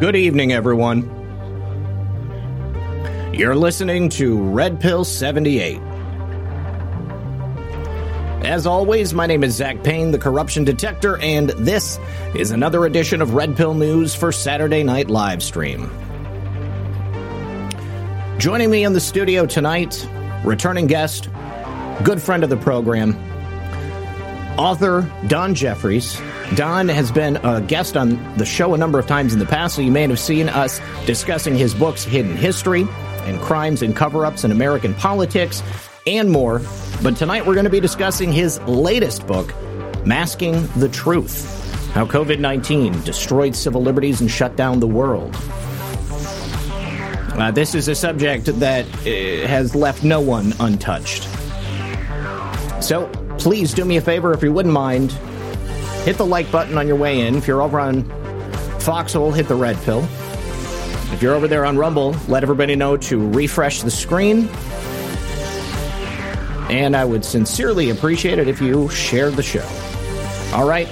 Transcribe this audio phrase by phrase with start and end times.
[0.00, 1.02] Good evening, everyone.
[3.34, 5.78] You're listening to Red Pill 78.
[8.42, 11.98] As always, my name is Zak Paine, the corruption detector, and this
[12.34, 15.90] is another edition of Red Pill News for Saturday Night Livestream.
[18.38, 20.08] Joining me in the studio tonight,
[20.46, 21.28] returning guest,
[22.04, 23.14] good friend of the program,
[24.58, 26.18] author Don Jeffries.
[26.56, 29.76] Don has been a guest on the show a number of times in the past,
[29.76, 32.86] so you may have seen us discussing his books, Hidden History
[33.22, 35.62] and Crimes and Cover Ups in American Politics,
[36.08, 36.60] and more.
[37.02, 39.54] But tonight we're going to be discussing his latest book,
[40.04, 45.36] Masking the Truth How COVID 19 Destroyed Civil Liberties and Shut Down the World.
[47.38, 51.28] Uh, this is a subject that uh, has left no one untouched.
[52.82, 55.16] So please do me a favor if you wouldn't mind
[56.04, 57.36] hit the like button on your way in.
[57.36, 58.04] If you're over on
[58.80, 60.02] Foxhole, hit the red pill.
[61.12, 64.48] If you're over there on Rumble, let everybody know to refresh the screen.
[66.70, 69.68] And I would sincerely appreciate it if you shared the show.
[70.54, 70.88] All right,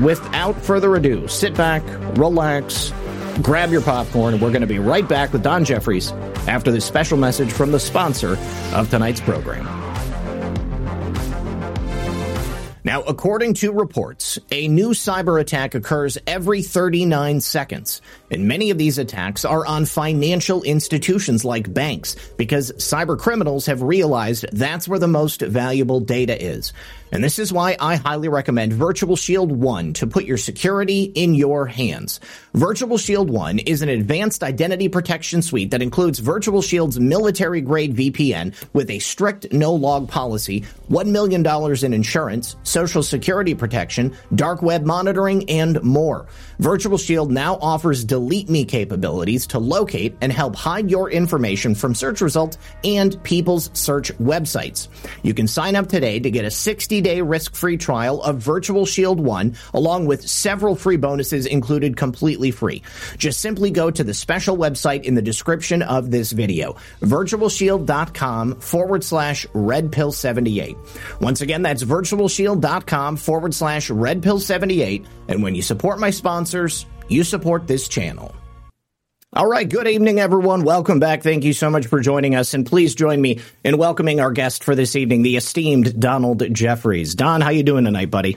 [0.00, 1.82] without further ado, sit back,
[2.16, 2.92] relax,
[3.40, 6.12] grab your popcorn, and we're going to be right back with Don Jeffries
[6.46, 8.38] after this special message from the sponsor
[8.74, 9.66] of tonight's program.
[12.92, 18.02] Now, according to reports, a new cyber attack occurs every 39 seconds.
[18.30, 23.80] And many of these attacks are on financial institutions like banks because cyber criminals have
[23.80, 26.74] realized that's where the most valuable data is.
[27.12, 31.34] And this is why I highly recommend Virtual Shield 1 to put your security in
[31.34, 32.20] your hands.
[32.54, 37.94] Virtual Shield 1 is an advanced identity protection suite that includes Virtual Shield's military grade
[37.94, 41.44] VPN with a strict no log policy, $1 million
[41.84, 46.26] in insurance, social security protection, dark web monitoring, and more.
[46.60, 51.94] Virtual Shield now offers delete me capabilities to locate and help hide your information from
[51.94, 54.88] search results and people's search websites.
[55.22, 58.86] You can sign up today to get a 60 day risk free trial of Virtual
[58.86, 62.82] Shield 1, along with several free bonuses included completely free.
[63.16, 69.04] Just simply go to the special website in the description of this video, virtualshield.com forward
[69.04, 71.20] slash redpill78.
[71.20, 75.06] Once again, that's virtualshield.com forward slash redpill78.
[75.28, 78.34] And when you support my sponsors, you support this channel.
[79.34, 80.62] All right, good evening, everyone.
[80.62, 81.22] Welcome back.
[81.22, 84.62] Thank you so much for joining us, and please join me in welcoming our guest
[84.62, 87.14] for this evening, the esteemed Donald Jeffries.
[87.14, 88.36] Don, how you doing tonight, buddy?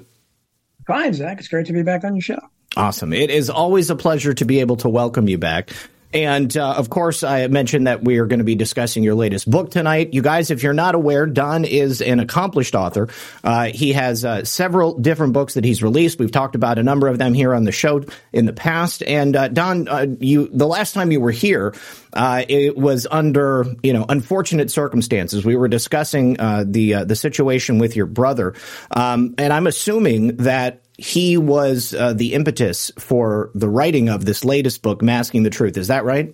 [0.88, 1.40] Fine, Zak.
[1.40, 2.40] It's great to be back on your show.
[2.78, 3.12] Awesome.
[3.12, 5.72] It is always a pleasure to be able to welcome you back.
[6.14, 9.50] And uh, of course, I mentioned that we are going to be discussing your latest
[9.50, 10.14] book tonight.
[10.14, 13.10] You guys, if you're not aware, Don is an accomplished author.
[13.44, 16.18] Uh, he has uh, several different books that he's released.
[16.18, 19.04] We've talked about a number of them here on the show in the past.
[19.04, 21.76] And uh, Don, uh, you the last time you were here,
[22.14, 25.44] uh, it was under you know unfortunate circumstances.
[25.44, 28.54] We were discussing the the situation with your brother,
[28.92, 34.46] um, and I'm assuming that he was uh, the impetus for the writing of this
[34.46, 35.78] latest book, Masking the Truth.
[35.78, 36.34] Is that right?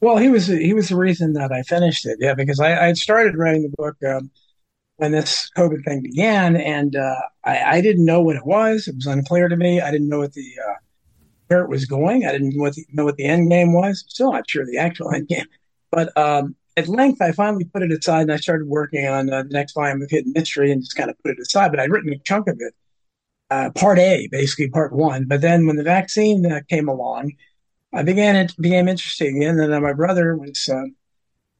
[0.00, 2.18] Well, he was he was the reason that I finished it.
[2.20, 4.30] Yeah, because I, I had started writing the book um,
[4.96, 8.88] when this COVID thing began, and uh, I, I, didn't know what it was.
[8.88, 9.80] It was unclear to me.
[9.80, 10.74] I didn't know what the uh,
[11.48, 12.26] where it was going.
[12.26, 14.04] I didn't know what the, know what the end game was.
[14.08, 15.46] Still not sure the actual end game.
[15.90, 19.44] But um, at length, I finally put it aside, and I started working on uh,
[19.44, 21.70] the next volume of Hidden History, and just kind of put it aside.
[21.70, 22.74] But I'd written a chunk of it
[23.50, 25.24] uh, part A, basically part one.
[25.26, 27.32] But then when the vaccine uh, came along,
[27.92, 29.58] I began it became interesting again.
[29.58, 30.86] And then my brother was, uh,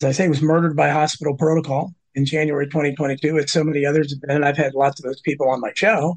[0.01, 3.39] as I say, was murdered by hospital protocol in January 2022.
[3.39, 4.45] As so many others have been.
[4.45, 6.17] I've had lots of those people on my show.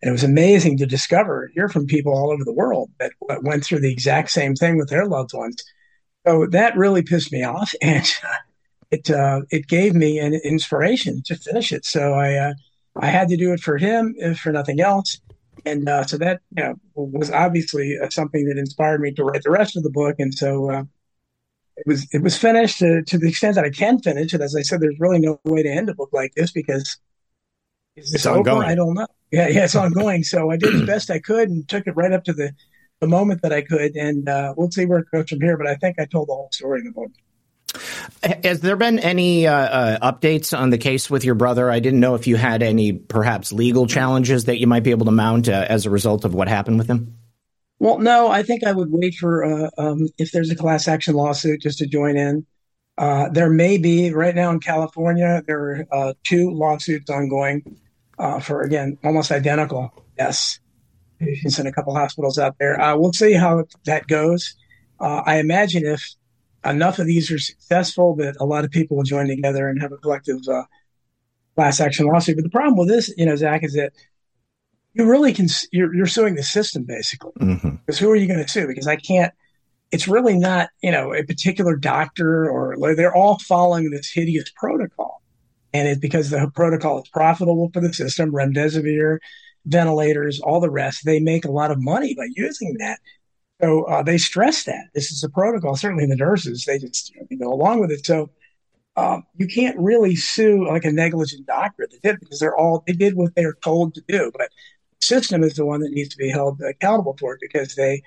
[0.00, 3.12] And it was amazing to discover, hear from people all over the world that
[3.42, 5.62] went through the exact same thing with their loved ones.
[6.26, 8.06] So that really pissed me off, and
[8.90, 11.84] it uh, it gave me an inspiration to finish it.
[11.84, 12.54] So I uh,
[12.96, 15.20] I had to do it for him, if for nothing else.
[15.64, 19.42] And uh, so that you know, was obviously uh, something that inspired me to write
[19.42, 20.16] the rest of the book.
[20.18, 20.84] And so uh,
[21.76, 24.40] it was it was finished to, to, the extent that I can finish it.
[24.40, 26.98] As I said, there's really no way to end a book like this because
[27.96, 28.38] is this it's over?
[28.38, 28.68] Ongoing.
[28.68, 29.06] I don't know.
[29.30, 30.22] Yeah, yeah, it's ongoing.
[30.22, 32.52] So I did as best I could and took it right up to the
[33.00, 35.56] the moment that I could, and uh, we'll see where it goes from here.
[35.56, 37.10] But I think I told the whole story in the book.
[38.22, 41.70] Has there been any uh, uh, updates on the case with your brother?
[41.70, 45.06] I didn't know if you had any perhaps legal challenges that you might be able
[45.06, 47.14] to mount uh, as a result of what happened with him.
[47.78, 51.14] Well, no, I think I would wait for uh, um, if there's a class action
[51.14, 52.46] lawsuit just to join in.
[52.96, 55.42] Uh, there may be right now in California.
[55.46, 57.78] There are uh, two lawsuits ongoing
[58.42, 60.58] for again almost identical deaths
[61.20, 62.76] patients in a couple hospitals out there.
[62.96, 64.56] We'll see how that goes.
[64.98, 66.02] I imagine if
[66.64, 69.92] enough of these are successful, that a lot of people will join together and have
[69.92, 70.64] a collective uh,
[71.54, 72.36] class action lawsuit.
[72.36, 73.92] But the problem with this, you know, Zak, is that
[74.94, 77.32] you really can you're, you're suing the system basically.
[77.40, 77.76] Mm-hmm.
[77.76, 78.66] Because who are you going to sue?
[78.66, 79.32] Because I can't.
[79.90, 85.22] It's really not you know a particular doctor or they're all following this hideous protocol,
[85.72, 88.32] and it's because the protocol is profitable for the system.
[88.32, 89.18] Remdesivir
[89.64, 91.04] ventilators, all the rest.
[91.04, 92.98] They make a lot of money by using that.
[93.60, 95.76] So uh, they stress that this is a protocol.
[95.76, 98.06] Certainly, the nurses they just you know, go along with it.
[98.06, 98.30] So
[98.96, 102.92] um, you can't really sue like a negligent doctor that did because they're all they
[102.92, 104.30] did what they were told to do.
[104.36, 104.50] But
[105.00, 108.02] the system is the one that needs to be held accountable for it because they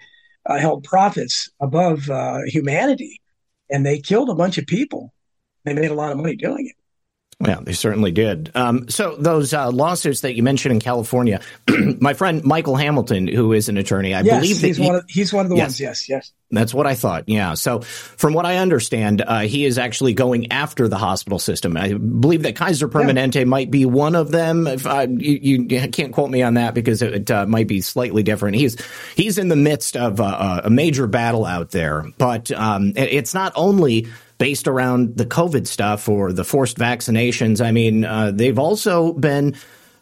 [0.45, 3.21] uh, held profits above uh, humanity
[3.69, 5.13] and they killed a bunch of people.
[5.63, 6.75] They made a lot of money doing it.
[7.45, 8.51] Yeah, they certainly did.
[8.55, 11.41] Um, so those uh, lawsuits that you mentioned in California,
[11.99, 15.05] my friend Michael Hamilton, who is an attorney, I yes, believe he's, he, one of,
[15.07, 15.79] he's one of the yes, ones.
[15.79, 16.31] Yes, yes.
[16.51, 17.29] That's what I thought.
[17.29, 17.53] Yeah.
[17.53, 21.77] So from what I understand, uh, he is actually going after the hospital system.
[21.77, 23.43] I believe that Kaiser Permanente yeah.
[23.45, 24.67] might be one of them.
[24.67, 28.21] If I, you, you, can't quote me on that because it uh, might be slightly
[28.21, 28.57] different.
[28.57, 28.75] He's
[29.15, 34.07] he's in the midst of a major battle out there, but um, it's not only
[34.41, 37.63] based around the COVID stuff or the forced vaccinations.
[37.63, 39.55] I mean, uh, they've also been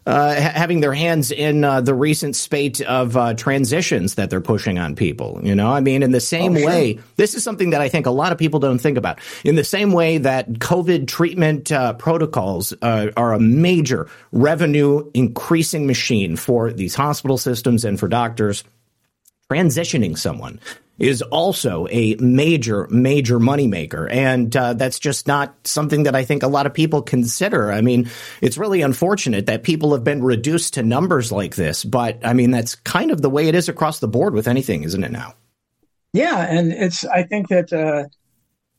[0.06, 4.78] uh, having their hands in uh, the recent spate of uh, transitions that they're pushing
[4.78, 5.40] on people.
[5.42, 8.06] You know, I mean, in the same oh, way, this is something that I think
[8.06, 9.18] a lot of people don't think about.
[9.44, 15.86] In the same way that COVID treatment uh, protocols uh, are a major revenue increasing
[15.86, 18.64] machine for these hospital systems and for doctors,
[19.50, 20.60] transitioning someone
[21.00, 24.08] is also a major, major moneymaker.
[24.12, 27.72] And uh, that's just not something that I think a lot of people consider.
[27.72, 28.08] I mean,
[28.42, 31.84] it's really unfortunate that people have been reduced to numbers like this.
[31.84, 34.82] But I mean, that's kind of the way it is across the board with anything,
[34.84, 35.34] isn't it now?
[36.12, 36.46] Yeah.
[36.48, 37.72] And it's, I think that.
[37.72, 38.08] Uh,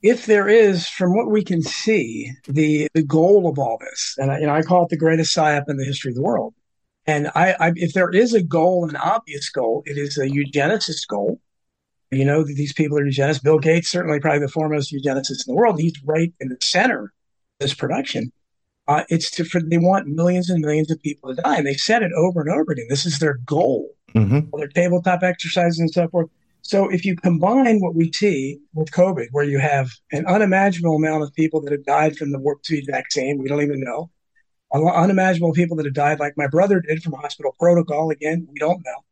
[0.04, 4.32] if there is, from what we can see, the, the goal of all this, and
[4.42, 6.56] you know, I call it the greatest psyop in the history of the world.
[7.06, 11.08] And I, I, if there is a goal, an obvious goal, it is a eugenicist
[11.08, 11.40] goal
[12.12, 13.44] you know that these people are eugenicists.
[13.44, 17.04] Bill Gates, certainly probably the foremost eugenicist in the world, he's right in the center
[17.06, 17.10] of
[17.60, 18.31] this production.
[18.88, 21.75] Uh, it's to for, they want millions and millions of people to die, and they
[21.75, 22.88] said it over and over again.
[22.90, 23.90] This is their goal.
[24.13, 24.58] Mm-hmm.
[24.58, 26.30] Their tabletop exercises and so forth.
[26.63, 31.24] So if you combine what we see with COVID, where you have an unimaginable amount
[31.24, 34.12] of people that have died from the warp speed vaccine, we don't even know.
[34.74, 38.10] Unimaginable people that have died, like my brother did from hospital protocol.
[38.10, 39.04] Again, we don't know.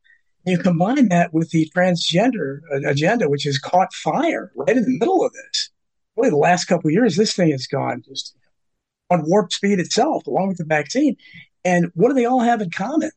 [0.49, 5.25] You combine that with the transgender agenda, which has caught fire right in the middle
[5.25, 5.69] of this.
[6.15, 8.35] Really, the last couple of years, this thing has gone just
[9.09, 11.15] on warp speed itself, along with the vaccine.
[11.65, 13.11] And what do they all have in common?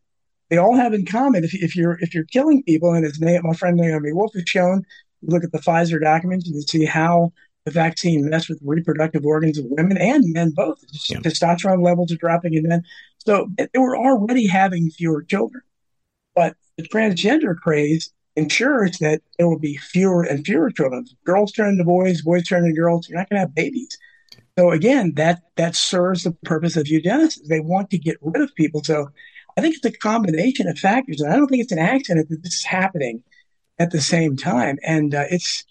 [0.51, 3.55] They all have in common if, if you're if you're killing people, and as my
[3.55, 4.85] friend Naomi Wolf has shown,
[5.23, 7.33] look at the Pfizer documents and you see how
[7.65, 10.85] the vaccine messed with reproductive organs of women and men both.
[11.09, 11.19] Yeah.
[11.19, 12.83] Testosterone levels are dropping in men.
[13.19, 15.63] So they were already having fewer children.
[16.35, 21.07] But the transgender craze ensures that there will be fewer and fewer children.
[21.25, 23.09] Girls turn to boys, boys turn to girls.
[23.09, 23.97] You're not going to have babies.
[24.59, 27.39] So again, that that serves the purpose of eugenics.
[27.49, 28.83] They want to get rid of people.
[28.85, 29.09] So
[29.57, 32.43] I think it's a combination of factors, and I don't think it's an accident that
[32.43, 33.23] this is happening
[33.79, 34.79] at the same time.
[34.83, 35.65] And uh, it's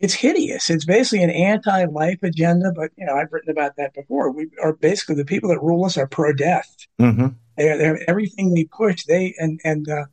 [0.00, 0.70] it's hideous.
[0.70, 2.72] It's basically an anti-life agenda.
[2.74, 4.30] But you know, I've written about that before.
[4.30, 6.74] We are basically the people that rule us are pro-death.
[7.00, 7.28] Mm-hmm.
[7.56, 9.04] They, they everything they push.
[9.04, 10.04] They and and uh,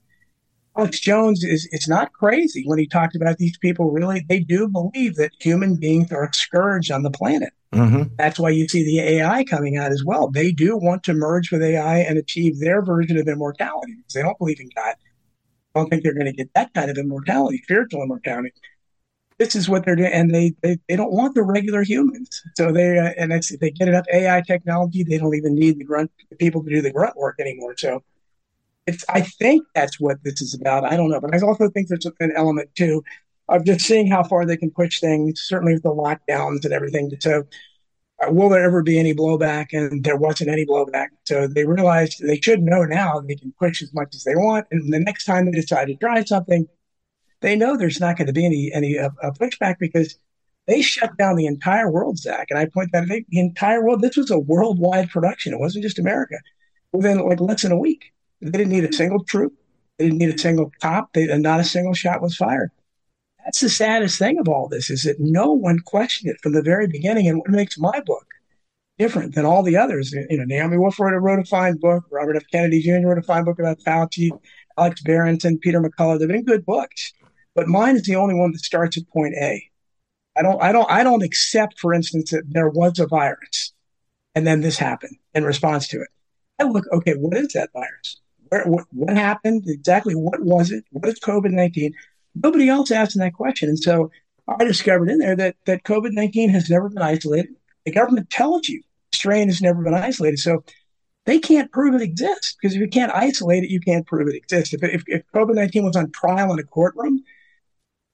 [0.77, 3.91] Alex Jones is it's not crazy when he talked about these people.
[3.91, 7.53] Really, they do believe that human beings are a scourge on the planet.
[7.73, 8.15] Mm-hmm.
[8.17, 10.29] That's why you see the AI coming out as well.
[10.29, 14.21] They do want to merge with AI and achieve their version of immortality because they
[14.21, 14.95] don't believe in God.
[15.73, 18.51] I don't think they're going to get that kind of immortality, spiritual immortality.
[19.41, 22.43] This is what they're doing, and they they, they don't want the regular humans.
[22.55, 26.11] So they uh, and they get enough AI technology, they don't even need the grunt
[26.29, 27.73] the people to do the grunt work anymore.
[27.75, 28.03] So
[28.85, 30.83] it's, I think that's what this is about.
[30.85, 33.03] I don't know, but I also think there's an element too
[33.49, 35.41] of just seeing how far they can push things.
[35.41, 37.09] Certainly with the lockdowns and everything.
[37.19, 37.43] So,
[38.23, 39.69] uh, will there ever be any blowback?
[39.73, 41.07] And there wasn't any blowback.
[41.25, 44.67] So they realized they should know now they can push as much as they want.
[44.69, 46.67] And the next time they decide to try something,
[47.41, 50.15] they know there's not going to be any any uh, uh, pushback because
[50.67, 52.47] they shut down the entire world, Zak.
[52.49, 54.01] And I point that out, the entire world.
[54.01, 55.53] This was a worldwide production.
[55.53, 56.35] It wasn't just America.
[56.93, 59.53] Within like less than a week, they didn't need a single troop.
[59.97, 61.13] They didn't need a single cop.
[61.13, 62.71] They, and not a single shot was fired.
[63.43, 66.61] That's the saddest thing of all this is that no one questioned it from the
[66.61, 67.27] very beginning.
[67.27, 68.27] And what makes my book
[68.99, 72.03] different than all the others, you know, Naomi Wolf wrote a, wrote a fine book.
[72.11, 72.43] Robert F.
[72.51, 73.07] Kennedy Jr.
[73.07, 74.29] wrote a fine book about Fauci.
[74.77, 76.19] Alex Berenson, Peter McCullough.
[76.19, 77.13] They've been good books,
[77.55, 79.63] but mine is the only one that starts at point A.
[80.37, 83.73] I don't, I don't, I don't accept, for instance, that there was a virus
[84.35, 86.07] and then this happened in response to it.
[86.59, 88.21] I look, okay, what is that virus?
[88.49, 89.63] Where, what, what happened?
[89.67, 90.85] Exactly what was it?
[90.91, 91.93] What is COVID 19?
[92.35, 93.69] Nobody else asked that question.
[93.69, 94.11] And so
[94.47, 97.53] I discovered in there that, that COVID 19 has never been isolated.
[97.85, 98.81] The government tells you
[99.11, 100.39] strain has never been isolated.
[100.39, 100.63] So
[101.25, 104.35] they can't prove it exists because if you can't isolate it, you can't prove it
[104.35, 104.73] exists.
[104.73, 107.23] If, if, if COVID 19 was on trial in a courtroom,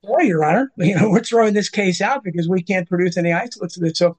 [0.03, 3.33] boy, Your Honor, you know, we're throwing this case out because we can't produce any
[3.33, 3.97] isolates of it.
[3.97, 4.17] So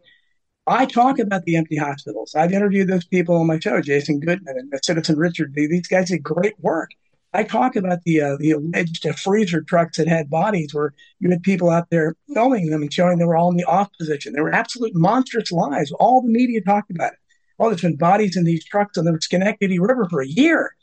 [0.67, 2.35] I talk about the empty hospitals.
[2.35, 5.55] I've interviewed those people on my show, Jason Goodman and Citizen Richard.
[5.55, 6.91] These guys did great work.
[7.33, 11.43] I talk about the uh, the alleged freezer trucks that had bodies where you had
[11.43, 14.33] people out there filming them and showing they were all in the off position.
[14.33, 15.93] They were absolute monstrous lies.
[15.93, 17.19] All the media talked about it.
[17.59, 20.75] Oh, there's been bodies in these trucks on the Schenectady River for a year.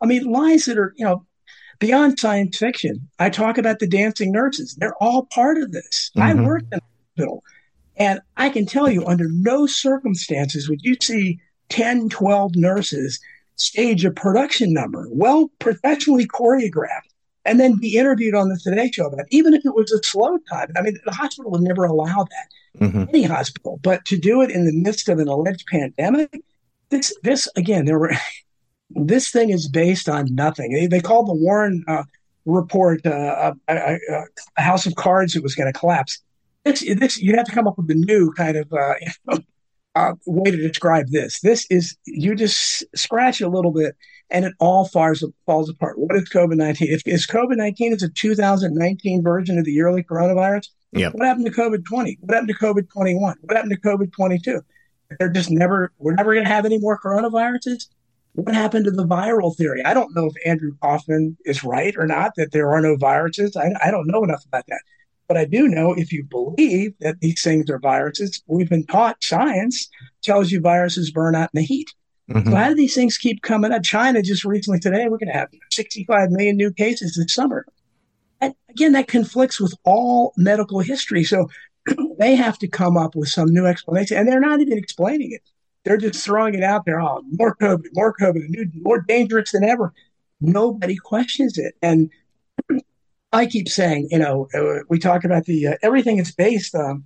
[0.00, 1.26] I mean, lies that are, you know,
[1.80, 3.08] beyond science fiction.
[3.18, 4.76] I talk about the dancing nurses.
[4.76, 6.12] They're all part of this.
[6.16, 6.40] Mm-hmm.
[6.40, 7.42] I worked in a hospital.
[7.96, 13.18] And I can tell you, under no circumstances would you see 10, 12 nurses
[13.56, 17.10] stage a production number, well professionally choreographed,
[17.44, 20.02] and then be interviewed on the Today Show about it, even if it was a
[20.02, 20.72] slow time.
[20.76, 23.04] I mean, the hospital would never allow that, mm-hmm.
[23.10, 23.78] any hospital.
[23.82, 26.42] But to do it in the midst of an alleged pandemic,
[26.88, 28.12] this, this again, there were.
[28.90, 30.72] This thing is based on nothing.
[30.72, 32.04] They, they called the Warren uh,
[32.44, 33.98] report uh, a, a,
[34.56, 36.18] a, house of cards that was going to collapse.
[36.64, 38.94] This, this, you have to come up with a new kind of uh,
[39.94, 41.40] uh, way to describe this.
[41.40, 43.96] This is you just scratch a little bit,
[44.30, 45.98] and it all falls falls apart.
[45.98, 46.88] What is COVID nineteen?
[46.90, 51.14] If is COVID nineteen is a 2019 version of the early coronavirus, yep.
[51.14, 52.18] what happened to COVID 20?
[52.20, 53.36] What happened to COVID 21?
[53.40, 54.60] What happened to COVID 22?
[55.18, 55.92] They're just never.
[55.98, 57.86] We're never going to have any more coronaviruses.
[58.34, 59.82] What happened to the viral theory?
[59.84, 63.56] I don't know if Andrew Kaufman is right or not that there are no viruses.
[63.56, 64.80] I, I don't know enough about that.
[65.26, 69.22] But I do know if you believe that these things are viruses, we've been taught
[69.22, 69.88] science
[70.22, 71.88] tells you viruses burn out in the heat.
[72.30, 72.50] Mm-hmm.
[72.50, 73.82] So how do these things keep coming up?
[73.82, 77.64] China just recently today, we're going to have 65 million new cases this summer.
[78.40, 81.24] And again, that conflicts with all medical history.
[81.24, 81.48] So
[82.18, 85.42] they have to come up with some new explanation, and they're not even explaining it.
[85.84, 87.00] They're just throwing it out there.
[87.00, 89.92] Oh, more COVID, more COVID, new, more dangerous than ever.
[90.40, 91.74] Nobody questions it.
[91.82, 92.10] And
[93.32, 97.04] I keep saying, you know, uh, we talk about the uh, everything it's based on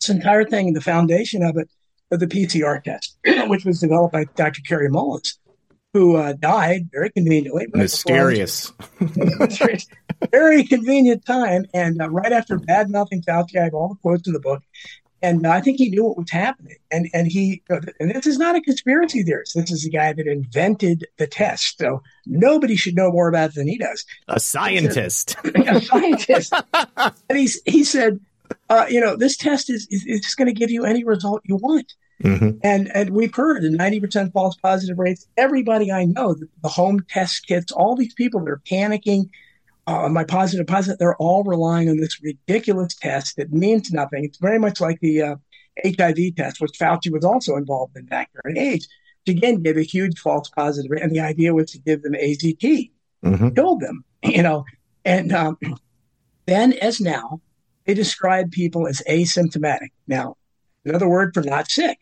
[0.00, 1.68] this entire thing, the foundation of it,
[2.10, 4.62] of the PCR test, which was developed by Dr.
[4.62, 5.38] Kary Mullis,
[5.92, 7.66] who uh, died very conveniently.
[7.72, 8.72] Right Mysterious.
[10.30, 11.66] very convenient time.
[11.74, 14.62] And uh, right after bad mouthing Fauci, I have all the quotes in the book.
[15.22, 16.76] And I think he knew what was happening.
[16.90, 19.54] And and he and this is not a conspiracy theorist.
[19.54, 21.78] This is the guy that invented the test.
[21.78, 24.04] So nobody should know more about it than he does.
[24.28, 25.36] A scientist.
[25.44, 26.52] a scientist.
[27.28, 28.20] and he's he said,
[28.70, 31.42] uh, you know, this test is is, is just going to give you any result
[31.44, 31.92] you want.
[32.22, 32.58] Mm-hmm.
[32.62, 35.26] And and we've heard the ninety percent false positive rates.
[35.36, 39.28] Everybody I know, the, the home test kits, all these people that are panicking
[39.90, 44.24] uh, my positive positive, they're all relying on this ridiculous test that means nothing.
[44.24, 45.36] It's very much like the uh,
[45.84, 48.88] HIV test, which Fauci was also involved in back during AIDS,
[49.26, 50.92] which again gave a huge false positive.
[50.92, 52.90] And the idea was to give them AZT,
[53.24, 53.48] mm-hmm.
[53.50, 54.64] killed them, you know.
[55.04, 55.58] And um,
[56.46, 57.40] then, as now,
[57.84, 59.88] they describe people as asymptomatic.
[60.06, 60.36] Now,
[60.84, 61.98] another word for not sick.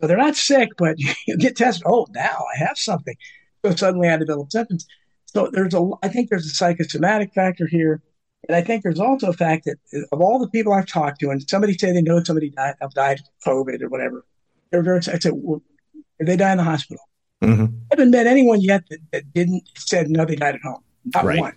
[0.00, 1.82] So they're not sick, but you get tested.
[1.86, 3.16] Oh, now I have something.
[3.64, 4.86] So suddenly I develop symptoms.
[5.32, 8.02] So there's a, I think there's a psychosomatic factor here.
[8.48, 9.76] And I think there's also a fact that
[10.12, 12.94] of all the people I've talked to, and somebody say they know somebody died, have
[12.94, 14.24] died of COVID or whatever,
[14.70, 15.62] they're very, I said, well,
[16.18, 17.04] they die in the hospital.
[17.42, 17.64] Mm-hmm.
[17.64, 20.82] I haven't met anyone yet that, that didn't said no, they died at home.
[21.14, 21.40] Not right.
[21.40, 21.54] one.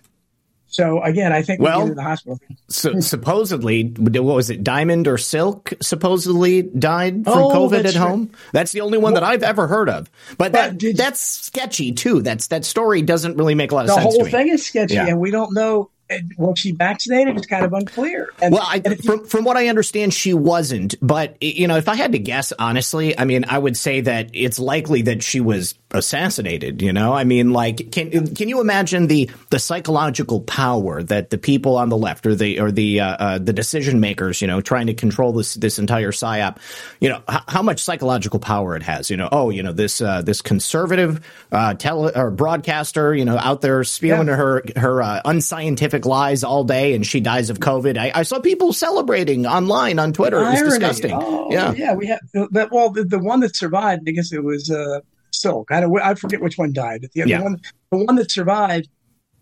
[0.74, 2.40] So again, I think well, we the hospital.
[2.68, 4.64] So supposedly, what was it?
[4.64, 8.32] Diamond or Silk supposedly died from oh, COVID at home.
[8.52, 10.10] That's the only one well, that I've ever heard of.
[10.36, 12.22] But, but that, that's sketchy too.
[12.22, 14.16] That's that story doesn't really make a lot of the sense.
[14.16, 15.06] The whole thing is sketchy, yeah.
[15.06, 15.90] and we don't know
[16.36, 17.36] was she vaccinated?
[17.36, 18.30] It's kind of unclear.
[18.42, 20.94] And, well, I, from from what I understand, she wasn't.
[21.00, 24.30] But you know, if I had to guess, honestly, I mean, I would say that
[24.32, 26.82] it's likely that she was assassinated.
[26.82, 31.38] You know, I mean, like, can can you imagine the the psychological power that the
[31.38, 34.60] people on the left or the or the uh, uh, the decision makers, you know,
[34.60, 36.58] trying to control this this entire psyop,
[37.00, 39.10] you know, h- how much psychological power it has.
[39.10, 43.38] You know, oh, you know, this uh, this conservative uh, tele or broadcaster, you know,
[43.38, 44.36] out there spewing yeah.
[44.36, 45.22] her her uh,
[45.94, 47.96] unscientific lies all day, and she dies of COVID.
[47.96, 50.38] I, I saw people celebrating online on Twitter.
[50.38, 51.12] It was disgusting.
[51.14, 52.20] Oh, yeah, yeah, we have
[52.52, 52.70] that.
[52.70, 54.70] Well, the, the one that survived, I guess it was.
[54.70, 55.72] Uh, Silk.
[55.72, 57.08] I, don't, I forget which one died.
[57.12, 57.42] The, yeah.
[57.42, 57.60] one,
[57.90, 58.88] the one that survived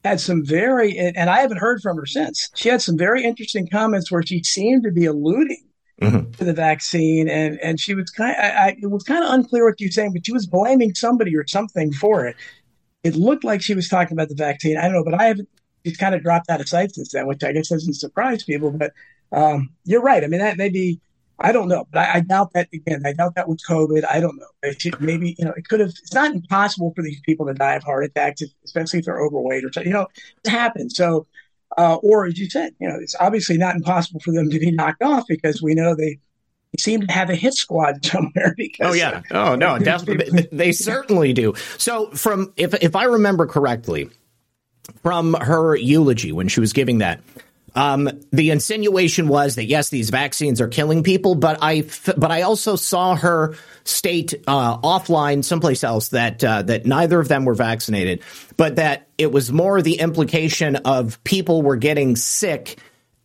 [0.03, 2.49] had some very, and I haven't heard from her since.
[2.55, 5.63] She had some very interesting comments where she seemed to be alluding
[6.01, 6.31] mm-hmm.
[6.31, 8.35] to the vaccine, and and she was kind.
[8.41, 10.95] I, I, it was kind of unclear what you were saying, but she was blaming
[10.95, 12.37] somebody or something for it.
[13.05, 14.79] It looked like she was talking about the vaccine.
[14.79, 15.51] I don't know, but I haven't.
[15.85, 18.71] She's kind of dropped out of sight since then, which I guess doesn't surprise people.
[18.71, 18.93] But
[19.33, 20.23] um, you're right.
[20.23, 21.01] I mean, that may be
[21.43, 23.03] I don't know, but I, I, doubt that again.
[23.05, 24.05] I doubt that with COVID.
[24.09, 24.73] I don't know.
[24.79, 25.89] Should, maybe you know it could have.
[25.89, 29.65] It's not impossible for these people to die of heart attacks, especially if they're overweight
[29.65, 29.91] or something.
[29.91, 30.07] you know
[30.45, 30.97] it happens.
[30.97, 31.27] So,
[31.77, 34.71] uh, or as you said, you know, it's obviously not impossible for them to be
[34.71, 36.21] knocked off because we know they
[36.79, 38.55] seem to have a hit squad somewhere.
[38.57, 39.79] Because, oh yeah, oh no,
[40.53, 41.55] they certainly do.
[41.77, 44.11] So from if if I remember correctly,
[45.03, 47.21] from her eulogy when she was giving that.
[47.75, 51.85] Um, the insinuation was that yes, these vaccines are killing people, but I
[52.17, 57.29] but I also saw her state uh, offline someplace else that uh, that neither of
[57.29, 58.23] them were vaccinated,
[58.59, 62.79] but that it was more the implication of people were getting sick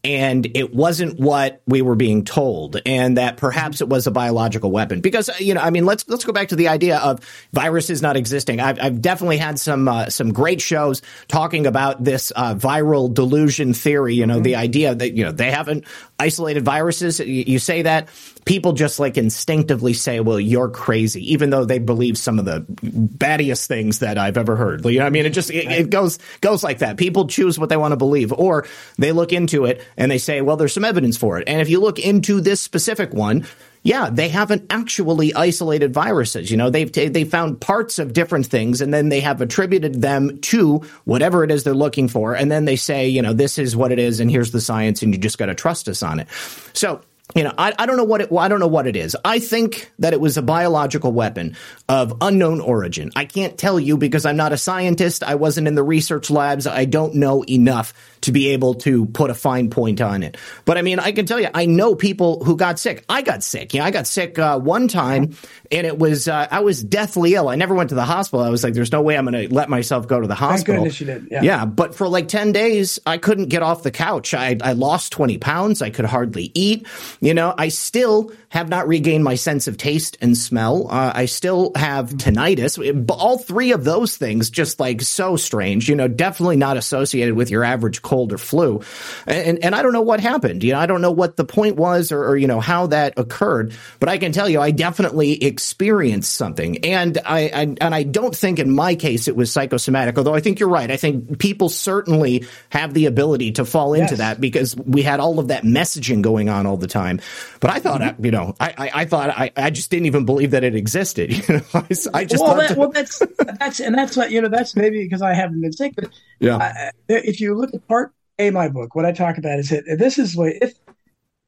[0.08, 4.72] and it wasn't what we were being told and that perhaps it was a biological
[4.72, 5.02] weapon.
[5.02, 7.20] Because you know i mean let's let's go back to the idea of
[7.52, 8.62] viruses not existing.
[8.62, 13.74] I've, I've definitely had some uh, some great shows talking about this uh, viral delusion
[13.74, 14.44] theory you know mm-hmm.
[14.44, 15.84] the idea that you know they haven't
[16.20, 17.20] isolated viruses.
[17.20, 18.08] You, you say that
[18.48, 22.66] people just like instinctively say, well, you're crazy, even though they believe some of the
[22.81, 24.83] baddiest things that I've ever heard.
[24.86, 26.98] You know, I mean, it just, it, it goes, goes like that.
[26.98, 28.66] People choose what they want to believe, or
[28.98, 31.48] they look into it and they say, well, there's some evidence for it.
[31.48, 33.46] And if you look into this specific one,
[33.83, 36.50] yeah, they haven't actually isolated viruses.
[36.50, 40.01] You know, they've t- they found parts of different things, and then they have attributed
[40.01, 43.57] them to whatever it is they're looking for, and then they say, you know, this
[43.57, 46.03] is what it is, and here's the science, and you just got to trust us
[46.03, 46.27] on it.
[46.74, 47.01] So
[47.35, 49.16] you know, I, I don't know what it, I don't know what it is.
[49.25, 51.55] I think that it was a biological weapon
[51.90, 53.11] of unknown origin.
[53.16, 55.24] I can't tell you because I'm not a scientist.
[55.24, 56.66] I wasn't in the research labs.
[56.66, 60.38] I don't know enough to be able to put a fine point on it.
[60.66, 63.06] But I mean, I can tell you, I know people who got sick.
[63.10, 63.74] I got sick.
[63.74, 65.36] Yeah, I got sick uh, one time,
[65.72, 67.50] and it was uh, I was deathly ill.
[67.50, 68.46] I never went to the hospital.
[68.46, 70.84] I was like, "There's no way I'm going to let myself go to the hospital."
[70.84, 71.27] Thank goodness you did.
[71.32, 71.42] Yeah.
[71.44, 74.34] yeah, but for like ten days, I couldn't get off the couch.
[74.34, 75.82] I I lost twenty pounds.
[75.82, 76.88] I could hardly eat.
[77.22, 80.88] You know, I still have not regained my sense of taste and smell.
[80.90, 82.77] Uh, I still have tinnitus.
[83.10, 85.90] All three of those things just like so strange.
[85.90, 88.81] You know, definitely not associated with your average cold or flu.
[89.25, 90.64] And, and I don't know what happened.
[90.64, 93.18] You know, I don't know what the point was or, or, you know, how that
[93.18, 96.86] occurred, but I can tell you, I definitely experienced something.
[96.86, 100.40] And I, I, and I don't think in my case it was psychosomatic, although I
[100.40, 100.90] think you're right.
[100.90, 104.20] I think people certainly have the ability to fall into yes.
[104.20, 107.20] that because we had all of that messaging going on all the time.
[107.60, 108.25] But I thought, mm-hmm.
[108.25, 111.31] you know, I, I, I, thought I, I just didn't even believe that it existed.
[111.48, 113.22] You know, I, I just well, that, well, that's
[113.60, 114.50] that's and that's what you know.
[114.50, 116.92] That's maybe because I haven't been sick, but yeah.
[117.07, 120.18] if you look at part A, my book, what I talk about is that this
[120.18, 120.74] is what if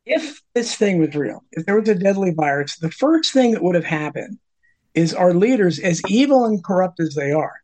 [0.06, 3.64] if this thing was real, if there was a deadly virus, the first thing that
[3.64, 4.40] would have happened
[4.94, 7.62] is our leaders, as evil and corrupt as they are,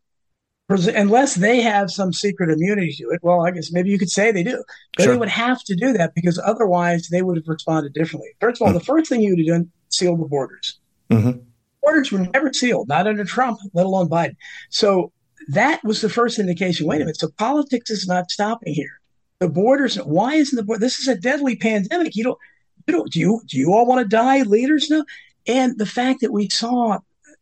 [0.69, 3.19] unless they have some secret immunity to it.
[3.21, 4.63] Well, I guess maybe you could say they do,
[4.97, 5.13] but sure.
[5.13, 8.30] they would have to do that because otherwise they would have responded differently.
[8.39, 8.80] First of all, mm-hmm.
[8.80, 10.80] the first thing you would have done seal the borders.
[11.12, 11.39] Mm-hmm.
[11.84, 14.36] Borders were never sealed, not under Trump, let alone Biden.
[14.69, 15.12] So
[15.49, 16.88] that was the first indication.
[16.88, 17.17] Wait a minute.
[17.17, 18.99] So politics is not stopping here.
[19.39, 19.97] The borders.
[19.97, 20.80] Why isn't the border?
[20.80, 22.15] This is a deadly pandemic.
[22.15, 22.39] You don't.
[22.88, 23.12] You don't.
[23.12, 23.41] Do you?
[23.47, 24.89] Do you all want to die, leaders?
[24.89, 25.06] No.
[25.45, 26.99] And the fact that we saw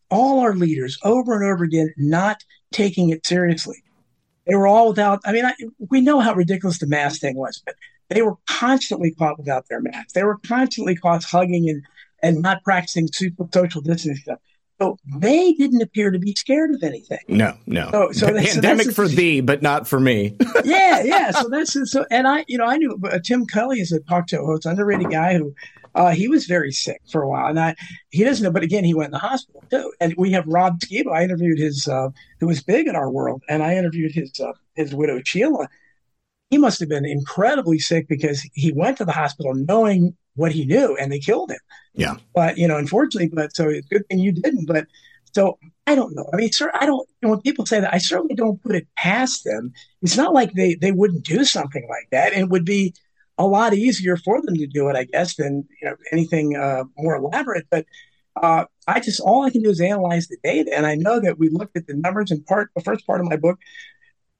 [0.09, 3.83] all our leaders over and over again not taking it seriously.
[4.45, 5.53] They were all without, I mean, I,
[5.89, 7.75] we know how ridiculous the mask thing was, but
[8.09, 10.13] they were constantly caught without their masks.
[10.13, 11.83] They were constantly caught hugging and,
[12.21, 14.39] and not practicing social distancing stuff.
[14.81, 17.19] So they didn't appear to be scared of anything.
[17.27, 17.89] No, no.
[17.91, 20.36] So, so pandemic so for thee, but not for me.
[20.65, 21.31] yeah, yeah.
[21.31, 22.05] So that's so.
[22.09, 25.12] And I, you know, I knew uh, Tim Kelly is a talk show host, underrated
[25.12, 25.53] guy who
[25.95, 27.75] uh, he was very sick for a while, and I
[28.10, 28.51] he doesn't know.
[28.51, 29.91] But again, he went in the hospital too.
[29.99, 31.12] And we have Rob Skiba.
[31.12, 34.53] I interviewed his uh, who was big in our world, and I interviewed his uh,
[34.75, 35.67] his widow Sheila.
[36.49, 40.65] He must have been incredibly sick because he went to the hospital knowing what he
[40.65, 41.60] knew, and they killed him.
[41.93, 42.15] Yeah.
[42.34, 44.65] But you know, unfortunately, but so it's good thing you didn't.
[44.65, 44.88] But
[45.34, 46.29] so I don't know.
[46.34, 47.08] I mean, sir, I don't.
[47.21, 49.73] When people say that, I certainly don't put it past them.
[50.01, 52.93] It's not like they they wouldn't do something like that, and it would be
[53.38, 56.84] a lot easier for them to do it, I guess, than you know anything uh,
[56.98, 57.65] more elaborate.
[57.69, 57.86] But
[58.36, 61.39] uh, I just all I can do is analyze the data, and I know that
[61.39, 62.32] we looked at the numbers.
[62.32, 63.60] In part, the first part of my book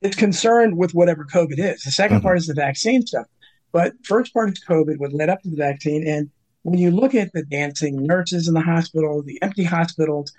[0.02, 1.84] is concerned with whatever COVID is.
[1.84, 2.20] The 2nd mm-hmm.
[2.20, 3.26] part is the vaccine stuff.
[3.72, 6.30] But first part is COVID, what led up to the vaccine, and
[6.64, 10.32] when you look at the dancing nurses in the hospital, the empty hospitals,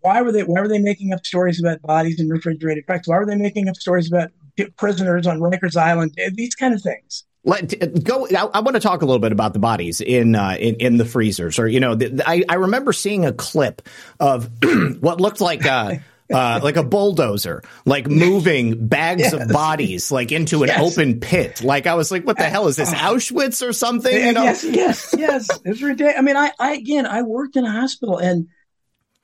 [0.00, 3.08] why were they why were they making up stories about bodies in refrigerated trucks?
[3.08, 4.30] Why were they making up stories about
[4.76, 6.18] prisoners on Rikers Island?
[6.34, 7.24] These kind of things.
[7.42, 8.26] Let go.
[8.26, 10.96] I, I, want to talk a little bit about the bodies in uh, in, in
[10.98, 13.80] the freezers, or you know, the, I, I remember seeing a clip
[14.18, 14.50] of
[15.00, 19.32] what looked like a, uh, like a bulldozer, like moving bags yes.
[19.32, 20.80] of bodies like into an yes.
[20.80, 21.62] open pit.
[21.62, 24.14] Like I was like, what the hell is this Auschwitz or something?
[24.14, 24.44] You know?
[24.44, 25.48] Yes, yes, yes.
[25.64, 26.16] It's ridiculous.
[26.18, 28.48] I mean, I, I again, I worked in a hospital and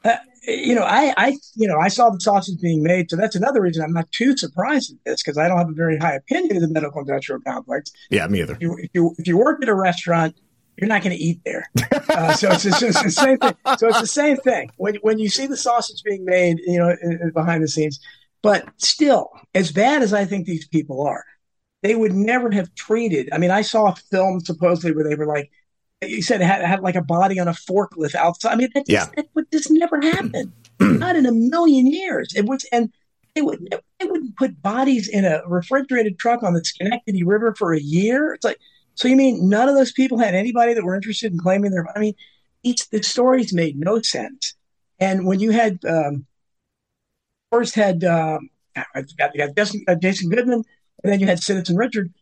[0.05, 3.35] uh, you know, I, I, you know, I saw the sausage being made, so that's
[3.35, 6.15] another reason I'm not too surprised at this because I don't have a very high
[6.15, 7.91] opinion of the medical industrial complex.
[8.11, 8.55] Yeah, me either.
[8.55, 10.37] If you if you, if you work at a restaurant,
[10.77, 11.71] you're not going to eat there.
[12.09, 13.55] Uh, so it's, it's, it's, the same thing.
[13.79, 16.95] So it's the same thing when when you see the sausage being made, you know,
[17.35, 18.01] behind the scenes.
[18.43, 21.25] But still, as bad as I think these people are,
[21.83, 23.29] they would never have treated.
[23.33, 25.51] I mean, I saw a film supposedly where they were like,
[26.03, 28.53] you said it had, had like a body on a forklift outside.
[28.53, 29.07] I mean, that yeah.
[29.17, 30.53] that would just never happen.
[30.81, 32.35] Not in a million years.
[32.37, 32.93] It was, and
[33.35, 37.73] they would they wouldn't put bodies in a refrigerated truck on the Schenectady River for
[37.73, 38.35] a year.
[38.35, 38.59] It's like,
[38.95, 41.87] so you mean none of those people had anybody that were interested in claiming their?
[41.95, 42.15] I mean,
[42.63, 44.55] each the stories made no sense.
[44.99, 46.27] And when you had um,
[47.51, 50.63] first had um, I got, you got Jason, uh, Jason Goodman,
[51.03, 52.13] and then you had Citizen Richard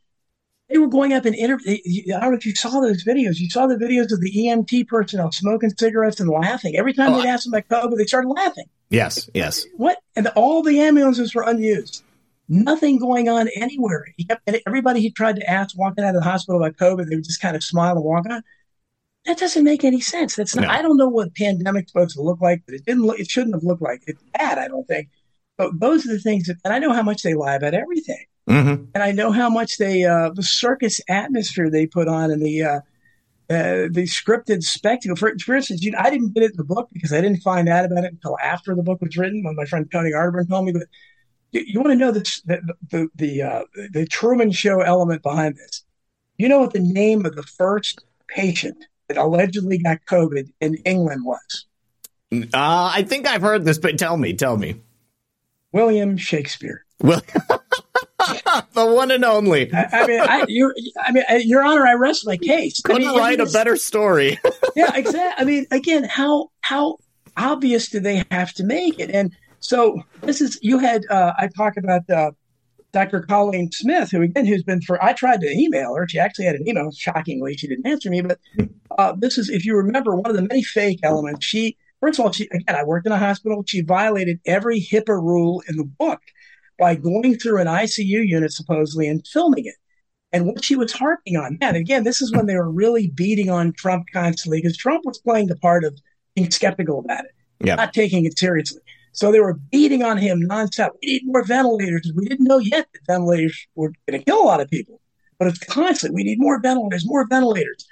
[0.69, 1.77] they were going up and interview.
[2.15, 3.39] I don't know if you saw those videos.
[3.39, 6.77] You saw the videos of the EMT personnel smoking cigarettes and laughing.
[6.77, 8.65] Every time oh, they'd ask them about COVID, they started laughing.
[8.89, 9.67] Yes, yes.
[9.77, 9.99] What?
[10.17, 12.03] And all the ambulances were unused.
[12.49, 14.07] Nothing going on anywhere.
[14.17, 17.17] He kept, everybody he tried to ask walking out of the hospital about COVID, they
[17.17, 18.43] would just kind of smile and walk on.
[19.27, 20.37] That doesn't make any sense.
[20.37, 20.63] That's not.
[20.63, 20.69] No.
[20.69, 23.05] I don't know what pandemic's supposed to look like, but it didn't.
[23.05, 24.17] Look, it shouldn't have looked like it.
[24.35, 25.09] Bad, I don't think.
[25.57, 28.27] But those are the things that, and I know how much they lie about everything.
[28.49, 28.85] Mm-hmm.
[28.95, 32.63] And I know how much they, uh, the circus atmosphere they put on and the,
[32.63, 32.81] uh,
[33.51, 35.17] uh, the scripted spectacle.
[35.17, 37.41] For, for instance, you know, I didn't get it in the book because I didn't
[37.41, 40.49] find out about it until after the book was written when my friend Tony Arterburn
[40.49, 40.73] told me.
[40.73, 40.85] But
[41.53, 45.57] you, you want to know this, the the the, uh, the Truman Show element behind
[45.57, 45.85] this.
[46.39, 51.25] You know what the name of the first patient that allegedly got COVID in England
[51.25, 51.67] was?
[52.33, 54.81] Uh, I think I've heard this, but tell me, tell me.
[55.73, 56.85] William Shakespeare.
[57.01, 57.23] Well,
[58.73, 59.73] the one and only.
[59.73, 62.81] I, I mean, I, your, I mean, Your Honor, I rest my case.
[62.83, 64.39] Couldn't I mean, write a better story.
[64.77, 65.43] yeah, exactly.
[65.43, 66.99] I mean, again, how how
[67.37, 69.11] obvious do they have to make it?
[69.11, 71.03] And so this is you had.
[71.11, 72.33] Uh, I talked about uh,
[72.93, 73.23] Dr.
[73.23, 75.03] Colleen Smith, who again, who's been for.
[75.03, 76.07] I tried to email her.
[76.09, 76.91] She actually had an email.
[76.93, 78.23] Shockingly, she didn't answer me.
[78.23, 78.39] But
[78.99, 81.45] uh, this is, if you remember, one of the many fake elements.
[81.45, 83.65] She first of all, she again, I worked in a hospital.
[83.67, 86.21] She violated every HIPAA rule in the book
[86.79, 89.75] by going through an ICU unit supposedly and filming it.
[90.33, 93.51] And what she was harping on, man, again, this is when they were really beating
[93.51, 95.97] on Trump constantly because Trump was playing the part of
[96.35, 97.31] being skeptical about it,
[97.77, 98.81] not taking it seriously.
[99.13, 100.91] So they were beating on him nonstop.
[101.01, 102.11] We need more ventilators.
[102.17, 105.01] We didn't know yet that ventilators were going to kill a lot of people,
[105.39, 106.15] but it's constant.
[106.15, 107.87] We need more ventilators, more ventilators.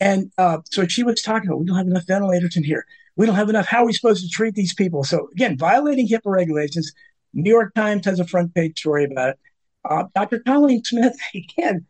[0.00, 2.84] And uh, so she was talking about, we don't have enough ventilators in here.
[3.14, 3.66] We don't have enough.
[3.66, 5.04] How are we supposed to treat these people?
[5.04, 6.92] So again, violating HIPAA regulations,
[7.34, 9.38] New York Times has a front page story about it.
[9.84, 10.40] Uh, Dr.
[10.40, 11.86] Colleen Smith, again,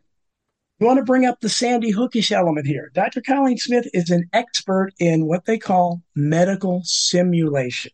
[0.79, 2.91] you want to bring up the Sandy Hookish element here.
[2.93, 3.21] Dr.
[3.21, 7.91] Colleen Smith is an expert in what they call medical simulation.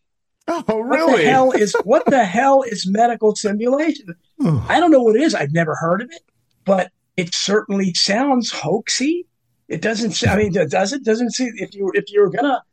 [0.47, 1.11] Oh, really?
[1.11, 4.15] What the hell is what the hell is medical simulation?
[4.67, 5.35] I don't know what it is.
[5.35, 6.23] I've never heard of it,
[6.65, 9.25] but it certainly sounds hoaxy.
[9.67, 10.27] It doesn't.
[10.27, 11.03] I mean, does it?
[11.03, 12.63] Doesn't see if you if you're gonna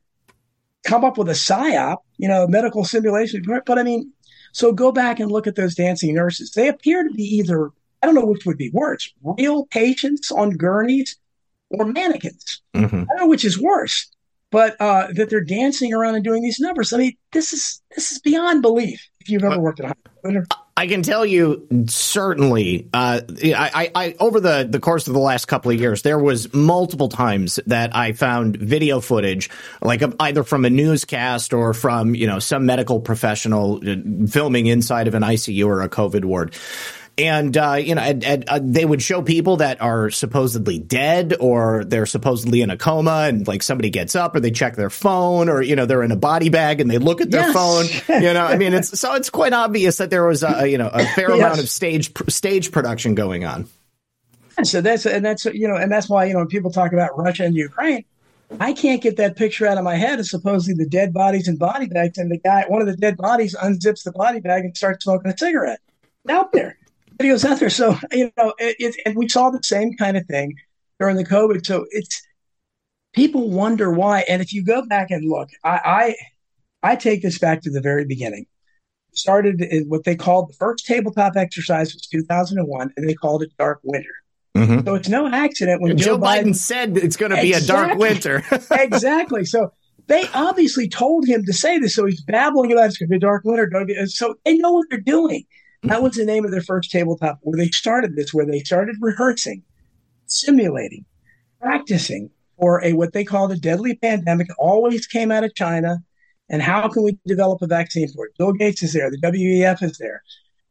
[0.85, 3.45] come up with a psyop, you know, medical simulation.
[3.47, 4.13] But I mean,
[4.53, 6.53] so go back and look at those dancing nurses.
[6.53, 7.71] They appear to be either,
[8.03, 11.17] I don't know which would be worse, real patients on gurneys
[11.71, 12.63] or mannequins.
[12.75, 12.97] Mm-hmm.
[12.97, 14.09] I don't know which is worse.
[14.51, 16.93] but uh, that they're dancing around and doing these numbers.
[16.93, 19.07] I mean, this is this is beyond belief.
[19.21, 20.65] If you've ever worked at a hospital.
[20.79, 22.89] I can tell you certainly.
[22.95, 26.55] Uh, I, I, over the the course of the last couple of years, there was
[26.55, 29.51] multiple times that I found video footage,
[29.83, 33.97] like either from a newscast or from you know some medical professional uh,
[34.29, 36.55] filming inside of an ICU or a COVID ward
[37.19, 41.35] and uh, you know, and, and, uh, they would show people that are supposedly dead
[41.41, 44.91] or they're supposedly in a coma, and like somebody gets up or they check their
[44.91, 47.53] phone or you know they're in a body bag and they look at their yes.
[47.53, 48.23] phone.
[48.23, 50.89] You know, I mean, it's so it's quite obvious that there was a you know
[50.89, 51.39] a fair yes.
[51.39, 53.69] amount of stage stage production going on.
[54.63, 57.19] So that's and that's you know, and that's why you know when people talk about
[57.19, 58.05] Russia and Ukraine.
[58.61, 61.59] I can't get that picture out of my head of supposedly the dead bodies and
[61.59, 64.75] body bags, and the guy, one of the dead bodies, unzips the body bag and
[64.75, 65.81] starts smoking a cigarette
[66.31, 66.78] out there
[67.19, 67.71] videos out there.
[67.71, 70.55] So you know, it, it, and we saw the same kind of thing
[70.99, 71.65] during the COVID.
[71.67, 72.23] So it's
[73.13, 74.21] people wonder why.
[74.29, 76.17] And if you go back and look, I
[76.83, 78.47] I, I take this back to the very beginning.
[79.13, 83.51] Started in what they called the first tabletop exercise was 2001, and they called it
[83.59, 84.15] Dark Winter.
[84.57, 84.87] Mm-hmm.
[84.87, 87.75] So it's no accident when Joe, Joe, Biden, Biden said it's going to be exactly,
[87.75, 88.45] a dark winter.
[88.71, 89.45] exactly.
[89.45, 89.73] So
[90.09, 91.95] they obviously told him to say this.
[91.95, 93.71] So he's babbling about it's going to be a dark winter.
[94.07, 95.45] So they know what they're doing.
[95.83, 98.97] That was the name of their first tabletop where they started this, where they started
[99.01, 99.63] rehearsing,
[100.27, 101.05] simulating,
[101.61, 104.49] practicing for a what they called a deadly pandemic.
[104.59, 105.99] Always came out of China.
[106.51, 108.33] And how can we develop a vaccine for it?
[108.39, 110.23] Bill Gates is there, the WEF is there,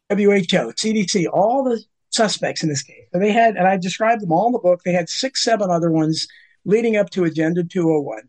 [0.09, 3.05] WHO, CDC, all the suspects in this case.
[3.13, 4.81] So they had, and I described them all in the book.
[4.83, 6.27] They had six, seven other ones
[6.65, 8.23] leading up to Agenda 201,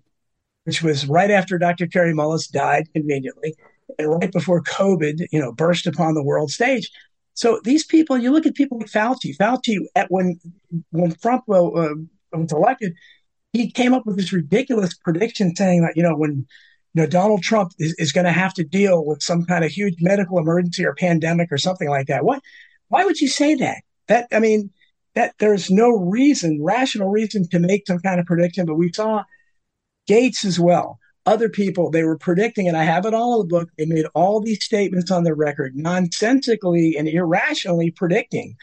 [0.64, 1.86] which was right after Dr.
[1.86, 3.54] Kary Mullis died conveniently
[4.06, 6.90] right before COVID, you know, burst upon the world stage.
[7.34, 9.36] So these people, you look at people like Fauci.
[9.36, 10.40] Fauci, at when
[10.90, 11.94] when Trump uh,
[12.32, 12.94] was elected,
[13.52, 16.46] he came up with this ridiculous prediction saying that you know when
[16.94, 19.70] you know Donald Trump is, is going to have to deal with some kind of
[19.70, 22.24] huge medical emergency or pandemic or something like that.
[22.24, 22.42] What?
[22.88, 23.82] Why would you say that?
[24.08, 24.70] That I mean,
[25.14, 28.66] that there's no reason, rational reason to make some kind of prediction.
[28.66, 29.24] But we saw
[30.06, 33.54] Gates as well other people, they were predicting, and I have it all in the
[33.54, 33.68] book.
[33.76, 38.56] They made all these statements on the record, nonsensically and irrationally predicting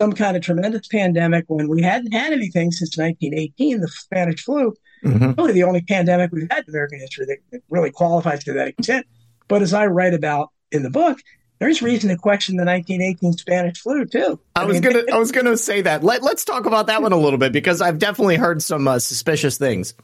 [0.00, 4.72] some kind of tremendous pandemic when we hadn't had anything since 1918, the Spanish flu.
[5.04, 5.32] Mm-hmm.
[5.32, 8.68] Really, the only pandemic we've had in American history that, that really qualifies to that
[8.68, 9.04] extent.
[9.48, 11.18] But as I write about in the book,
[11.58, 14.38] there's reason to question the 1918 Spanish flu too.
[14.54, 16.04] I, I was mean, gonna, I was gonna say that.
[16.04, 19.00] Let, us talk about that one a little bit because I've definitely heard some uh,
[19.00, 19.94] suspicious things.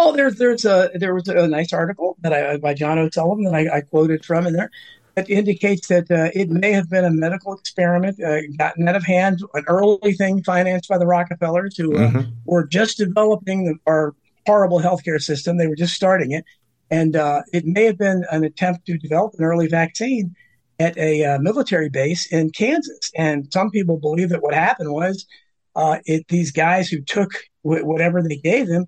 [0.00, 3.54] Oh, there's there's a there was a nice article that I by John O'Sullivan that
[3.54, 4.70] I, I quoted from in there
[5.16, 9.04] that indicates that uh, it may have been a medical experiment uh, gotten out of
[9.04, 12.30] hand, an early thing financed by the Rockefellers who uh, mm-hmm.
[12.44, 14.14] were just developing the, our
[14.46, 15.56] horrible healthcare system.
[15.56, 16.44] They were just starting it,
[16.92, 20.36] and uh, it may have been an attempt to develop an early vaccine
[20.78, 23.10] at a uh, military base in Kansas.
[23.16, 25.26] And some people believe that what happened was
[25.74, 27.32] uh, it, these guys who took
[27.64, 28.86] w- whatever they gave them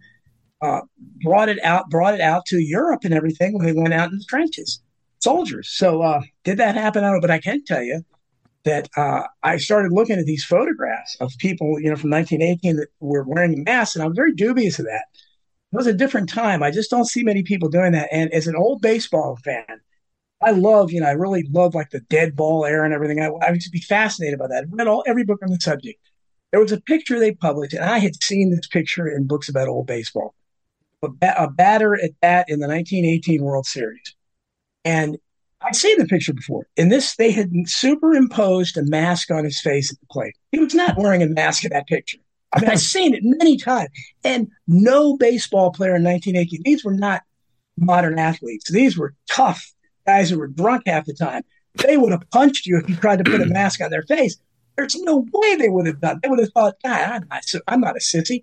[0.62, 0.80] uh,
[1.22, 4.18] brought it out, brought it out to Europe and everything when they went out in
[4.18, 4.80] the trenches,
[5.20, 5.70] soldiers.
[5.72, 7.04] So uh, did that happen?
[7.04, 8.02] I don't know, but I can tell you
[8.64, 12.88] that uh, I started looking at these photographs of people, you know, from 1918 that
[13.00, 15.04] were wearing masks, and I'm very dubious of that.
[15.72, 16.62] It was a different time.
[16.62, 18.08] I just don't see many people doing that.
[18.12, 19.80] And as an old baseball fan,
[20.42, 23.20] I love, you know, I really love like the dead ball era and everything.
[23.20, 24.64] I, I would just be fascinated by that.
[24.64, 26.00] I read all every book on the subject.
[26.50, 29.68] There was a picture they published, and I had seen this picture in books about
[29.68, 30.34] old baseball
[31.02, 31.08] a,
[31.38, 34.14] a batter at that in the 1918 World Series.
[34.84, 35.18] And
[35.62, 36.66] I'd seen the picture before.
[36.76, 40.34] In this, they had superimposed a mask on his face at the plate.
[40.52, 42.18] He was not wearing a mask in that picture.
[42.52, 43.90] I mean, I've seen it many times.
[44.24, 47.22] And no baseball player in 1918, these were not
[47.76, 48.70] modern athletes.
[48.70, 49.72] These were tough
[50.06, 51.42] guys who were drunk half the time.
[51.74, 54.36] They would have punched you if you tried to put a mask on their face.
[54.76, 56.20] There's no way they would have done.
[56.22, 58.42] They would have thought, God, I'm not, I'm not a sissy.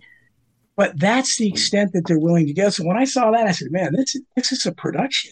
[0.77, 2.69] But that's the extent that they're willing to go.
[2.69, 5.31] So when I saw that, I said, man, this, this is a production.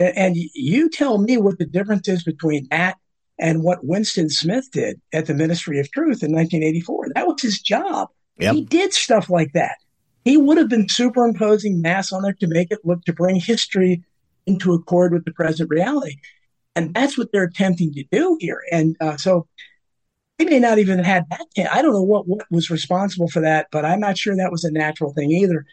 [0.00, 2.96] And you tell me what the difference is between that
[3.38, 7.08] and what Winston Smith did at the Ministry of Truth in 1984.
[7.14, 8.08] That was his job.
[8.38, 8.54] Yep.
[8.54, 9.76] He did stuff like that.
[10.24, 14.02] He would have been superimposing mass on there to make it look to bring history
[14.46, 16.16] into accord with the present reality.
[16.74, 18.62] And that's what they're attempting to do here.
[18.72, 19.46] And uh, so
[20.38, 21.72] they may not even have had that.
[21.72, 24.64] I don't know what, what was responsible for that, but I'm not sure that was
[24.64, 25.66] a natural thing either.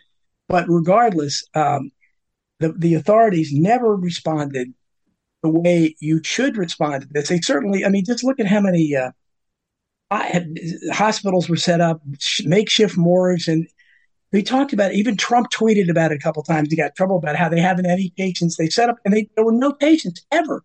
[0.48, 1.92] But regardless, um,
[2.60, 4.74] the, the authorities never responded
[5.44, 7.30] the way you should respond to this.
[7.30, 9.12] They certainly, I mean, just look at how many uh,
[10.92, 12.02] hospitals were set up,
[12.44, 13.68] makeshift morgues, and
[14.32, 14.98] He talked about it.
[14.98, 16.70] Even Trump tweeted about it a couple times.
[16.70, 18.58] He got trouble about how they haven't any patients.
[18.58, 20.64] They set up, and they, there were no patients ever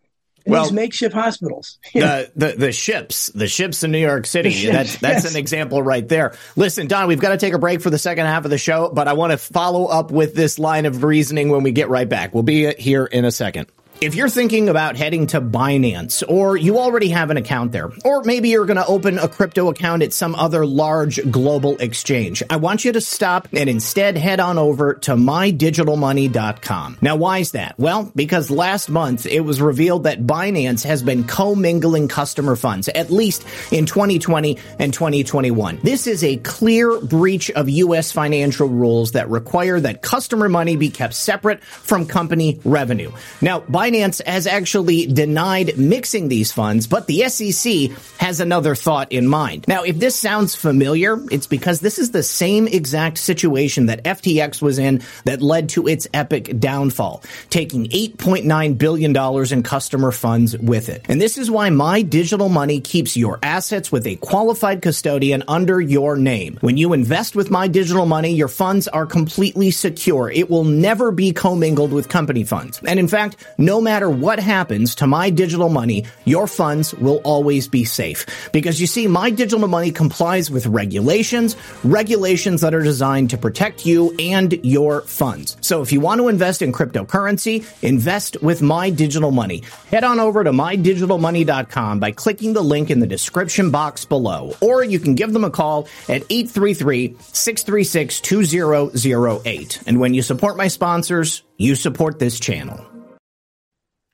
[0.51, 1.79] well, these makeshift hospitals.
[2.01, 4.51] The, the the ships, the ships in New York City.
[4.51, 5.35] Ships, that's that's yes.
[5.35, 6.35] an example right there.
[6.57, 8.91] Listen, Don, we've got to take a break for the second half of the show,
[8.91, 12.09] but I want to follow up with this line of reasoning when we get right
[12.09, 12.33] back.
[12.33, 13.67] We'll be here in a second.
[14.01, 18.23] If you're thinking about heading to Binance, or you already have an account there, or
[18.25, 22.57] maybe you're going to open a crypto account at some other large global exchange, I
[22.57, 26.97] want you to stop and instead head on over to mydigitalmoney.com.
[27.03, 27.79] Now, why is that?
[27.79, 33.11] Well, because last month it was revealed that Binance has been commingling customer funds, at
[33.11, 35.81] least in 2020 and 2021.
[35.83, 38.13] This is a clear breach of U.S.
[38.13, 43.13] financial rules that require that customer money be kept separate from company revenue.
[43.43, 49.11] Now, Binance Binance has actually denied mixing these funds, but the SEC has another thought
[49.11, 49.65] in mind.
[49.67, 54.63] Now, if this sounds familiar, it's because this is the same exact situation that FTX
[54.63, 60.89] was in that led to its epic downfall, taking $8.9 billion in customer funds with
[60.89, 61.05] it.
[61.09, 65.81] And this is why My Digital Money keeps your assets with a qualified custodian under
[65.81, 66.59] your name.
[66.61, 70.31] When you invest with My Digital Money, your funds are completely secure.
[70.31, 72.81] It will never be commingled with company funds.
[72.87, 73.37] And in fact,
[73.81, 78.27] no matter what happens to my digital money, your funds will always be safe.
[78.53, 83.87] Because you see, my digital money complies with regulations, regulations that are designed to protect
[83.87, 85.57] you and your funds.
[85.63, 89.63] So if you want to invest in cryptocurrency, invest with my digital money.
[89.91, 94.85] Head on over to mydigitalmoney.com by clicking the link in the description box below, or
[94.85, 99.83] you can give them a call at 833 636 2008.
[99.87, 102.90] And when you support my sponsors, you support this channel.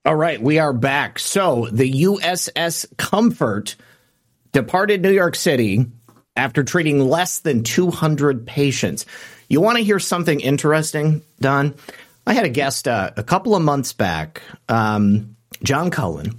[0.07, 1.19] All right, we are back.
[1.19, 3.75] So the USS Comfort
[4.53, 5.87] departed New York City
[6.37, 9.05] after treating less than 200 patients.
[9.49, 11.75] You want to hear something interesting, Don?
[12.25, 16.39] I had a guest uh, a couple of months back, um, John Cullen.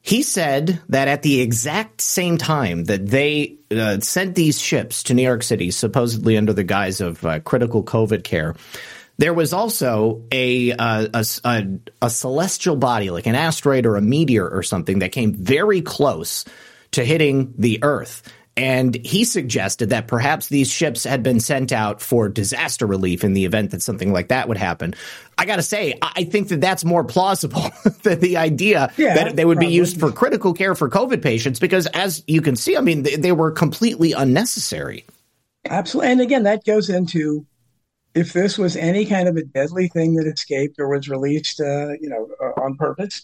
[0.00, 5.14] He said that at the exact same time that they uh, sent these ships to
[5.14, 8.54] New York City, supposedly under the guise of uh, critical COVID care,
[9.16, 11.66] there was also a, uh, a, a,
[12.02, 16.44] a celestial body, like an asteroid or a meteor or something, that came very close
[16.92, 18.22] to hitting the Earth.
[18.56, 23.32] And he suggested that perhaps these ships had been sent out for disaster relief in
[23.32, 24.94] the event that something like that would happen.
[25.36, 27.64] I got to say, I think that that's more plausible
[28.02, 29.70] than the idea yeah, that they would probably.
[29.70, 33.02] be used for critical care for COVID patients, because as you can see, I mean,
[33.02, 35.04] they, they were completely unnecessary.
[35.64, 36.12] Absolutely.
[36.12, 37.46] And again, that goes into
[38.14, 41.92] if this was any kind of a deadly thing that escaped or was released, uh,
[42.00, 43.22] you know, uh, on purpose,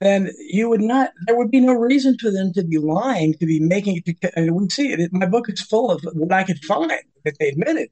[0.00, 1.10] then you would not.
[1.26, 4.20] There would be no reason for them to be lying, to be making it.
[4.20, 5.12] To, and we see it.
[5.12, 6.90] My book is full of what I could find
[7.24, 7.88] that they admitted.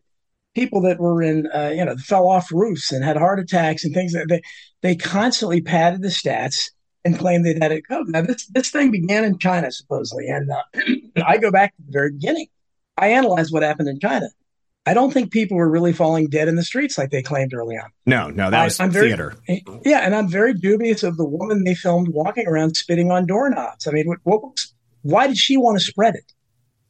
[0.54, 3.94] People that were in, uh, you know, fell off roofs and had heart attacks and
[3.94, 4.42] things that they
[4.83, 6.70] they constantly padded the stats
[7.04, 8.09] and claimed they'd had it covered.
[8.09, 10.62] Now this this thing began in China supposedly, and uh,
[11.26, 12.48] I go back to the very beginning.
[12.98, 14.28] I analyzed what happened in China.
[14.87, 17.77] I don't think people were really falling dead in the streets like they claimed early
[17.77, 17.90] on.
[18.05, 19.35] No, no, that was I, very, theater.
[19.85, 23.87] Yeah, and I'm very dubious of the woman they filmed walking around spitting on doorknobs.
[23.87, 26.31] I mean, what, what was, why did she want to spread it?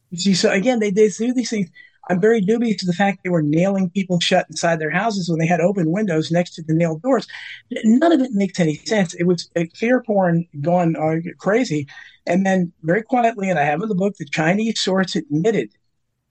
[0.09, 1.69] You see, so again, they, they do these things.
[2.09, 5.39] I'm very dubious to the fact they were nailing people shut inside their houses when
[5.39, 7.27] they had open windows next to the nailed doors.
[7.71, 9.13] None of it makes any sense.
[9.15, 11.87] It was fear porn gone uh, crazy.
[12.27, 15.69] And then very quietly, and I have in the book, the Chinese source admitted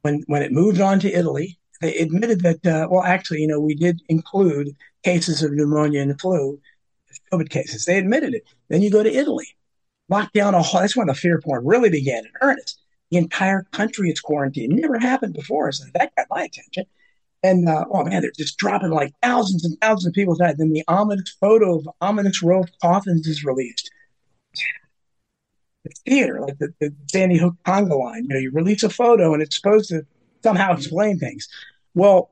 [0.05, 3.59] when when it moved on to Italy, they admitted that uh, well, actually, you know,
[3.59, 6.61] we did include cases of pneumonia and flu,
[7.33, 7.87] COVID cases.
[7.87, 8.45] They admitted it.
[8.69, 9.47] Then you go to Italy,
[10.11, 10.83] lock down a whole.
[10.83, 12.83] That's when the fear porn really began in earnest.
[13.11, 14.77] The entire country is quarantined.
[14.77, 16.85] Never happened before, so that got my attention.
[17.43, 20.59] And uh, oh man, they're just dropping like thousands and thousands of people died.
[20.59, 23.91] Then the ominous photo of ominous row of coffins is released
[26.07, 28.25] theater, like the, the Sandy Hook conga line.
[28.25, 30.07] You know, you release a photo and it's supposed to
[30.43, 31.49] somehow explain things.
[31.95, 32.31] Well,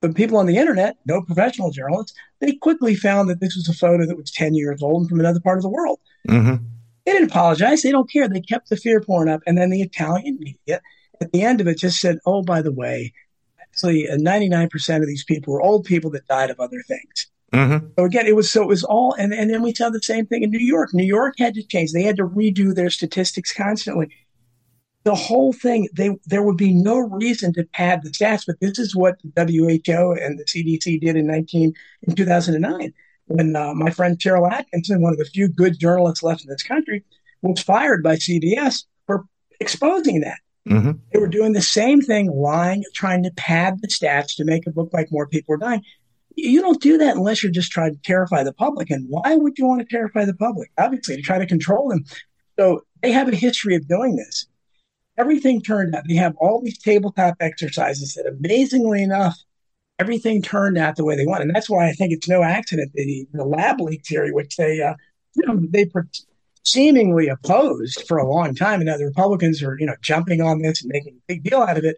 [0.00, 3.74] the people on the internet, no professional journalists, they quickly found that this was a
[3.74, 6.00] photo that was 10 years old and from another part of the world.
[6.28, 6.64] Mm-hmm.
[7.04, 7.82] They didn't apologize.
[7.82, 8.28] They don't care.
[8.28, 9.40] They kept the fear porn up.
[9.46, 10.80] And then the Italian media
[11.20, 13.12] at the end of it just said, oh, by the way,
[13.60, 17.30] actually, 99% uh, of these people were old people that died of other things.
[17.52, 17.86] Mm-hmm.
[17.98, 20.26] So again, it was so it was all, and, and then we saw the same
[20.26, 20.94] thing in New York.
[20.94, 24.08] New York had to change; they had to redo their statistics constantly.
[25.04, 28.78] The whole thing, they there would be no reason to pad the stats, but this
[28.78, 32.94] is what the WHO and the CDC did in nineteen in two thousand and nine
[33.26, 36.62] when uh, my friend Sharyl Attkisson, one of the few good journalists left in this
[36.62, 37.04] country,
[37.42, 39.24] was fired by CBS for
[39.60, 40.38] exposing that.
[40.68, 40.92] Mm-hmm.
[41.12, 44.76] They were doing the same thing, lying, trying to pad the stats to make it
[44.76, 45.82] look like more people were dying.
[46.36, 48.90] You don't do that unless you're just trying to terrify the public.
[48.90, 50.70] And why would you want to terrify the public?
[50.78, 52.04] Obviously, to try to control them.
[52.58, 54.46] So they have a history of doing this.
[55.18, 59.38] Everything turned out, they have all these tabletop exercises that amazingly enough,
[59.98, 61.42] everything turned out the way they want.
[61.42, 64.56] And that's why I think it's no accident that the, the lab leak theory, which
[64.56, 64.94] they, uh,
[65.34, 65.86] you know, they
[66.64, 70.62] seemingly opposed for a long time, and now the Republicans are, you know, jumping on
[70.62, 71.96] this and making a big deal out of it,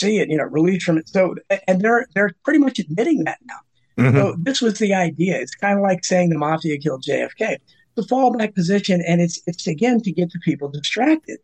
[0.00, 1.08] see it, you know, released from it.
[1.08, 1.36] So,
[1.68, 3.56] and they're they're pretty much admitting that now.
[3.98, 4.16] Mm-hmm.
[4.16, 5.38] So this was the idea.
[5.38, 7.58] It's kind of like saying the mafia killed JFK.
[7.94, 11.38] The fallback position, and it's it's again to get the people distracted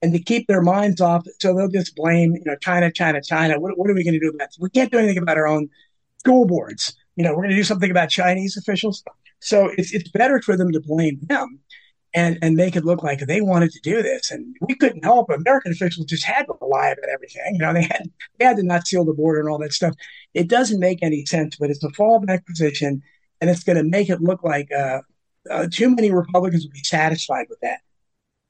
[0.00, 1.26] and to keep their minds off.
[1.40, 3.60] So they'll just blame, you know, China, China, China.
[3.60, 4.58] What, what are we going to do about this?
[4.58, 5.68] We can't do anything about our own
[6.18, 6.94] school boards.
[7.16, 9.04] You know, we're going to do something about Chinese officials.
[9.40, 11.60] So it's it's better for them to blame them
[12.12, 14.30] and and make it look like they wanted to do this.
[14.30, 15.30] And we couldn't help.
[15.30, 17.54] American officials just had to lie about everything.
[17.54, 19.94] You know, they had they had to not seal the border and all that stuff.
[20.34, 23.02] It doesn't make any sense, but it's a fallback position,
[23.40, 25.00] and it's going to make it look like uh,
[25.50, 27.80] uh, too many Republicans will be satisfied with that.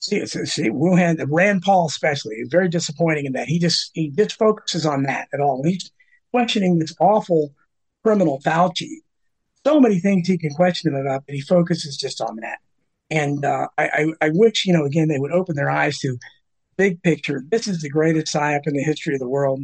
[0.01, 4.39] See, see, Wuhan, Rand Paul especially is very disappointing in that he just he just
[4.39, 5.63] focuses on that at all.
[5.63, 5.91] He's
[6.31, 7.53] questioning this awful
[8.03, 8.97] criminal Fauci.
[9.67, 12.61] So many things he can question him about, but he focuses just on that.
[13.11, 16.17] And uh, I, I, wish, you know, again, they would open their eyes to
[16.77, 17.43] big picture.
[17.51, 19.61] This is the greatest psyop in the history of the world.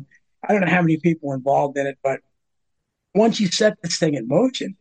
[0.47, 2.21] I don't know how many people are involved in it, but
[3.15, 4.77] once you set this thing in motion,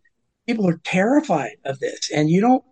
[0.47, 2.09] people are terrified of this.
[2.13, 2.63] And you don't,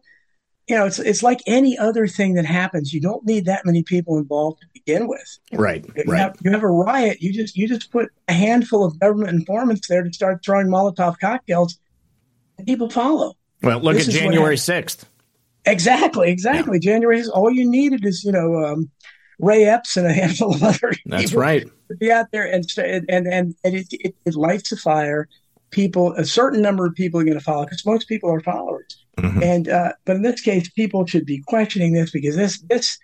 [0.68, 2.94] you know, it's it's like any other thing that happens.
[2.94, 5.40] You don't need that many people involved to begin with.
[5.52, 5.86] Right.
[5.96, 6.20] You right.
[6.20, 7.22] Have, you have a riot.
[7.22, 11.20] You just you just put a handful of government informants there to start throwing Molotov
[11.20, 11.78] cocktails,
[12.58, 13.36] and people follow.
[13.62, 15.06] Well, look this at January sixth.
[15.66, 16.80] Exactly, exactly.
[16.82, 16.94] Yeah.
[16.94, 18.90] January is all you needed is you know um,
[19.40, 20.94] Ray Epps and a handful of other.
[21.06, 21.68] That's right.
[21.90, 25.28] To be out there and and and, and it, it, it lights a fire.
[25.72, 29.04] People, a certain number of people are going to follow because most people are followers.
[29.18, 29.42] Mm-hmm.
[29.42, 33.00] And uh, but in this case, people should be questioning this because this this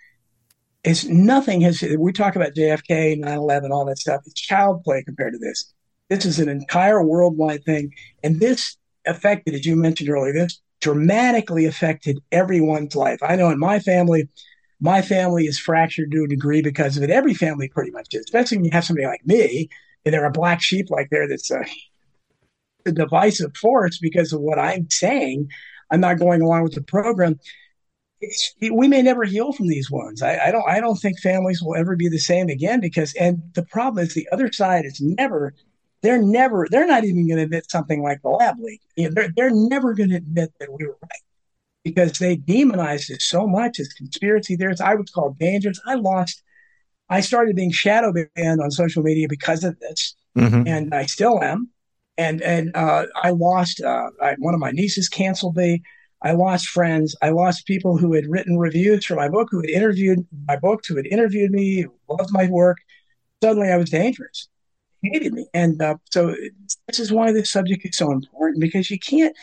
[0.84, 1.82] is nothing has.
[1.98, 4.22] We talk about JFK, 9/11, all that stuff.
[4.24, 5.72] It's child play compared to this.
[6.08, 7.92] This is an entire worldwide thing,
[8.22, 13.18] and this affected, as you mentioned earlier, this dramatically affected everyone's life.
[13.22, 14.28] I know in my family,
[14.80, 17.10] my family is fractured to a degree because of it.
[17.10, 19.68] Every family pretty much is, especially when you have somebody like me
[20.04, 21.64] and they're a black sheep like there that's uh, a,
[22.88, 25.48] a divisive force because of what I'm saying.
[25.90, 27.38] I'm not going along with the program.
[28.22, 30.22] It's, we may never heal from these wounds.
[30.22, 30.68] I, I don't.
[30.68, 33.14] I don't think families will ever be the same again because.
[33.14, 35.54] And the problem is, the other side is never
[36.02, 38.80] they're never they're not even going to admit something like the lab leak.
[38.96, 41.22] They're they're never going to admit that we were right
[41.84, 44.80] because they demonized it so much as conspiracy theorists.
[44.80, 45.80] I was called dangerous.
[45.86, 46.42] I lost.
[47.08, 50.66] I started being shadow banned on social media because of this, mm-hmm.
[50.66, 51.70] and I still am.
[52.16, 55.82] And and uh, I lost uh, I, one of my nieces canceled me.
[56.22, 57.16] I lost friends.
[57.22, 60.86] I lost people who had written reviews for my book, who had interviewed my books,
[60.86, 62.78] who had interviewed me, who loved my work.
[63.42, 64.48] Suddenly, I was dangerous
[65.02, 65.46] hated me.
[65.54, 66.34] And uh, so
[66.86, 69.34] this is why this subject is so important because you can't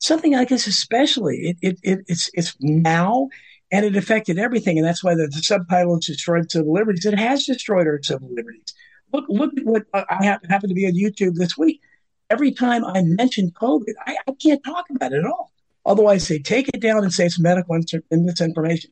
[0.00, 3.28] something like this, especially it, it, it it's it's now
[3.72, 7.06] and it affected everything, and that's why the, the subtitle is destroyed civil liberties.
[7.06, 8.74] It has destroyed our civil liberties.
[9.12, 11.80] Look look at what uh, I happen, happen to be on YouTube this week.
[12.28, 15.52] Every time I mention COVID, I, I can't talk about it at all.
[15.86, 17.78] Otherwise, say take it down and say it's medical
[18.10, 18.90] misinformation.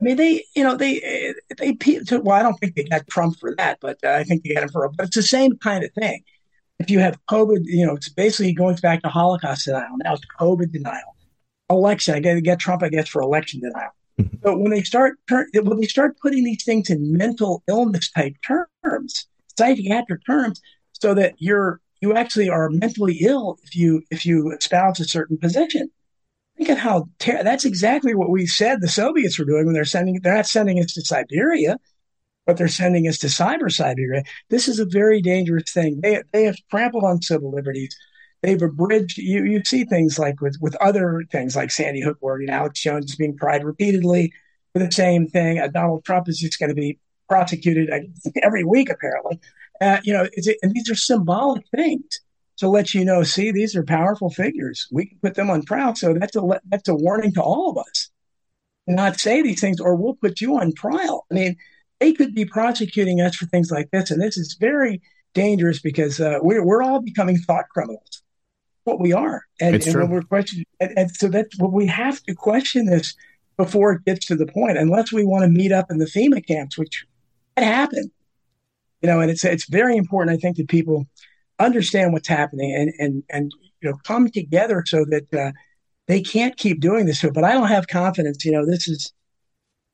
[0.00, 1.76] I mean, they, you know, they, they,
[2.12, 4.64] well, I don't think they got Trump for that, but uh, I think they got
[4.64, 6.22] him for, but it's the same kind of thing.
[6.80, 9.96] If you have COVID, you know, it's basically going back to Holocaust denial.
[10.02, 11.16] Now it's COVID denial.
[11.70, 13.90] Election, I got to get Trump, I guess, for election denial.
[14.20, 14.36] Mm-hmm.
[14.42, 19.26] But when they start, when they start putting these things in mental illness type terms,
[19.56, 20.60] psychiatric terms,
[20.92, 25.38] so that you're, you actually are mentally ill if you, if you espouse a certain
[25.38, 25.88] position
[26.56, 29.84] Think of how ter- that's exactly what we said the Soviets were doing when they're
[29.84, 30.20] sending.
[30.22, 31.78] They're not sending us to Siberia,
[32.46, 34.22] but they're sending us to cyber Siberia.
[34.50, 36.00] This is a very dangerous thing.
[36.00, 37.96] They they have trampled on civil liberties.
[38.42, 39.18] They've abridged.
[39.18, 42.54] You you see things like with with other things like Sandy Hook, where you know,
[42.54, 44.32] Alex Jones is being tried repeatedly
[44.72, 45.58] for the same thing.
[45.58, 46.98] Uh, Donald Trump is just going to be
[47.28, 49.40] prosecuted uh, every week apparently.
[49.80, 50.28] Uh, you know,
[50.62, 52.20] and these are symbolic things
[52.64, 54.88] to let you know, see, these are powerful figures.
[54.90, 55.94] We can put them on trial.
[55.94, 58.10] So that's a that's a warning to all of us.
[58.86, 61.26] Not say these things, or we'll put you on trial.
[61.30, 61.56] I mean,
[62.00, 65.00] they could be prosecuting us for things like this, and this is very
[65.32, 68.22] dangerous because uh, we're we're all becoming thought criminals.
[68.84, 72.22] What we are, and, and when we're questioning, and, and so that's what we have
[72.24, 73.14] to question this
[73.56, 74.76] before it gets to the point.
[74.76, 77.06] Unless we want to meet up in the FEMA camps, which
[77.56, 78.10] It happened,
[79.00, 80.36] you know, and it's it's very important.
[80.36, 81.06] I think that people
[81.58, 85.52] understand what's happening and and and you know come together so that uh,
[86.06, 87.22] they can't keep doing this.
[87.22, 88.44] But I don't have confidence.
[88.44, 89.12] You know, this is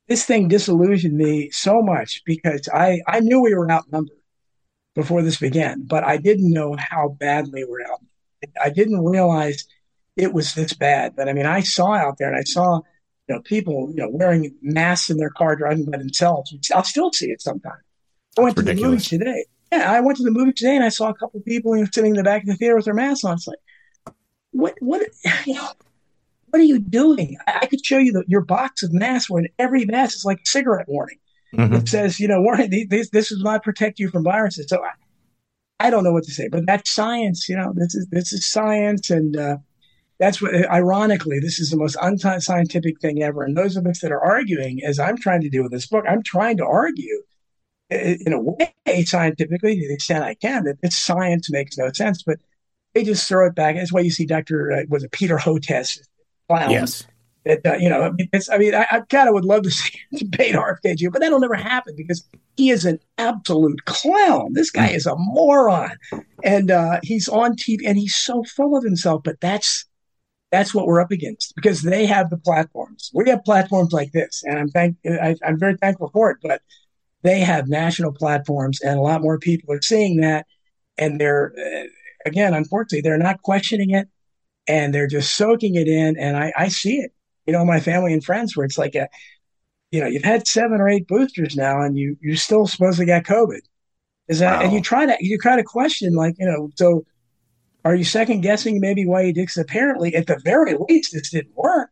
[0.08, 4.16] this thing disillusioned me so much because I I knew we were outnumbered
[4.94, 8.00] before this began, but I didn't know how badly we were out.
[8.60, 9.64] I didn't realize
[10.16, 11.14] it was this bad.
[11.14, 12.80] But I mean, I saw out there and I saw
[13.28, 16.52] you know people you know wearing masks in their car driving by themselves.
[16.74, 17.82] I'll still see it sometimes.
[18.38, 19.44] I went to the movies today.
[19.72, 21.84] Yeah, I went to the movie today and I saw a couple of people you
[21.84, 23.34] know, sitting in the back of the theater with their masks on.
[23.34, 23.58] It's like,
[24.50, 25.02] what, what,
[25.46, 25.68] you know,
[26.48, 27.36] what are you doing?
[27.46, 30.38] I, I could show you the, your box of masks where every mask is like
[30.38, 31.18] a cigarette warning.
[31.54, 31.74] Mm-hmm.
[31.74, 34.66] It says, you know, warning, this, this is not protect you from viruses.
[34.68, 34.90] So I,
[35.80, 37.48] I don't know what to say, but that's science.
[37.48, 39.56] You know, this is this is science, and uh,
[40.18, 40.54] that's what.
[40.54, 43.42] Ironically, this is the most unscientific thing ever.
[43.42, 46.04] And those of us that are arguing, as I'm trying to do with this book,
[46.06, 47.22] I'm trying to argue
[47.90, 52.22] in a way scientifically to the extent I can that this science makes no sense,
[52.22, 52.38] but
[52.94, 53.76] they just throw it back.
[53.76, 54.72] That's why you see Dr.
[54.72, 55.98] Uh, was it Peter Hotez
[56.48, 56.70] clown?
[56.70, 57.04] Yes.
[57.44, 58.50] That uh, you know, it's.
[58.50, 61.54] I mean, I, I kind of would love to see debate RFK but that'll never
[61.54, 62.24] happen because
[62.56, 64.52] he is an absolute clown.
[64.52, 65.96] This guy is a moron,
[66.44, 69.22] and uh, he's on TV and he's so full of himself.
[69.24, 69.86] But that's
[70.50, 73.10] that's what we're up against because they have the platforms.
[73.14, 76.38] We have platforms like this, and I'm thank I, I'm very thankful for it.
[76.42, 76.60] But
[77.22, 80.46] they have national platforms, and a lot more people are seeing that,
[80.96, 81.86] and they're uh,
[82.26, 84.08] again, unfortunately, they're not questioning it,
[84.66, 86.18] and they're just soaking it in.
[86.18, 87.12] And I, I see it,
[87.46, 89.08] you know, my family and friends, where it's like a,
[89.90, 93.24] you know, you've had seven or eight boosters now, and you you still supposedly got
[93.24, 93.60] COVID.
[94.28, 94.58] Is that?
[94.58, 94.64] Wow.
[94.64, 97.04] And you try to you try to question, like, you know, so
[97.84, 99.42] are you second guessing maybe why you did?
[99.42, 101.90] Because apparently, at the very least, this didn't work.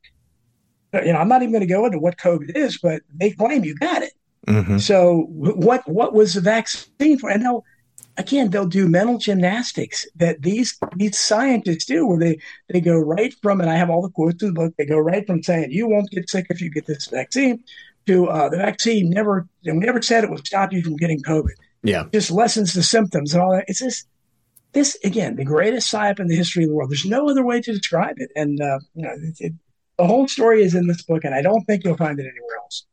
[0.93, 3.65] You know, I'm not even going to go into what COVID is, but they claim
[3.65, 4.13] you got it.
[4.49, 4.79] Mm-hmm.
[4.79, 7.31] So what what was the vaccine for?
[7.31, 7.65] And they'll
[8.17, 12.39] again they'll do mental gymnastics that these these scientists do, where they
[12.69, 14.75] they go right from and I have all the quotes in the book.
[14.77, 17.63] They go right from saying you won't get sick if you get this vaccine
[18.07, 21.55] to uh, the vaccine never we never said it would stop you from getting COVID.
[21.83, 23.67] Yeah, it just lessens the symptoms and all that.
[23.69, 24.07] It's just
[24.73, 26.91] this again the greatest psyop in the history of the world.
[26.91, 29.53] There's no other way to describe it, and uh, you know it, it,
[29.99, 32.57] the whole story is in this book, and I don't think you'll find it anywhere
[32.63, 32.87] else.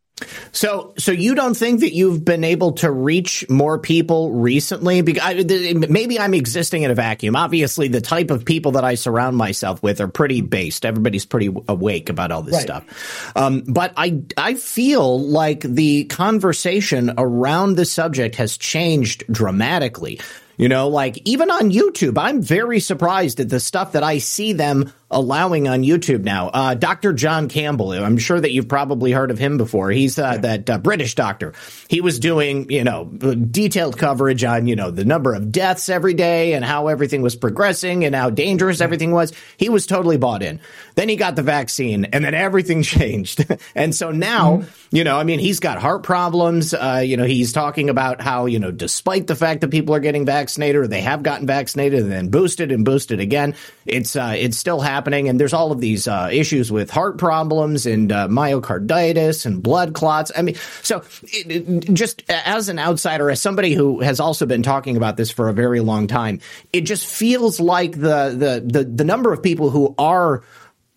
[0.52, 5.02] So, so you don't think that you've been able to reach more people recently?
[5.02, 5.46] Because
[5.90, 7.36] maybe I'm existing in a vacuum.
[7.36, 10.86] Obviously, the type of people that I surround myself with are pretty based.
[10.86, 12.62] Everybody's pretty awake about all this right.
[12.62, 13.32] stuff.
[13.36, 20.20] Um, but I, I feel like the conversation around the subject has changed dramatically.
[20.58, 24.53] You know, like even on YouTube, I'm very surprised at the stuff that I see
[24.53, 26.49] them allowing on YouTube now.
[26.49, 27.14] Uh, Dr.
[27.14, 29.91] John Campbell, I'm sure that you've probably heard of him before.
[29.91, 31.53] He's uh, that uh, British doctor.
[31.88, 36.16] He was doing, you know, detailed coverage on, you know, the number of deaths every
[36.16, 39.32] day and how everything was progressing and how dangerous everything was.
[39.58, 40.60] He was totally bought in.
[40.95, 43.45] Then he got the vaccine and then everything changed.
[43.76, 44.95] and so now, mm-hmm.
[44.95, 46.74] you know, I mean, he's got heart problems.
[46.74, 49.99] Uh, you know, he's talking about how, you know, despite the fact that people are
[49.99, 50.45] getting vaccinated
[50.84, 54.80] or they have gotten vaccinated and then boosted and boosted again, it's, uh, it's still
[54.80, 59.46] happening happening, and there's all of these uh, issues with heart problems and uh, myocarditis
[59.46, 60.32] and blood clots.
[60.36, 64.64] I mean, so it, it, just as an outsider, as somebody who has also been
[64.64, 66.39] talking about this for a very long time,
[66.74, 70.43] it just feels like the the the, the number of people who are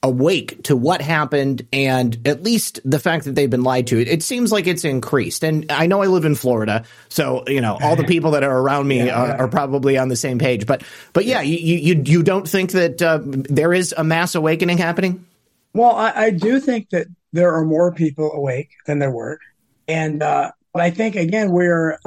[0.02, 4.00] awake to what happened and at least the fact that they've been lied to.
[4.00, 5.42] It, it, seems like it's increased.
[5.42, 8.58] And I know I live in Florida, so you know all the people that are
[8.58, 9.36] around me yeah, are, yeah.
[9.36, 10.66] are, probably on the same page.
[10.66, 10.82] But
[11.12, 11.56] but yeah, yeah.
[11.56, 15.24] You, you you don't think that uh, there is a mass awakening happening?
[15.72, 19.38] Well, I, I, do think that there are more people awake than there were,
[19.86, 21.98] and uh, but I think again we're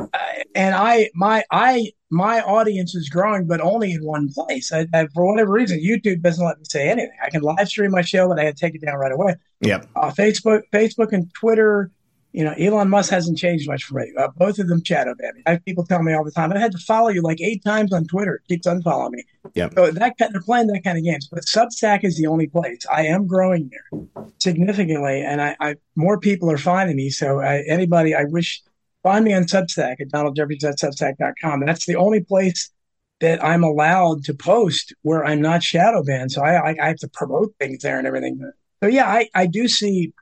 [0.56, 4.72] and I my I my audience is growing, but only in one place.
[4.72, 7.12] I, I, for whatever reason, YouTube doesn't let me say anything.
[7.22, 9.36] I can live stream my show, but I had to take it down right away.
[9.60, 9.84] Yeah.
[9.96, 11.92] Uh, Facebook, Facebook, and Twitter.
[12.34, 14.12] You know, Elon Musk hasn't changed much for me.
[14.18, 15.44] Uh, both of them shadow ban me.
[15.46, 16.54] I have people tell me all the time.
[16.54, 18.36] I had to follow you like eight times on Twitter.
[18.36, 19.24] It keeps unfollowing me.
[19.54, 19.70] Yeah.
[19.76, 21.28] So that they're playing that kind of games.
[21.28, 22.86] But Substack is the only place.
[22.92, 27.10] I am growing there significantly, and I, I more people are finding me.
[27.10, 28.62] So I, anybody, I wish
[29.04, 31.66] find me on Substack at donaldjeffries.substack.com.
[31.66, 32.72] That's the only place
[33.20, 36.32] that I'm allowed to post where I'm not shadow banned.
[36.32, 38.52] So I, I, I have to promote things there and everything.
[38.82, 40.14] So yeah, I, I do see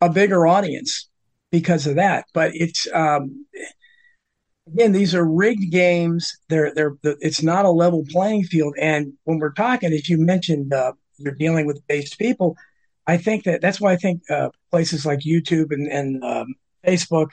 [0.00, 1.08] a bigger audience
[1.50, 2.26] because of that.
[2.32, 3.46] But it's um,
[4.66, 6.38] again, these are rigged games.
[6.48, 8.74] They're they're it's not a level playing field.
[8.80, 12.56] And when we're talking, as you mentioned, uh, you're dealing with based people.
[13.06, 17.28] I think that that's why I think uh, places like YouTube and, and um, Facebook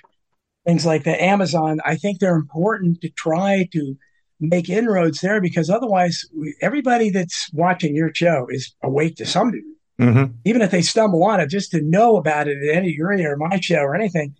[0.65, 1.21] things like that.
[1.21, 3.97] Amazon, I think they're important to try to
[4.39, 6.25] make inroads there because otherwise,
[6.61, 9.72] everybody that's watching your show is awake to some degree.
[9.99, 10.33] Mm-hmm.
[10.45, 13.37] Even if they stumble on it, just to know about it at any degree or
[13.37, 14.35] my show or anything,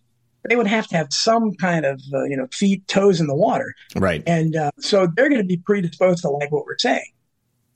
[0.50, 3.36] they would have to have some kind of uh, you know feet toes in the
[3.36, 4.24] water, right?
[4.26, 7.12] And uh, so they're going to be predisposed to like what we're saying,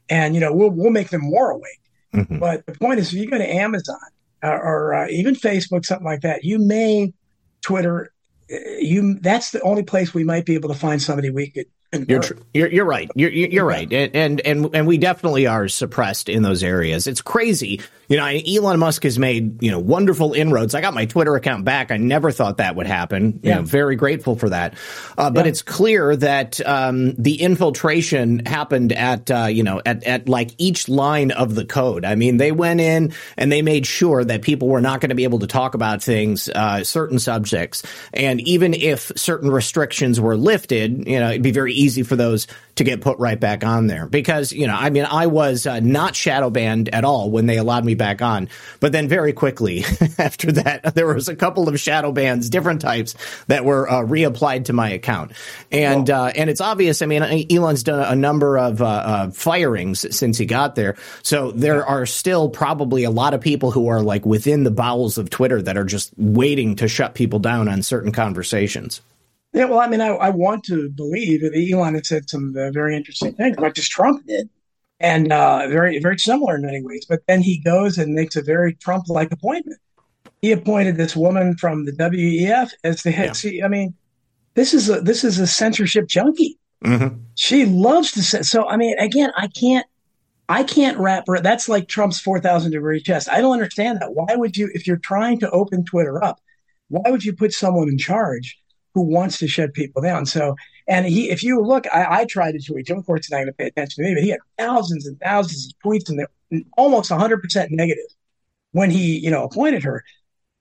[0.10, 1.82] and you know we'll we'll make them more awake.
[2.14, 2.40] Mm-hmm.
[2.40, 3.98] But the point is, if you go to Amazon
[4.44, 7.14] or, uh, or uh, even Facebook, something like that, you may
[7.62, 8.12] Twitter,
[8.52, 11.68] uh, you that's the only place we might be able to find somebody we could
[11.94, 13.10] you're, tr- you're, you're right.
[13.16, 17.08] You're you're right, and and and we definitely are suppressed in those areas.
[17.08, 20.76] It's crazy you know, Elon Musk has made, you know, wonderful inroads.
[20.76, 21.92] I got my Twitter account back.
[21.92, 23.42] I never thought that would happen.
[23.44, 23.50] Yeah.
[23.50, 24.76] You know, very grateful for that.
[25.18, 25.50] Uh, but yeah.
[25.50, 30.88] it's clear that um, the infiltration happened at, uh, you know, at, at like each
[30.88, 32.06] line of the code.
[32.06, 35.16] I mean, they went in and they made sure that people were not going to
[35.16, 37.84] be able to talk about things, uh, certain subjects.
[38.14, 42.48] And even if certain restrictions were lifted, you know, it'd be very easy for those
[42.76, 44.08] to get put right back on there.
[44.08, 47.58] Because you know I mean I was uh, not shadow banned at all when they
[47.58, 48.50] allowed me back on.
[48.80, 49.84] But then very quickly
[50.18, 53.16] after that there was a couple of shadow bans different types
[53.48, 55.32] that were uh, reapplied to my account.
[55.72, 60.16] And uh, and it's obvious I mean Elon's done a number of uh, uh, firings
[60.16, 60.96] since he got there.
[61.24, 65.18] So there are still probably a lot of people who are like within the bowels
[65.18, 69.02] of Twitter that are just waiting to shut people down on certain conversations.
[69.58, 72.70] Yeah, well, I mean, I, I want to believe that Elon had said some uh,
[72.70, 74.50] very interesting things, like just Trump did,
[75.00, 77.08] and uh, very very similar in many ways.
[77.10, 79.80] But then he goes and makes a very Trump-like appointment.
[80.44, 83.26] He appointed this woman from the WEF as the head.
[83.26, 83.34] Yeah.
[83.34, 83.96] See, I mean,
[84.54, 86.60] this is a this is a censorship junkie.
[86.86, 87.18] Mm-hmm.
[87.34, 88.44] She loves to say.
[88.44, 89.88] So, I mean, again, I can't.
[90.50, 91.26] I can't wrap.
[91.42, 93.28] That's like Trump's four thousand degree chest.
[93.28, 94.14] I don't understand that.
[94.14, 96.40] Why would you, if you're trying to open Twitter up,
[96.90, 98.60] why would you put someone in charge
[98.98, 100.26] who wants to shut people down.
[100.26, 100.56] So,
[100.88, 102.98] and he, if you look, I, I tried to tweet him.
[102.98, 105.20] Of course, he's not going to pay attention to me, but he had thousands and
[105.20, 108.06] thousands of tweets and they're almost 100% negative
[108.72, 110.04] when he, you know, appointed her.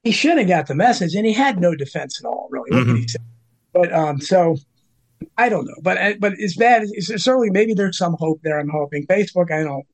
[0.02, 2.70] He should have got the message, and he had no defense at all, really.
[2.72, 3.04] Mm-hmm.
[3.72, 4.58] But um, so
[5.38, 6.82] I don't know, but uh, but it's bad.
[6.84, 8.60] It's, certainly, maybe there's some hope there.
[8.60, 9.50] I'm hoping Facebook.
[9.50, 9.86] I don't,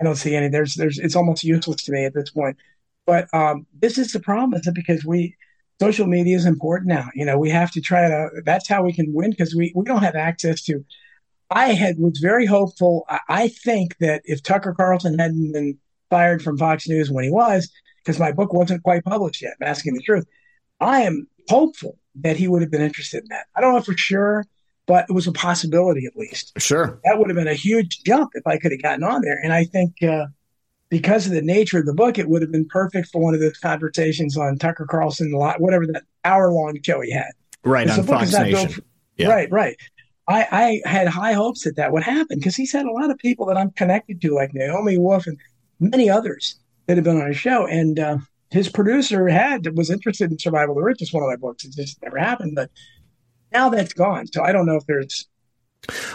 [0.00, 0.48] I don't see any.
[0.48, 0.98] There's, there's.
[0.98, 2.56] It's almost useless to me at this point.
[3.06, 5.36] But um, this is the problem, is it because we
[5.80, 7.08] social media is important now.
[7.14, 9.84] You know, we have to try to, that's how we can win because we, we
[9.84, 10.84] don't have access to.
[11.50, 13.04] I had was very hopeful.
[13.08, 15.78] I, I think that if Tucker Carlson hadn't been
[16.10, 17.70] fired from Fox News when he was,
[18.04, 20.26] because my book wasn't quite published yet, Masking the Truth,
[20.80, 23.46] I am hopeful that he would have been interested in that.
[23.56, 24.44] I don't know for sure,
[24.86, 26.52] but it was a possibility at least.
[26.58, 27.00] Sure.
[27.04, 29.38] That would have been a huge jump if I could have gotten on there.
[29.42, 30.26] And I think, uh,
[30.90, 33.40] because of the nature of the book, it would have been perfect for one of
[33.40, 37.30] those conversations on Tucker Carlson, whatever that hour long show he had.
[37.64, 38.68] Right on Fox Nation.
[38.68, 38.82] For,
[39.16, 39.28] yeah.
[39.28, 39.76] Right, right.
[40.28, 43.18] I, I had high hopes that that would happen because he's had a lot of
[43.18, 45.38] people that I'm connected to, like Naomi Wolf and
[45.78, 47.66] many others that have been on his show.
[47.66, 48.18] And uh,
[48.50, 51.64] his producer had was interested in Survival of the Richest, one of my books.
[51.64, 52.70] It just never happened, but
[53.52, 54.26] now that's gone.
[54.28, 55.28] So I don't know if there's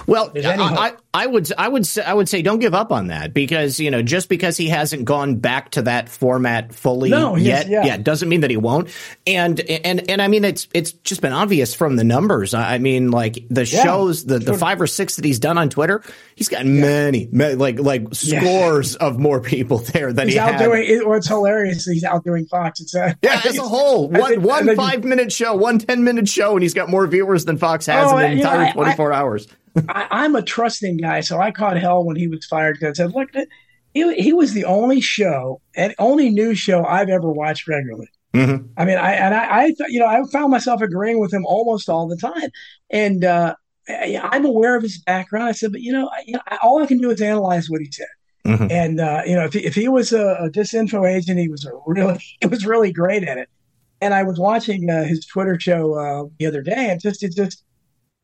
[0.05, 0.93] well, I, I,
[1.24, 4.01] would I would say, I would say don't give up on that because you know
[4.01, 7.86] just because he hasn't gone back to that format fully no, yet, yeah.
[7.86, 7.97] yeah.
[7.97, 8.89] doesn't mean that he won't.
[9.28, 12.55] And and and I mean it's it's just been obvious from the numbers.
[12.55, 15.70] I mean, like the yeah, shows, the the five or six that he's done on
[15.70, 16.01] Twitter,
[16.36, 20.86] he's got many, many like like scores of more people there than he's he outdoing.
[20.86, 22.80] It, what's hilarious, he's outdoing Fox.
[22.80, 26.28] It's a, yeah, as a whole, one think, one five minute show, one ten minute
[26.28, 29.13] show, and he's got more viewers than Fox has oh, in the entire twenty four
[29.13, 29.47] hours.
[29.89, 33.03] I, am a trusting guy, so I caught hell when he was fired because I
[33.03, 33.30] said, look,
[33.93, 38.09] he, he was the only show and only news show I've ever watched regularly.
[38.34, 38.67] Mm-hmm.
[38.78, 41.88] I mean, I and I, I, you know, I found myself agreeing with him almost
[41.88, 42.49] all the time,
[42.89, 43.55] and uh,
[43.88, 45.47] I'm aware of his background.
[45.47, 47.82] I said, but you know, I, you know, all I can do is analyze what
[47.82, 48.07] he said.
[48.45, 48.67] Mm-hmm.
[48.69, 51.65] And uh, you know, if he, if he was a, a, disinfo agent, he was
[51.65, 53.49] a really he was really great at it.
[54.01, 57.34] And I was watching uh, his Twitter show uh, the other day, and just it
[57.34, 57.63] just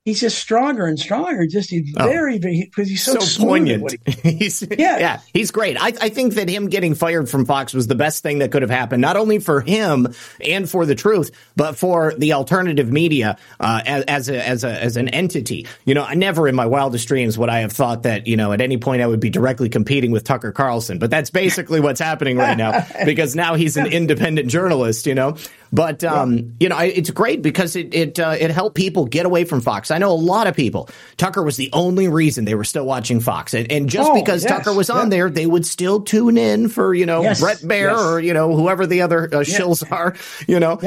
[0.05, 1.45] he's just stronger and stronger.
[1.45, 2.07] Just he's oh.
[2.07, 3.95] very, because he's so, so poignant.
[4.05, 5.77] He, he's, yeah, yeah, he's great.
[5.79, 8.61] I, I think that him getting fired from Fox was the best thing that could
[8.61, 13.37] have happened, not only for him and for the truth, but for the alternative media
[13.59, 15.67] uh, as, as a as a as an entity.
[15.85, 18.51] You know, I never in my wildest dreams would I have thought that you know
[18.51, 21.99] at any point I would be directly competing with Tucker Carlson, but that's basically what's
[21.99, 25.05] happening right now because now he's an independent journalist.
[25.05, 25.37] You know,
[25.71, 26.43] But um, yeah.
[26.59, 29.89] you know, it's great because it it uh, it helped people get away from Fox.
[29.89, 30.89] I know a lot of people.
[31.15, 34.43] Tucker was the only reason they were still watching Fox, and, and just oh, because
[34.43, 37.59] yes, Tucker was on there, they would still tune in for you know yes, Bret
[37.59, 40.15] Baier or you know whoever the other uh, shills are.
[40.47, 40.79] You know,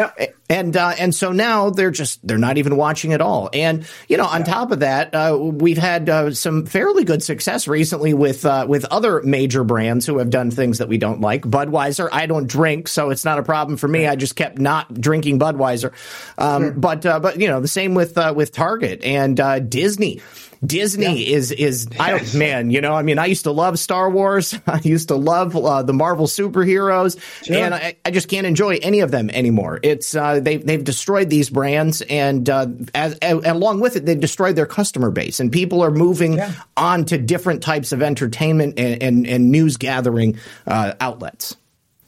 [0.51, 3.49] and uh, and so now they're just they're not even watching at all.
[3.55, 7.67] And you know, on top of that, uh, we've had uh, some fairly good success
[7.67, 11.43] recently with uh, with other major brands who have done things that we don't like.
[11.43, 14.07] Budweiser, I don't drink, so it's not a problem for me.
[14.07, 15.93] I just kept not drinking Budweiser.
[16.39, 16.73] Um, sure.
[16.73, 19.37] But uh, but you know, the same with uh, with Target and
[19.71, 20.21] Disney.
[20.65, 21.37] Disney yeah.
[21.37, 24.59] is is I don't man, you know, I mean, I used to love Star Wars.
[24.67, 27.57] I used to love uh, the Marvel superheroes, sure.
[27.57, 29.81] and I, I, just can't enjoy any of them anymore.
[29.83, 34.19] It's uh, they they've destroyed these brands, and uh, as, as, along with it, they've
[34.19, 36.53] destroyed their customer base, and people are moving yeah.
[36.77, 41.57] on to different types of entertainment and and, and news gathering uh, outlets.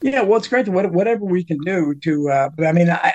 [0.03, 0.69] Yeah, well, it's great.
[0.69, 3.15] Whatever we can do to, uh, I mean, I,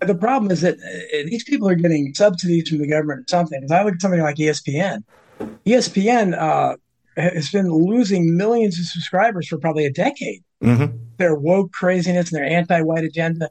[0.00, 3.62] the problem is that uh, these people are getting subsidies from the government or something.
[3.62, 5.02] As I look at something like ESPN,
[5.66, 6.76] ESPN uh,
[7.16, 10.42] has been losing millions of subscribers for probably a decade.
[10.62, 10.96] Mm-hmm.
[11.18, 13.50] Their woke craziness and their anti-white agenda.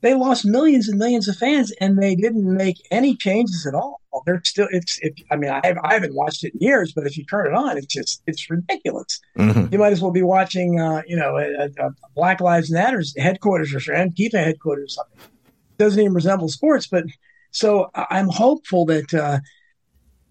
[0.00, 3.99] They lost millions and millions of fans, and they didn't make any changes at all.
[4.26, 4.68] They're still.
[4.70, 4.98] It's.
[5.00, 7.46] It, I mean, I, have, I haven't watched it in years, but if you turn
[7.46, 8.22] it on, it's just.
[8.26, 9.20] It's ridiculous.
[9.38, 9.72] Mm-hmm.
[9.72, 10.80] You might as well be watching.
[10.80, 15.20] Uh, you know, a, a Black Lives Matter's headquarters or Antifa headquarters or something
[15.80, 16.86] doesn't even resemble sports.
[16.86, 17.04] But
[17.50, 19.40] so I'm hopeful that uh,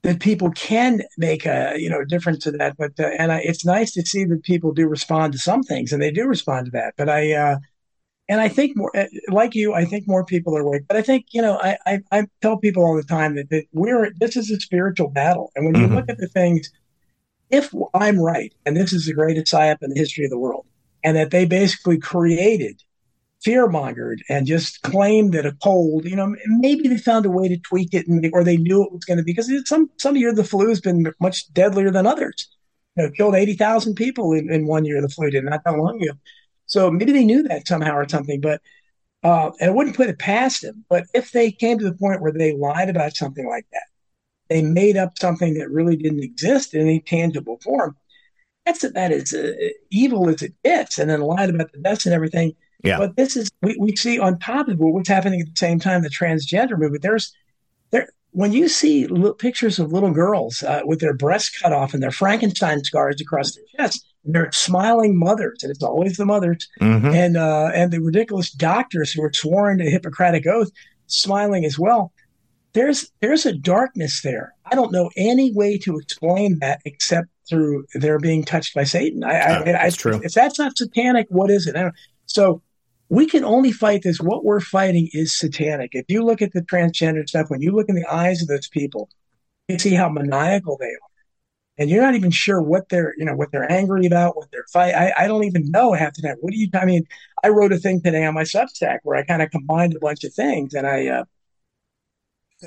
[0.03, 2.77] that people can make a you know difference to that.
[2.77, 5.91] But uh, and I, it's nice to see that people do respond to some things,
[5.91, 6.93] and they do respond to that.
[6.97, 7.57] But I uh,
[8.29, 10.83] and I think more uh, like you, I think more people are awake.
[10.87, 13.65] But I think you know I I, I tell people all the time that, that
[13.73, 15.91] we're this is a spiritual battle, and when mm-hmm.
[15.91, 16.71] you look at the things.
[17.51, 20.67] If I'm right, and this is the greatest psyop in the history of the world,
[21.03, 22.83] and that they basically created
[23.41, 27.47] fear mongered and just claimed that a cold, you know, maybe they found a way
[27.47, 30.15] to tweak it and, or they knew it was going to be because some, some
[30.17, 32.49] year the flu has been much deadlier than others.
[32.97, 36.01] You know, killed 80,000 people in, in one year, the flu did not that long
[36.01, 36.13] ago.
[36.69, 38.61] So maybe they knew that somehow or something, but,
[39.23, 40.85] uh, and I wouldn't put it past them.
[40.89, 43.83] But if they came to the point where they lied about something like that,
[44.49, 47.97] they made up something that really didn't exist in any tangible form.
[48.65, 49.53] That's about as uh,
[49.89, 52.97] evil as it gets, and then lied about the deaths and everything yeah.
[52.97, 56.01] But this is we, we see on top of what's happening at the same time
[56.01, 57.01] the transgender movement.
[57.01, 57.35] There's
[57.91, 61.93] there when you see little pictures of little girls uh, with their breasts cut off
[61.93, 66.25] and their Frankenstein scars across their chest, and they're smiling mothers, and it's always the
[66.25, 67.07] mothers, mm-hmm.
[67.07, 70.69] and uh, and the ridiculous doctors who are sworn to Hippocratic oath
[71.07, 72.11] smiling as well.
[72.73, 74.53] There's there's a darkness there.
[74.65, 79.23] I don't know any way to explain that except through their being touched by Satan.
[79.23, 80.21] I, I, that's I, true.
[80.23, 81.75] If that's not satanic, what is it?
[82.27, 82.61] So
[83.09, 84.21] we can only fight this.
[84.21, 85.91] What we're fighting is satanic.
[85.93, 88.67] If you look at the transgender stuff, when you look in the eyes of those
[88.67, 89.09] people,
[89.67, 91.08] you see how maniacal they are.
[91.79, 94.65] And you're not even sure what they're, you know, what they're angry about, what they're
[94.71, 94.93] fight.
[94.93, 96.35] I, I don't even know half the time.
[96.41, 96.67] What do you?
[96.73, 97.07] I mean,
[97.41, 100.25] I wrote a thing today on my Substack where I kind of combined a bunch
[100.25, 101.23] of things, and I, uh,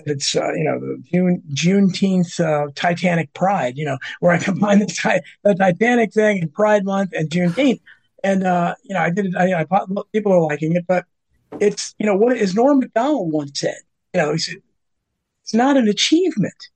[0.06, 4.80] it's uh, you know the June Juneteenth uh, Titanic Pride, you know, where I combined
[4.80, 7.80] the, the Titanic thing and Pride Month and Juneteenth.
[8.24, 9.36] And uh, you know, I did it.
[9.36, 9.66] I, I
[10.12, 11.04] people are liking it, but
[11.60, 13.76] it's you know what as Norm Macdonald once said.
[14.14, 14.56] You know, he said
[15.42, 16.70] it's not an achievement.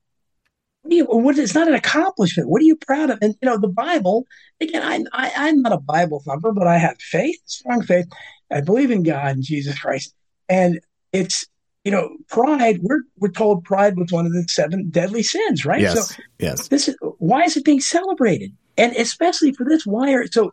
[0.87, 2.49] What, you, what it's not an accomplishment.
[2.49, 3.19] What are you proud of?
[3.21, 4.25] And you know, the Bible.
[4.61, 8.07] Again, I, I I'm not a Bible thumper, but I have faith, strong faith.
[8.51, 10.13] I believe in God and Jesus Christ,
[10.47, 10.79] and
[11.11, 11.45] it's
[11.83, 12.79] you know, pride.
[12.81, 15.81] We're we're told pride was one of the seven deadly sins, right?
[15.81, 16.15] Yes.
[16.15, 16.67] So yes.
[16.67, 19.85] This is why is it being celebrated, and especially for this.
[19.85, 20.51] Why are so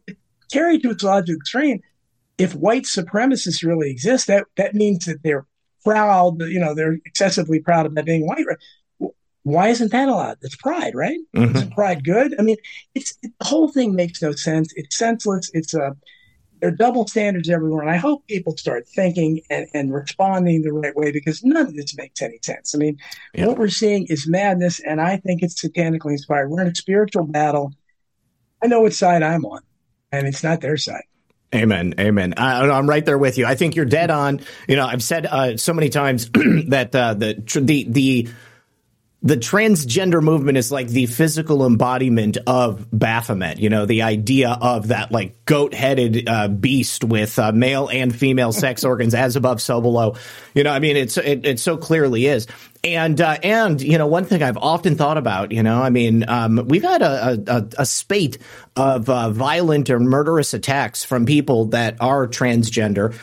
[0.53, 1.80] carried to its logical extreme,
[2.39, 5.47] if white supremacists really exist, that that means that they're
[5.85, 8.47] proud, you know, they're excessively proud of that being white.
[9.45, 10.38] Why isn't that allowed?
[10.42, 11.18] It's pride, right?
[11.36, 11.57] Mm-hmm.
[11.57, 12.34] Is pride good?
[12.38, 12.57] I mean,
[12.95, 14.72] it's it, the whole thing makes no sense.
[14.74, 15.51] It's senseless.
[15.55, 15.90] It's a uh,
[16.61, 20.72] there are double standards everywhere, and I hope people start thinking and, and responding the
[20.72, 22.74] right way because none of this makes any sense.
[22.74, 22.97] I mean,
[23.34, 23.47] yeah.
[23.47, 26.49] what we're seeing is madness, and I think it's satanically inspired.
[26.49, 27.72] We're in a spiritual battle.
[28.62, 29.61] I know which side I'm on
[30.18, 31.05] and it's not their side.
[31.55, 31.95] Amen.
[31.99, 32.34] Amen.
[32.36, 33.47] I, am right there with you.
[33.47, 34.40] I think you're dead on.
[34.68, 36.28] You know, I've said uh, so many times
[36.68, 38.28] that uh, the the the
[39.25, 43.59] the transgender movement is like the physical embodiment of Baphomet.
[43.59, 48.14] You know, the idea of that like goat headed uh, beast with uh, male and
[48.14, 50.16] female sex organs as above, so below.
[50.55, 52.47] You know, I mean, it's it, it so clearly is.
[52.85, 55.53] And uh, and you know, one thing I've often thought about.
[55.53, 58.37] You know, I mean, um, we've had a, a, a spate
[58.77, 63.18] of uh, violent or murderous attacks from people that are transgender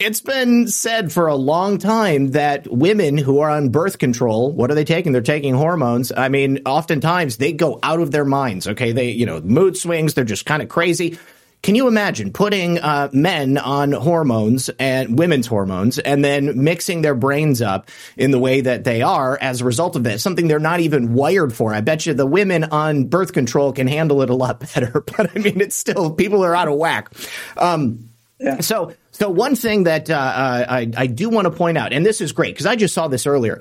[0.00, 4.70] It's been said for a long time that women who are on birth control, what
[4.70, 5.12] are they taking?
[5.12, 6.12] They're taking hormones.
[6.16, 8.68] I mean, oftentimes they go out of their minds.
[8.68, 8.92] Okay.
[8.92, 10.14] They, you know, mood swings.
[10.14, 11.18] They're just kind of crazy.
[11.62, 17.16] Can you imagine putting uh, men on hormones and women's hormones and then mixing their
[17.16, 20.20] brains up in the way that they are as a result of that?
[20.20, 21.74] Something they're not even wired for.
[21.74, 25.36] I bet you the women on birth control can handle it a lot better, but
[25.36, 27.10] I mean, it's still people are out of whack.
[27.56, 28.60] Um, yeah.
[28.60, 32.06] So, so one thing that uh, uh I, I do want to point out, and
[32.06, 33.60] this is great because I just saw this earlier.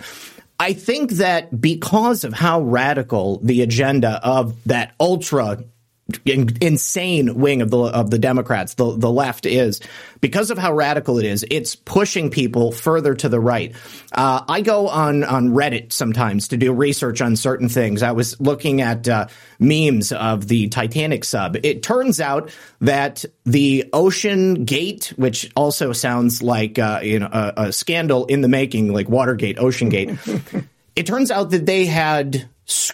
[0.59, 5.63] I think that because of how radical the agenda of that ultra
[6.25, 9.81] insane wing of the of the Democrats, the the left is
[10.21, 11.45] because of how radical it is.
[11.51, 13.75] It's pushing people further to the right.
[14.11, 18.03] Uh, I go on on Reddit sometimes to do research on certain things.
[18.03, 19.27] I was looking at uh,
[19.59, 21.57] memes of the Titanic sub.
[21.63, 22.51] It turns out
[22.81, 28.41] that the Ocean Gate, which also sounds like uh, you know a, a scandal in
[28.41, 30.17] the making, like Watergate, Ocean Gate.
[30.95, 32.47] it turns out that they had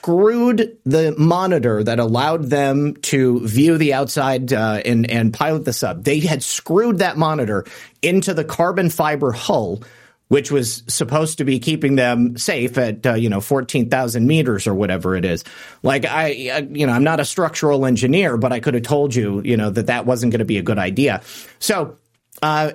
[0.03, 5.71] screwed the monitor that allowed them to view the outside uh, and and pilot the
[5.71, 6.03] sub.
[6.03, 7.63] They had screwed that monitor
[8.01, 9.81] into the carbon fiber hull,
[10.27, 14.67] which was supposed to be keeping them safe at uh, you know fourteen thousand meters
[14.67, 15.45] or whatever it is.
[15.83, 19.15] Like I, I, you know, I'm not a structural engineer, but I could have told
[19.15, 21.21] you, you know, that that wasn't going to be a good idea.
[21.59, 21.97] So.
[22.41, 22.73] Uh,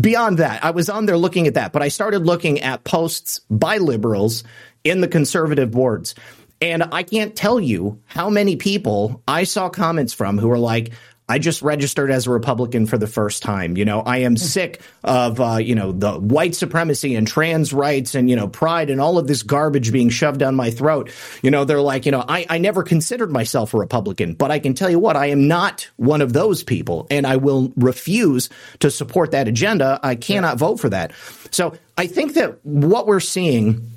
[0.00, 3.40] beyond that, I was on there looking at that, but I started looking at posts
[3.50, 4.42] by liberals
[4.84, 6.14] in the conservative boards.
[6.62, 10.92] And I can't tell you how many people I saw comments from who were like,
[11.28, 13.76] I just registered as a Republican for the first time.
[13.76, 18.14] You know, I am sick of, uh, you know, the white supremacy and trans rights
[18.14, 21.10] and, you know, pride and all of this garbage being shoved down my throat.
[21.42, 24.58] You know, they're like, you know, I, I never considered myself a Republican, but I
[24.58, 28.50] can tell you what, I am not one of those people and I will refuse
[28.80, 29.98] to support that agenda.
[30.02, 31.12] I cannot vote for that.
[31.50, 33.91] So I think that what we're seeing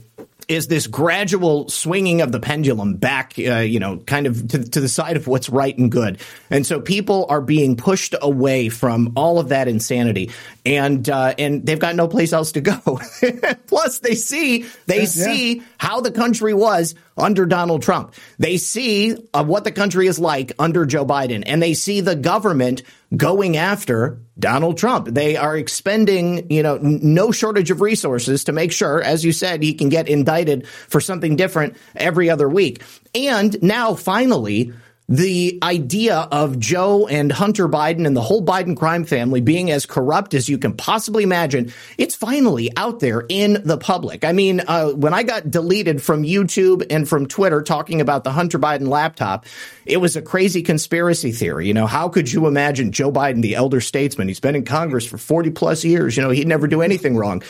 [0.47, 4.79] is this gradual swinging of the pendulum back, uh, you know, kind of to, to,
[4.79, 6.19] the side of what's right and good.
[6.49, 10.31] And so people are being pushed away from all of that insanity,
[10.65, 12.79] and uh, and they've got no place else to go.
[13.67, 15.63] Plus, they see they yeah, see yeah.
[15.77, 18.13] how the country was under Donald Trump.
[18.39, 22.15] They see uh, what the country is like under Joe Biden, and they see the
[22.15, 22.81] government
[23.15, 25.07] going after Donald Trump.
[25.07, 29.61] They are expending, you know, no shortage of resources to make sure, as you said,
[29.61, 32.81] he can get indicted for something different every other week.
[33.13, 34.73] And now finally,
[35.07, 39.85] the idea of Joe and Hunter Biden and the whole Biden crime family being as
[39.85, 44.23] corrupt as you can possibly imagine, it's finally out there in the public.
[44.23, 48.31] I mean, uh, when I got deleted from YouTube and from Twitter talking about the
[48.31, 49.45] Hunter Biden laptop,
[49.85, 51.67] it was a crazy conspiracy theory.
[51.67, 54.27] You know, how could you imagine Joe Biden, the elder statesman?
[54.27, 56.17] He's been in Congress for 40 plus years.
[56.17, 57.43] You know, he'd never do anything wrong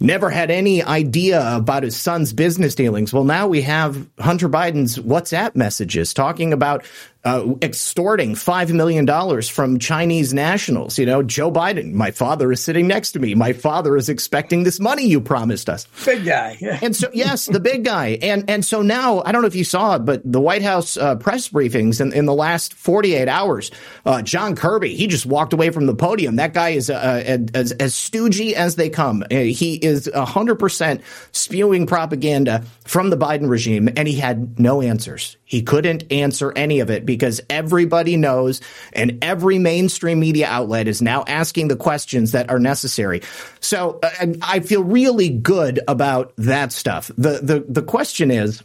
[0.00, 3.12] never had any idea about his son's business dealings.
[3.12, 6.84] Well, now we have Hunter Biden's WhatsApp messages talking about
[7.26, 10.96] uh, extorting $5 million from Chinese nationals.
[10.96, 13.34] You know, Joe Biden, my father is sitting next to me.
[13.34, 15.88] My father is expecting this money you promised us.
[16.04, 16.56] Big guy.
[16.86, 18.18] And so, yes, the big guy.
[18.22, 20.96] And, and so now, I don't know if you saw it, but the White House
[20.96, 23.72] uh, press briefings in, in the last 48 hours,
[24.04, 26.36] uh, John Kirby, he just walked away from the podium.
[26.36, 29.24] That guy is uh, as, as stoogey as they come.
[29.24, 31.02] Uh, he is 100%
[31.32, 35.36] spewing propaganda from the Biden regime, and he had no answers.
[35.44, 38.60] He couldn't answer any of it because everybody knows
[38.92, 43.22] and every mainstream media outlet is now asking the questions that are necessary.
[43.60, 47.10] So uh, I feel really good about that stuff.
[47.16, 48.62] The, the, the question is,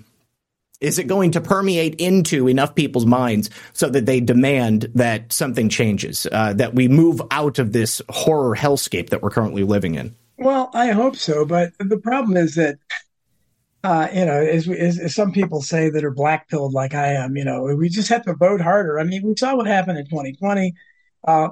[0.82, 5.70] is it going to permeate into enough people's minds so that they demand that something
[5.70, 10.16] changes, uh, that we move out of this horror hellscape that we're currently living in?
[10.38, 11.45] Well, I hope so.
[11.45, 12.80] But the problem is that
[13.84, 17.14] uh, you know, as, as, as, some people say that are black pilled like I
[17.14, 19.00] am, you know, we just have to vote harder.
[19.00, 20.74] I mean, we saw what happened in 2020.
[21.28, 21.50] Uh,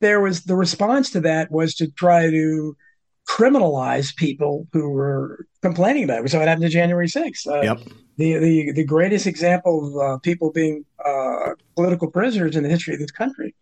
[0.00, 2.76] there was the response to that was to try to
[3.28, 6.22] criminalize people who were complaining about it.
[6.22, 7.46] We saw what happened to January 6th.
[7.46, 7.80] Uh, yep.
[8.16, 12.94] The, the, the greatest example of uh, people being uh, political prisoners in the history
[12.94, 13.54] of this country.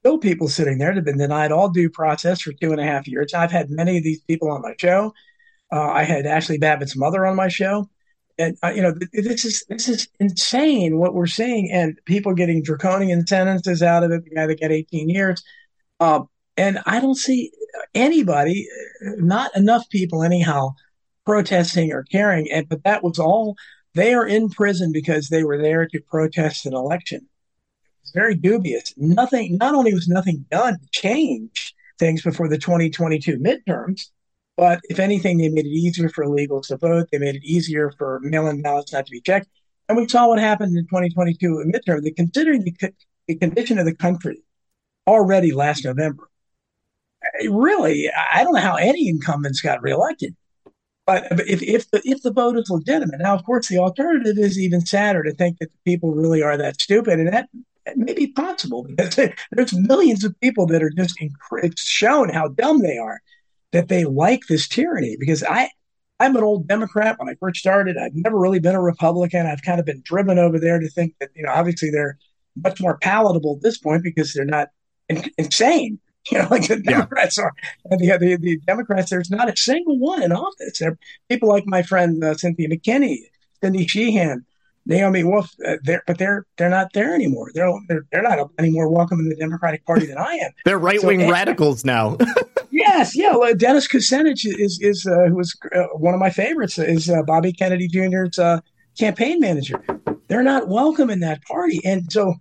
[0.00, 2.84] Still, people sitting there that have been denied all due process for two and a
[2.84, 3.34] half years.
[3.34, 5.12] I've had many of these people on my show.
[5.72, 7.88] Uh, I had Ashley Babbitt's mother on my show,
[8.38, 12.62] and uh, you know this is this is insane what we're seeing, and people getting
[12.62, 14.24] draconian sentences out of it.
[14.24, 15.42] The guy that got 18 years,
[15.98, 16.20] uh,
[16.56, 17.50] and I don't see
[17.94, 18.68] anybody,
[19.00, 20.74] not enough people anyhow,
[21.24, 22.50] protesting or caring.
[22.50, 23.56] And but that was all.
[23.94, 27.28] They are in prison because they were there to protest an election.
[28.02, 28.94] It's very dubious.
[28.96, 29.58] Nothing.
[29.58, 34.08] Not only was nothing done to change things before the 2022 midterms.
[34.56, 37.08] But if anything, they made it easier for illegals to vote.
[37.10, 39.48] They made it easier for mail-in ballots not to be checked.
[39.88, 42.02] And we saw what happened in 2022 midterm.
[42.02, 42.92] They considering the,
[43.28, 44.42] the condition of the country
[45.06, 46.28] already last November.
[47.48, 50.36] Really, I don't know how any incumbents got reelected.
[51.06, 54.58] But if, if the if the vote is legitimate, now of course the alternative is
[54.58, 57.48] even sadder to think that people really are that stupid, and that,
[57.86, 59.16] that may be possible because
[59.50, 63.20] there's millions of people that are just it's shown how dumb they are
[63.72, 65.16] that they like this tyranny.
[65.18, 65.70] Because I
[66.20, 67.96] I'm an old Democrat when I first started.
[67.96, 69.46] I've never really been a Republican.
[69.46, 72.18] I've kind of been driven over there to think that you know obviously they're
[72.56, 74.68] much more palatable at this point because they're not
[75.08, 75.98] in- insane.
[76.30, 77.46] You know, like the Democrats yeah.
[77.46, 77.52] are.
[77.90, 80.78] And the, the, the Democrats, there's not a single one in office.
[80.78, 80.96] There
[81.28, 83.16] people like my friend uh, Cynthia McKinney,
[83.60, 84.46] Cindy Sheehan,
[84.86, 87.50] Naomi Wolf, uh, they're, but they're they're not there anymore.
[87.54, 90.52] They're they're, they're not any more welcome in the Democratic Party than I am.
[90.64, 92.16] they're right wing so, radicals now.
[92.72, 93.36] yes, yeah.
[93.36, 96.78] Well, Dennis Kucinich is is uh, who was uh, one of my favorites.
[96.78, 98.60] Is uh, Bobby Kennedy Jr.'s uh,
[98.98, 99.82] campaign manager.
[100.28, 102.34] They're not welcome in that party, and so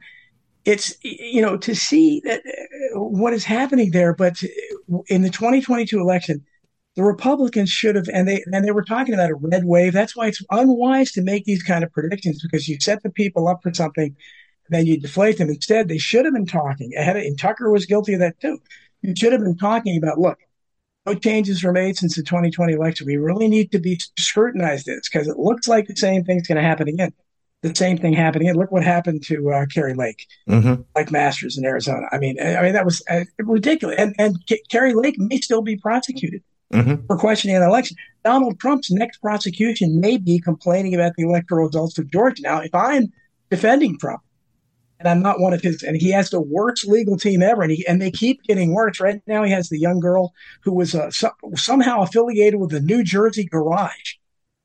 [0.65, 4.13] it's you know to see that uh, what is happening there.
[4.13, 4.41] But
[5.07, 6.43] in the 2022 election,
[6.95, 9.93] the Republicans should have, and they and they were talking about a red wave.
[9.93, 13.47] That's why it's unwise to make these kind of predictions because you set the people
[13.47, 14.15] up for something,
[14.69, 15.49] then you deflate them.
[15.49, 17.17] Instead, they should have been talking ahead.
[17.17, 18.59] Of, and Tucker was guilty of that too.
[19.01, 20.39] You should have been talking about look.
[21.05, 23.07] No changes were made since the 2020 election.
[23.07, 26.57] We really need to be scrutinize this because it looks like the same thing's going
[26.57, 27.11] to happen again
[27.61, 28.49] the same thing happening.
[28.49, 30.81] And look what happened to uh, Kari Lake, mm-hmm.
[30.93, 32.07] Blake Masters in Arizona.
[32.11, 33.97] I mean, I mean that was uh, ridiculous.
[33.97, 36.43] And and K- Kari Lake may still be prosecuted
[36.73, 37.05] mm-hmm.
[37.05, 37.97] for questioning an election.
[38.23, 42.41] Donald Trump's next prosecution may be complaining about the electoral results of Georgia.
[42.43, 43.11] Now, if I'm
[43.49, 44.21] defending Trump,
[45.01, 47.71] and I'm not one of his, and he has the worst legal team ever, and
[47.71, 48.99] he and they keep getting worse.
[48.99, 50.31] Right now, he has the young girl
[50.63, 54.15] who was uh, so, somehow affiliated with the New Jersey Garage.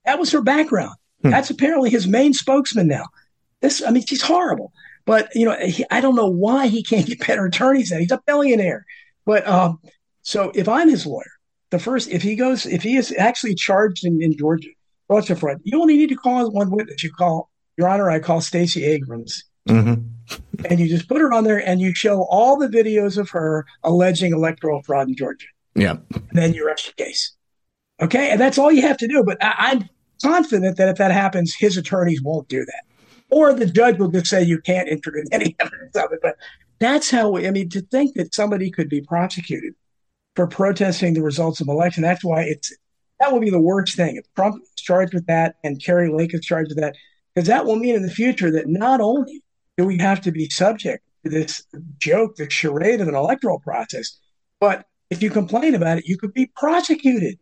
[0.05, 0.95] That was her background.
[1.23, 1.31] Hmm.
[1.31, 3.07] That's apparently his main spokesman now.
[3.63, 4.73] This, I mean, she's horrible.
[5.07, 7.89] But you know, he, I don't know why he can't get better attorneys.
[7.89, 8.85] Than he's a billionaire.
[9.25, 9.81] But um,
[10.21, 11.25] so if I'm his lawyer,
[11.71, 14.69] the first if he goes if he is actually charged in, in Georgia,
[15.09, 17.03] fraud, you only need to call one witness.
[17.03, 19.45] You call Your Honor, I call Stacey Abrams.
[19.67, 20.16] Mm-hmm.
[20.69, 23.67] And you just put her on there and you show all the videos of her
[23.85, 25.47] alleging electoral fraud in Georgia.
[25.75, 25.97] Yeah.
[26.15, 27.33] And then you rest your case.
[28.01, 28.31] Okay.
[28.31, 29.23] And that's all you have to do.
[29.25, 29.89] But I, am
[30.23, 32.83] confident that if that happens, his attorneys won't do that.
[33.31, 36.21] Or the judge will just say you can't introduce any evidence of it.
[36.23, 36.37] But
[36.79, 39.75] that's how, I mean, to think that somebody could be prosecuted
[40.35, 42.73] for protesting the results of election, that's why it's,
[43.19, 44.17] that will be the worst thing.
[44.17, 46.95] If Trump is charged with that and Kari Lake is charged with that,
[47.35, 49.43] because that will mean in the future that not only
[49.77, 51.65] do we have to be subject to this
[51.99, 54.19] joke, the charade of an electoral process,
[54.61, 57.39] but if you complain about it, you could be prosecuted.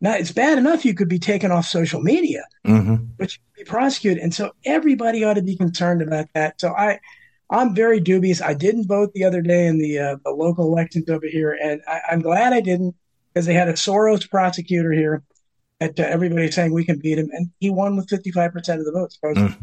[0.00, 2.96] Now it's bad enough you could be taken off social media, mm-hmm.
[3.18, 6.60] but you could be prosecuted, and so everybody ought to be concerned about that.
[6.60, 7.00] So I,
[7.48, 8.42] I'm very dubious.
[8.42, 11.80] I didn't vote the other day in the, uh, the local elections over here, and
[11.88, 12.94] I, am glad I didn't
[13.32, 15.22] because they had a Soros prosecutor here.
[15.80, 18.86] That uh, everybody's saying we can beat him, and he won with 55 percent of
[18.86, 19.18] the votes.
[19.22, 19.56] Mm.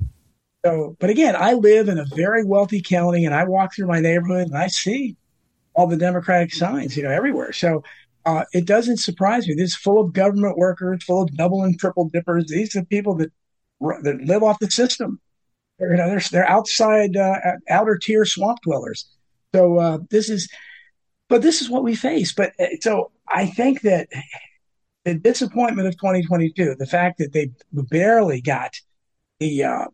[0.66, 4.00] So, but again, I live in a very wealthy county, and I walk through my
[4.00, 5.18] neighborhood and I see
[5.74, 7.52] all the Democratic signs, you know, everywhere.
[7.52, 7.84] So
[8.26, 9.56] uh, it doesn't surprise me.
[9.56, 12.48] This is full of government workers, full of double and triple dippers.
[12.48, 13.32] These are people that
[14.04, 15.20] that live off the system.
[15.78, 17.36] They're, you know, they're, they're outside, uh,
[17.70, 19.10] outer tier swamp dwellers.
[19.54, 20.48] So uh, this is,
[21.28, 22.34] but this is what we face.
[22.34, 24.08] But uh, so I think that
[25.04, 28.74] the disappointment of 2022, the fact that they barely got
[29.40, 29.86] the uh,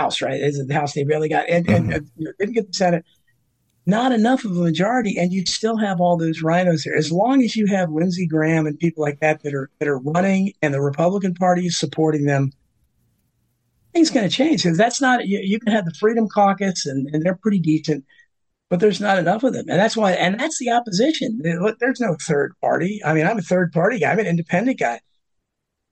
[0.00, 0.40] House, right?
[0.40, 1.92] Is the House they barely got, and, mm-hmm.
[1.92, 3.04] and, didn't get the Senate
[3.86, 6.96] not enough of a majority, and you'd still have all those rhinos there.
[6.96, 9.98] As long as you have Lindsey Graham and people like that that are that are
[9.98, 12.52] running, and the Republican Party is supporting them,
[13.92, 14.62] things going to change.
[14.62, 18.04] Because that's not you, you, can have the Freedom Caucus, and, and they're pretty decent,
[18.68, 20.12] but there's not enough of them, and that's why.
[20.12, 21.40] And that's the opposition.
[21.42, 23.00] There's no third party.
[23.04, 24.12] I mean, I'm a third party guy.
[24.12, 25.00] I'm an independent guy.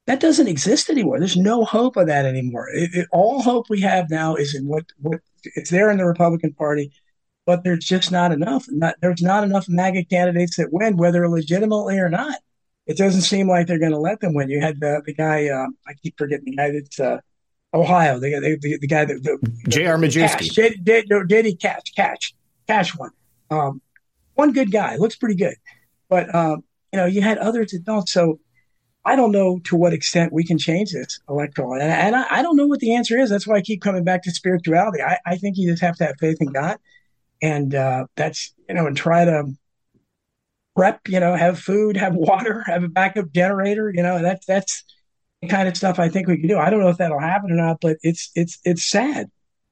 [0.08, 1.20] That doesn't exist anymore.
[1.20, 2.68] There's no hope of that anymore.
[2.72, 6.06] It, it, all hope we have now is in what what it's there in the
[6.06, 6.90] Republican Party
[7.48, 8.66] but there's just not enough.
[8.68, 12.40] Not, there's not enough MAGA candidates that win, whether legitimately or not.
[12.86, 14.50] It doesn't seem like they're going to let them win.
[14.50, 17.20] You had the, the guy, uh, I keep forgetting the guy that's uh,
[17.72, 19.22] Ohio, the, the, the, the guy that.
[19.22, 19.96] The, J.R.
[19.96, 20.52] Majewski.
[20.52, 21.56] J.D.
[21.56, 22.34] Catch, Catch,
[22.66, 23.12] Catch one.
[23.50, 23.80] Um,
[24.34, 25.56] one good guy, looks pretty good.
[26.10, 28.06] But, um, you know, you had others that don't.
[28.06, 28.40] So
[29.08, 31.74] I don't know to what extent we can change this electoral.
[31.74, 33.30] And, and I, I, don't know what the answer is.
[33.30, 35.02] That's why I keep coming back to spirituality.
[35.02, 36.78] I, I think you just have to have faith in God
[37.40, 39.44] and uh, that's you know and try to
[40.76, 44.84] prep, you know, have food, have water, have a backup generator, you know, that's that's
[45.42, 46.58] the kind of stuff I think we can do.
[46.58, 49.30] I don't know if that'll happen or not, but it's it's it's sad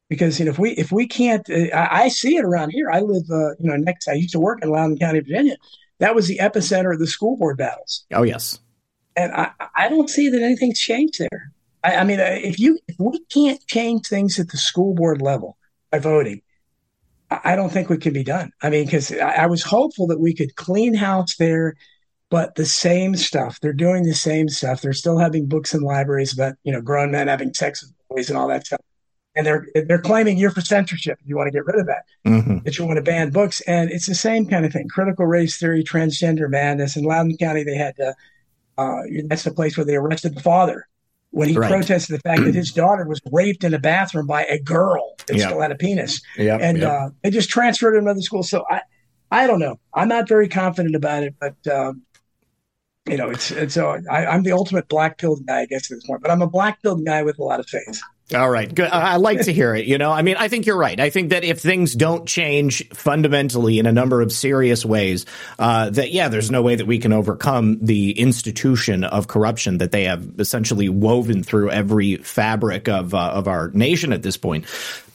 [0.09, 2.91] because you know if we if we can't, uh, I, I, see it around here.
[2.91, 4.09] I live, uh, you know, next.
[4.09, 5.57] I used to work in Loudoun County, Virginia.
[5.99, 8.05] That was the epicenter of the school board battles.
[8.13, 8.59] Oh yes,
[9.17, 11.53] and I I don't see that anything's changed there.
[11.83, 15.23] I, I mean, uh, if you if we can't change things at the school board
[15.23, 15.57] level
[15.91, 16.43] by voting,
[17.31, 18.53] I don't think we can be done.
[18.63, 21.75] I mean, because I, was hopeful that we could clean house there
[22.31, 23.61] but the same stuff.
[23.61, 24.81] They're doing the same stuff.
[24.81, 28.29] They're still having books in libraries about you know grown men having sex with boys
[28.29, 28.81] and all that stuff.
[29.35, 31.19] And they're they're claiming you're for censorship.
[31.25, 32.05] You want to get rid of that.
[32.27, 32.59] Mm-hmm.
[32.65, 34.89] That you want to ban books, and it's the same kind of thing.
[34.89, 36.97] Critical race theory, transgender madness.
[36.97, 38.15] In Loudoun County, they had to,
[38.79, 40.87] uh, that's the place where they arrested the father
[41.31, 41.71] when he right.
[41.71, 45.37] protested the fact that his daughter was raped in a bathroom by a girl that
[45.37, 45.49] yep.
[45.49, 46.21] still had a penis.
[46.37, 46.61] Yep.
[46.63, 46.91] And yep.
[46.91, 48.43] Uh, they just transferred to another school.
[48.43, 48.83] So I,
[49.31, 49.79] I don't know.
[49.93, 52.03] I'm not very confident about it, but um,
[53.07, 55.97] you know, it's, it's so I, am the ultimate black pilled guy, I guess, at
[55.97, 58.01] this point, but I'm a black pilled guy with a lot of faith.
[58.35, 58.75] All right.
[58.75, 58.89] Good.
[58.89, 59.87] I like to hear it.
[59.87, 60.99] You know, I mean, I think you're right.
[60.99, 65.27] I think that if things don't change fundamentally in a number of serious ways,
[65.61, 69.93] uh, that, yeah, there's no way that we can overcome the institution of corruption that
[69.93, 74.67] they have essentially woven through every fabric of, uh, of our nation at this point.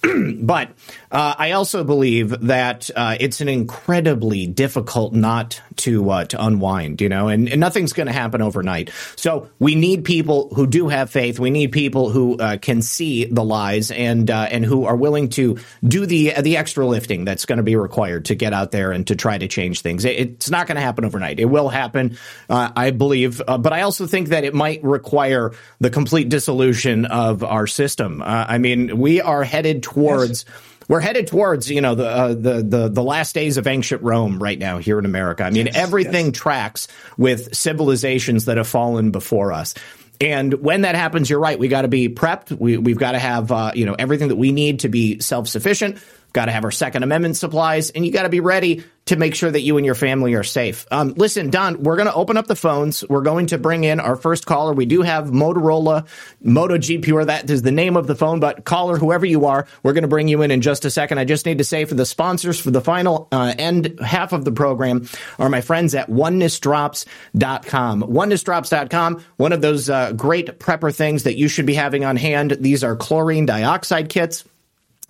[0.42, 0.70] but
[1.12, 7.02] uh, I also believe that uh, it's an incredibly difficult knot to uh, to unwind,
[7.02, 8.90] you know, and, and nothing's going to happen overnight.
[9.16, 11.40] So we need people who do have faith.
[11.40, 15.30] We need people who uh, can see the lies and uh, and who are willing
[15.30, 18.92] to do the the extra lifting that's going to be required to get out there
[18.92, 20.06] and to try to change things.
[20.06, 21.40] It, it's not going to happen overnight.
[21.40, 22.18] It will happen,
[22.50, 27.44] uh, I believe, but I also think that it might require the complete dissolution of
[27.44, 28.22] our system.
[28.24, 30.46] I mean, we are headed towards.
[30.48, 30.56] Yes.
[30.88, 34.44] We're headed towards, you know, the, uh, the the the last days of ancient Rome
[34.44, 35.44] right now here in America.
[35.46, 36.38] I mean, yes, everything yes.
[36.38, 36.88] tracks
[37.18, 39.74] with civilizations that have fallen before us.
[40.22, 41.58] And when that happens, you're right.
[41.58, 42.58] We got to be prepped.
[42.58, 45.48] We, we've got to have, uh, you know, everything that we need to be self
[45.48, 45.98] sufficient
[46.34, 49.34] got to have our Second Amendment supplies, and you got to be ready to make
[49.36, 50.86] sure that you and your family are safe.
[50.92, 53.04] Um, listen, Don, we're going to open up the phones.
[53.10, 54.74] We're going to bring in our first caller.
[54.74, 56.08] We do have Motorola
[56.40, 57.26] Moto G Pure.
[57.26, 60.08] That is the name of the phone, but caller, whoever you are, we're going to
[60.08, 61.18] bring you in in just a second.
[61.18, 64.46] I just need to say for the sponsors for the final uh, end half of
[64.46, 65.08] the program
[65.40, 68.04] are my friends at onenessdrops.com.
[68.04, 72.52] Onenessdrops.com, one of those uh, great prepper things that you should be having on hand.
[72.60, 74.46] These are chlorine dioxide kits.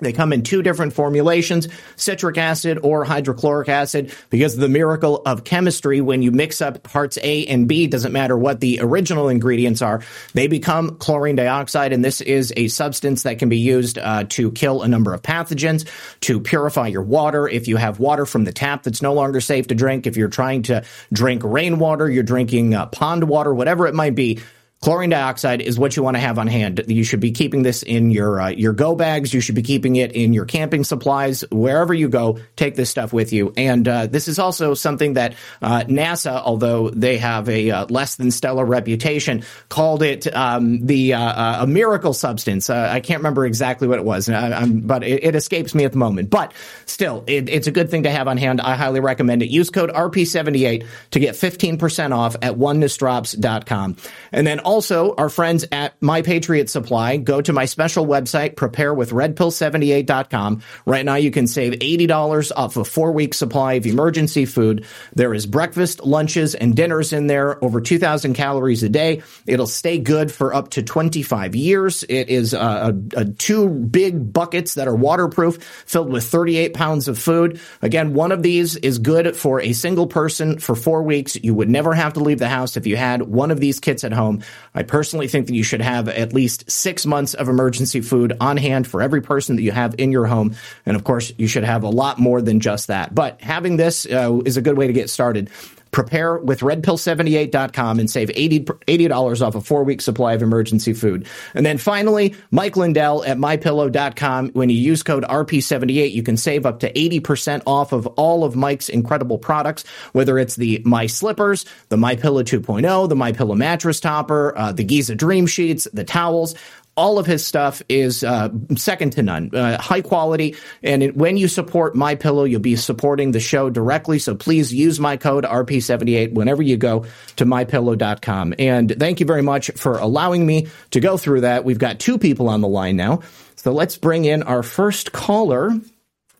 [0.02, 5.22] They come in two different formulations, citric acid or hydrochloric acid, because of the miracle
[5.26, 6.02] of chemistry.
[6.02, 10.02] When you mix up parts A and B, doesn't matter what the original ingredients are,
[10.34, 11.94] they become chlorine dioxide.
[11.94, 15.22] And this is a substance that can be used uh, to kill a number of
[15.22, 15.88] pathogens,
[16.22, 17.48] to purify your water.
[17.48, 20.28] If you have water from the tap that's no longer safe to drink, if you're
[20.28, 20.84] trying to
[21.14, 24.40] drink rainwater, you're drinking uh, pond water, whatever it might be,
[24.82, 26.82] Chlorine dioxide is what you want to have on hand.
[26.88, 29.32] You should be keeping this in your uh, your go bags.
[29.32, 32.40] You should be keeping it in your camping supplies wherever you go.
[32.56, 33.54] Take this stuff with you.
[33.56, 38.16] And uh, this is also something that uh, NASA, although they have a uh, less
[38.16, 42.68] than stellar reputation, called it um, the uh, uh, a miracle substance.
[42.72, 46.32] I can't remember exactly what it was, but it, it, escapes me at the moment.
[46.32, 46.54] But
[46.88, 48.60] still, it, it's a good thing to have on hand.
[48.60, 49.52] I highly recommend it.
[49.52, 53.98] Use code RP78 to get 15% off at onenessdrops.com.
[54.32, 60.62] And then also, our friends at My Patriot Supply, go to my special website, preparewithredpill78.com.
[60.86, 64.86] Right now, you can save $80 off a four week supply of emergency food.
[65.14, 69.24] There is breakfast, lunches, and dinners in there, over 2,000 calories a day.
[69.46, 72.04] It'll stay good for up to 25 years.
[72.04, 77.10] It is uh, a, a two big buckets that are waterproof, filled with 38 pounds
[77.10, 77.60] of food.
[77.82, 81.36] Again, one of these is good for a single person for four weeks.
[81.36, 84.06] You would never have to leave the house if you had one of these kits
[84.06, 84.42] at home.
[84.74, 88.58] I personally think that you should have at least six months of emergency food on
[88.58, 90.56] hand for every person that you have in your home.
[90.86, 93.14] And of course, you should have a lot more than just that.
[93.14, 95.50] But having this uh, is a good way to get started.
[95.92, 101.28] Prepare with redpill78.com and save $80, $80 off a four week supply of emergency food.
[101.54, 104.50] And then finally, Mike Lindell at mypillow.com.
[104.50, 108.56] When you use code RP78, you can save up to 80% off of all of
[108.56, 113.56] Mike's incredible products, whether it's the My Slippers, the My Pillow 2.0, the My Pillow
[113.56, 116.56] mattress topper, uh, the Giza Dream Sheets, the towels
[116.98, 120.56] all of his stuff is uh, second to none, uh, high quality.
[120.84, 124.20] And it, when you support My Pillow, you'll be supporting the show directly.
[124.20, 127.06] So please use my code RP78 whenever you go
[127.38, 128.56] to mypillow.com.
[128.60, 131.64] And thank you very much for allowing me to go through that.
[131.64, 133.22] We've got two people on the line now.
[133.56, 135.72] So let's bring in our first caller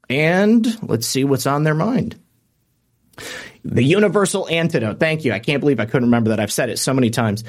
[0.10, 2.20] and let's see what's on their mind.
[3.64, 5.00] The universal antidote.
[5.00, 5.32] Thank you.
[5.32, 6.40] I can't believe I couldn't remember that.
[6.40, 7.44] I've said it so many times.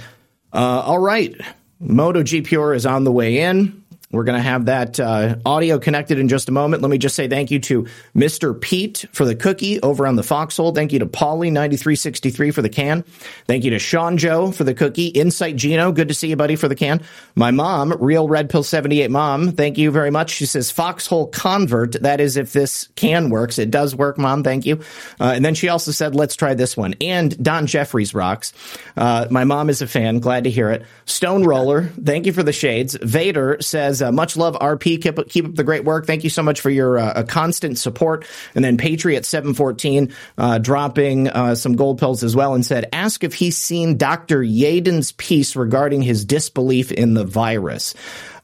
[0.53, 1.35] Uh, all right.
[1.83, 3.82] Moto G Pure is on the way in.
[4.12, 6.82] We're going to have that uh, audio connected in just a moment.
[6.82, 8.59] Let me just say thank you to Mr.
[8.59, 10.74] Pete for the cookie over on the Foxhole.
[10.74, 13.05] Thank you to Paulie9363 for the can.
[13.47, 15.06] Thank you to Sean Joe for the cookie.
[15.06, 17.01] Insight Gino, good to see you, buddy, for the can.
[17.34, 20.30] My mom, Real Red Pill 78 Mom, thank you very much.
[20.30, 21.93] She says Foxhole Convert.
[22.02, 23.59] That is if this can works.
[23.59, 24.44] It does work, Mom.
[24.44, 24.80] Thank you.
[25.18, 26.94] Uh, and then she also said, let's try this one.
[27.01, 28.52] And Don Jeffries rocks.
[28.94, 30.18] Uh, my mom is a fan.
[30.18, 30.84] Glad to hear it.
[31.06, 32.98] Stone Roller, thank you for the shades.
[33.01, 35.01] Vader says, uh, much love, RP.
[35.01, 36.07] Keep, up, keep up the great work.
[36.07, 38.27] Thank you so much for your uh, constant support.
[38.55, 43.35] And then Patriot 714 uh, dropping some gold pills as well and said, ask if
[43.35, 44.43] he's seen Dr.
[44.43, 47.95] Yeadon's piece regarding his disbelief in the virus.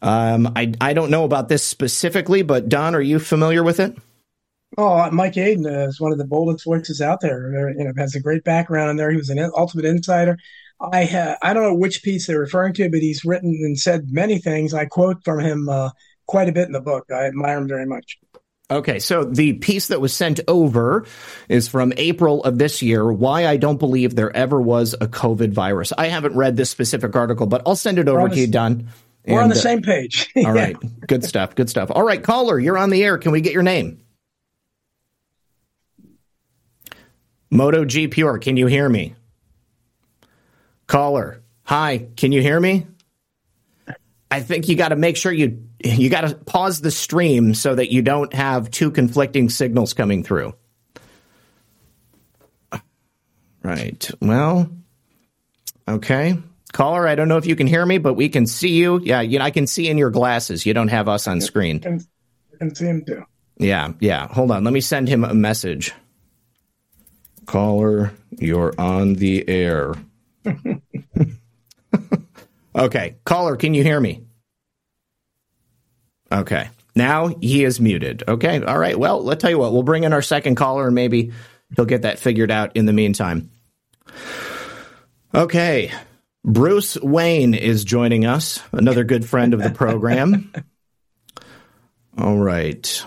[0.00, 3.96] Um, I, I don't know about this specifically, but Don, are you familiar with it?
[4.76, 7.72] Oh, Mike Yeadon is one of the boldest voices out there.
[7.72, 9.10] You know, has a great background in there.
[9.10, 10.36] He was an ultimate insider.
[10.80, 14.12] I ha- I don't know which piece they're referring to, but he's written and said
[14.12, 14.74] many things.
[14.74, 15.90] I quote from him uh,
[16.26, 17.06] quite a bit in the book.
[17.12, 18.18] I admire him very much.
[18.70, 21.06] Okay, so the piece that was sent over
[21.48, 23.10] is from April of this year.
[23.10, 25.90] Why I don't believe there ever was a COVID virus.
[25.96, 28.88] I haven't read this specific article, but I'll send it over to you, Don.
[29.26, 30.30] We're on the uh, same page.
[30.36, 30.76] all right,
[31.06, 31.54] good stuff.
[31.54, 31.90] Good stuff.
[31.90, 33.16] All right, caller, you're on the air.
[33.16, 34.02] Can we get your name?
[37.50, 39.14] Moto G Pure, can you hear me?
[40.88, 42.86] Caller, hi, can you hear me?
[44.30, 47.74] I think you got to make sure you you got to pause the stream so
[47.74, 50.54] that you don't have two conflicting signals coming through.
[53.62, 54.10] Right.
[54.20, 54.70] Well,
[55.86, 56.38] okay.
[56.72, 59.00] Caller, I don't know if you can hear me, but we can see you.
[59.02, 60.64] Yeah, you know, I can see in your glasses.
[60.64, 61.76] You don't have us on screen.
[61.76, 62.06] I can,
[62.54, 63.24] I can see him too.
[63.58, 64.26] Yeah, yeah.
[64.28, 64.64] Hold on.
[64.64, 65.92] Let me send him a message.
[67.46, 69.94] Caller, you're on the air.
[72.74, 73.16] okay.
[73.24, 74.24] Caller, can you hear me?
[76.30, 76.68] Okay.
[76.94, 78.24] Now he is muted.
[78.26, 78.62] Okay.
[78.62, 78.98] All right.
[78.98, 81.32] Well, let's tell you what, we'll bring in our second caller and maybe
[81.76, 83.50] he'll get that figured out in the meantime.
[85.34, 85.92] Okay.
[86.44, 90.52] Bruce Wayne is joining us, another good friend of the program.
[92.18, 93.04] All right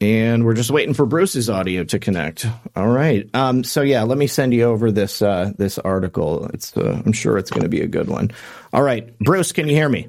[0.00, 2.46] and we're just waiting for Bruce's audio to connect.
[2.74, 3.28] All right.
[3.34, 6.46] Um, so yeah, let me send you over this uh, this article.
[6.54, 8.30] It's uh, I'm sure it's going to be a good one.
[8.72, 10.08] All right, Bruce, can you hear me?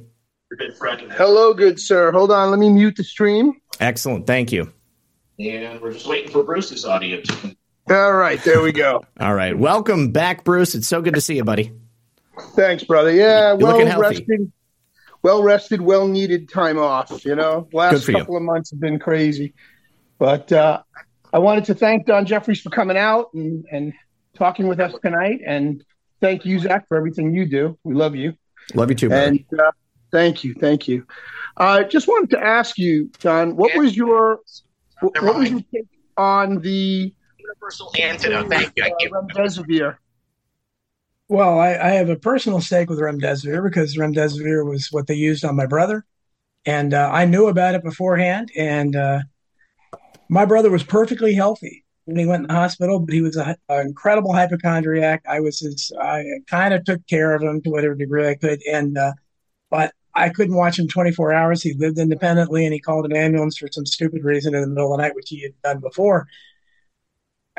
[1.18, 2.12] Hello, good sir.
[2.12, 3.54] Hold on, let me mute the stream.
[3.80, 4.72] Excellent, thank you.
[5.40, 7.56] And we're just waiting for Bruce's audio to.
[7.90, 9.04] All right, there we go.
[9.20, 10.76] All right, welcome back, Bruce.
[10.76, 11.74] It's so good to see you, buddy.
[12.56, 13.12] Thanks, brother.
[13.12, 14.52] Yeah, You're well rested,
[15.22, 17.26] well rested, well needed time off.
[17.26, 18.38] You know, last couple you.
[18.38, 19.54] of months have been crazy.
[20.22, 20.84] But uh,
[21.34, 23.92] I wanted to thank Don Jeffries for coming out and, and
[24.36, 25.40] talking with us tonight.
[25.44, 25.84] And
[26.20, 27.76] thank you, Zak, for everything you do.
[27.84, 28.36] We love you.
[28.76, 29.44] Love you too, man.
[29.50, 29.72] And uh,
[30.12, 30.54] thank you.
[30.54, 31.08] Thank you.
[31.58, 34.42] I uh, just wanted to ask you, Don, what was your
[35.00, 38.48] what, what was your take on the universal antidote?
[38.48, 38.84] Thank you.
[38.84, 39.98] Uh, remdesivir.
[41.30, 45.44] Well, I, I, have a personal stake with remdesivir because remdesivir was what they used
[45.44, 46.06] on my brother,
[46.64, 48.52] and uh, I knew about it beforehand.
[48.56, 49.22] And uh,
[50.32, 53.58] my brother was perfectly healthy when he went in the hospital, but he was an
[53.70, 55.22] incredible hypochondriac.
[55.28, 58.62] I was his, I kind of took care of him to whatever degree I could.
[58.66, 59.12] And, uh,
[59.70, 61.62] but I couldn't watch him 24 hours.
[61.62, 64.94] He lived independently and he called an ambulance for some stupid reason in the middle
[64.94, 66.28] of the night, which he had done before.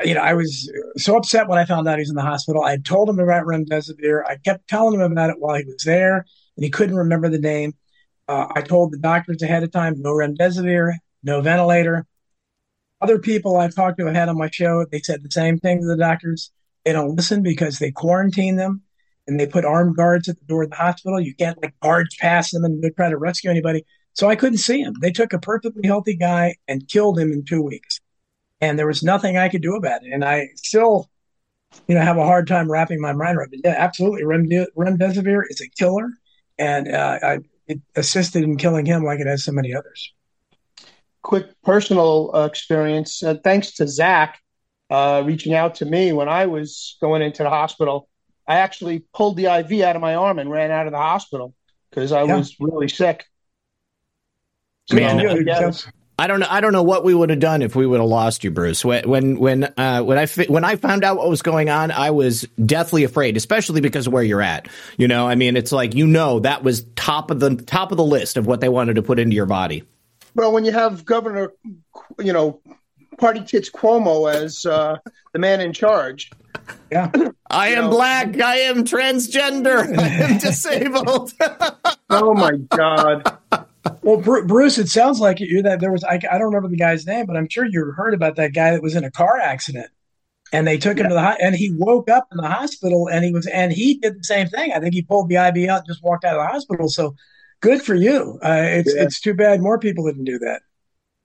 [0.03, 2.63] You know, I was so upset when I found out he was in the hospital.
[2.63, 4.23] I had told him about remdesivir.
[4.27, 6.25] I kept telling him about it while he was there,
[6.57, 7.75] and he couldn't remember the name.
[8.27, 12.07] Uh, I told the doctors ahead of time, no remdesivir, no ventilator.
[13.03, 15.85] Other people I've talked to had on my show, they said the same thing to
[15.85, 16.53] the doctors.
[16.85, 18.81] They don't listen because they quarantine them
[19.27, 21.19] and they put armed guards at the door of the hospital.
[21.19, 23.85] You can't like barge past them and they try to rescue anybody.
[24.13, 24.93] So I couldn't see him.
[25.01, 27.99] They took a perfectly healthy guy and killed him in two weeks.
[28.61, 30.13] And there was nothing I could do about it.
[30.13, 31.09] And I still,
[31.89, 33.59] you know, have a hard time wrapping my mind around it.
[33.65, 34.23] Yeah, absolutely.
[34.23, 36.09] Remdesivir is a killer.
[36.57, 40.13] And uh, I, it assisted in killing him like it has so many others
[41.23, 43.23] quick personal uh, experience.
[43.23, 44.39] Uh, thanks to Zak
[44.89, 48.07] uh, reaching out to me when I was going into the hospital.
[48.47, 51.55] I actually pulled the IV out of my arm and ran out of the hospital
[51.89, 52.35] because I yeah.
[52.35, 53.25] was really sick.
[54.85, 55.19] So, Man,
[56.19, 56.47] I don't know.
[56.49, 58.83] I don't know what we would have done if we would have lost you, Bruce.
[58.83, 62.11] When when when uh, when I when I found out what was going on, I
[62.11, 64.67] was deathly afraid, especially because of where you're at.
[64.97, 67.97] You know, I mean, it's like you know that was top of the top of
[67.97, 69.83] the list of what they wanted to put into your body.
[70.35, 71.51] Well, when you have Governor,
[72.19, 72.59] you know,
[73.17, 74.97] Party Tits Cuomo as uh,
[75.33, 76.31] the man in charge.
[76.91, 77.11] Yeah.
[77.49, 77.89] I am know.
[77.91, 78.39] black.
[78.39, 79.97] I am transgender.
[79.99, 81.33] I am disabled.
[82.09, 83.37] oh my god.
[84.01, 87.05] Well, Bruce, it sounds like you that there was I, I don't remember the guy's
[87.05, 89.89] name, but I'm sure you heard about that guy that was in a car accident,
[90.51, 91.03] and they took yeah.
[91.03, 93.95] him to the and he woke up in the hospital, and he was and he
[93.95, 94.71] did the same thing.
[94.73, 96.89] I think he pulled the IV out, and just walked out of the hospital.
[96.89, 97.15] So
[97.63, 98.37] good for you.
[98.43, 99.03] Uh, it's yeah.
[99.03, 100.61] it's too bad more people didn't do that.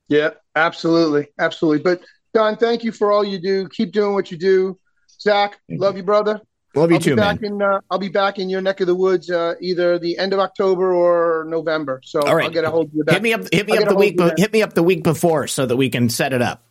[0.09, 1.83] Yeah, absolutely, absolutely.
[1.83, 2.03] But
[2.33, 3.69] Don, thank you for all you do.
[3.69, 4.79] Keep doing what you do.
[5.21, 5.99] Zak, thank love you.
[5.99, 6.41] you, brother.
[6.75, 7.39] Love you I'll too, man.
[7.43, 10.33] In, uh, I'll be back in your neck of the woods uh, either the end
[10.33, 12.01] of October or November.
[12.05, 12.45] So All right.
[12.45, 13.05] I'll get a hold of you.
[13.05, 13.15] Back.
[13.15, 13.41] Hit me up.
[13.53, 14.21] Hit me I'll up the week.
[14.37, 16.63] hit me up the week before so that we can set it up.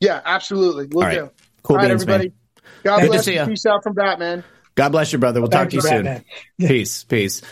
[0.00, 0.88] Yeah, absolutely.
[0.90, 1.18] We'll All right.
[1.18, 1.30] do.
[1.62, 2.28] Cool All beans, everybody.
[2.28, 2.32] Man.
[2.82, 3.46] God Good bless to see you.
[3.46, 4.44] Peace out from Batman.
[4.74, 5.40] God bless you, brother.
[5.40, 6.68] We'll Thanks talk to you soon.
[6.68, 7.04] Peace.
[7.04, 7.42] Peace.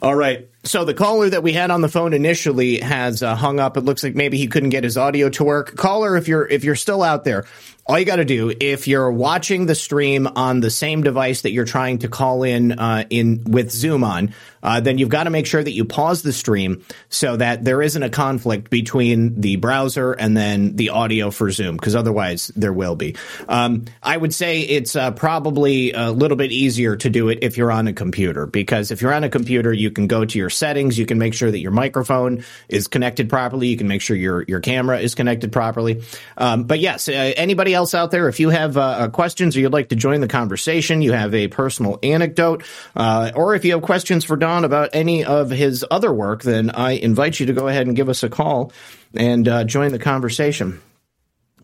[0.00, 0.48] All right.
[0.64, 3.76] So the caller that we had on the phone initially has uh, hung up.
[3.76, 5.74] It looks like maybe he couldn't get his audio to work.
[5.76, 7.46] Caller, if you're if you're still out there,
[7.86, 11.50] all you got to do if you're watching the stream on the same device that
[11.50, 15.30] you're trying to call in uh, in with Zoom on, uh, then you've got to
[15.30, 19.56] make sure that you pause the stream so that there isn't a conflict between the
[19.56, 23.16] browser and then the audio for Zoom, because otherwise there will be.
[23.48, 27.56] Um, I would say it's uh, probably a little bit easier to do it if
[27.56, 30.50] you're on a computer, because if you're on a computer, you can go to your
[30.52, 34.16] settings, you can make sure that your microphone is connected properly, you can make sure
[34.16, 36.02] your your camera is connected properly.
[36.36, 39.60] Um, but yes, uh, anybody else out there, if you have uh, uh, questions or
[39.60, 42.64] you'd like to join the conversation, you have a personal anecdote,
[42.96, 46.70] uh, or if you have questions for Don about any of his other work, then
[46.70, 48.72] I invite you to go ahead and give us a call
[49.14, 50.80] and uh, join the conversation.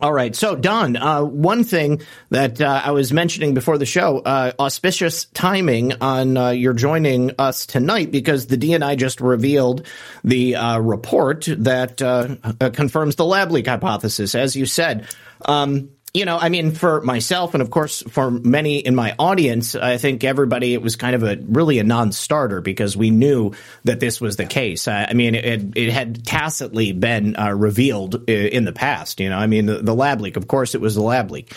[0.01, 0.33] All right.
[0.33, 5.25] So, Don, uh, one thing that uh, I was mentioning before the show, uh, auspicious
[5.25, 9.85] timing on uh, your joining us tonight because the DNI just revealed
[10.23, 12.35] the uh, report that uh,
[12.71, 15.05] confirms the lab leak hypothesis, as you said.
[15.45, 19.75] Um, you know, I mean, for myself and of course for many in my audience,
[19.75, 23.53] I think everybody, it was kind of a really a non-starter because we knew
[23.83, 24.87] that this was the case.
[24.87, 29.19] I mean, it, it had tacitly been uh, revealed in the past.
[29.19, 31.53] You know, I mean, the, the, lab leak, of course, it was the lab leak.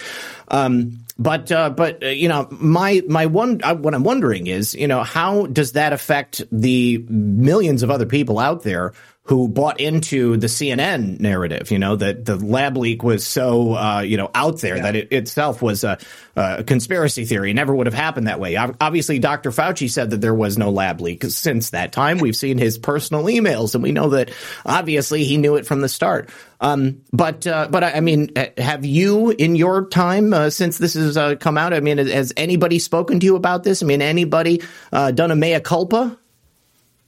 [0.49, 4.74] Um, but uh, but uh, you know, my my one uh, what I'm wondering is,
[4.74, 8.93] you know, how does that affect the millions of other people out there
[9.24, 14.01] who bought into the CNN narrative, you know, that the lab leak was so, uh,
[14.01, 14.82] you know, out there yeah.
[14.82, 15.97] that it itself was a,
[16.35, 17.53] a, conspiracy theory.
[17.53, 18.57] It never would have happened that way.
[18.57, 19.51] Obviously, Dr.
[19.51, 21.23] Fauci said that there was no lab leak.
[21.23, 24.32] Since that time, we've seen his personal emails, and we know that
[24.66, 26.28] obviously he knew it from the start.
[26.61, 31.16] Um, but uh, but I, mean, have you in your time uh, since this has
[31.16, 31.73] uh, come out?
[31.73, 33.82] I mean, has anybody spoken to you about this?
[33.82, 34.62] I mean, anybody
[34.93, 36.19] uh, done a mea culpa?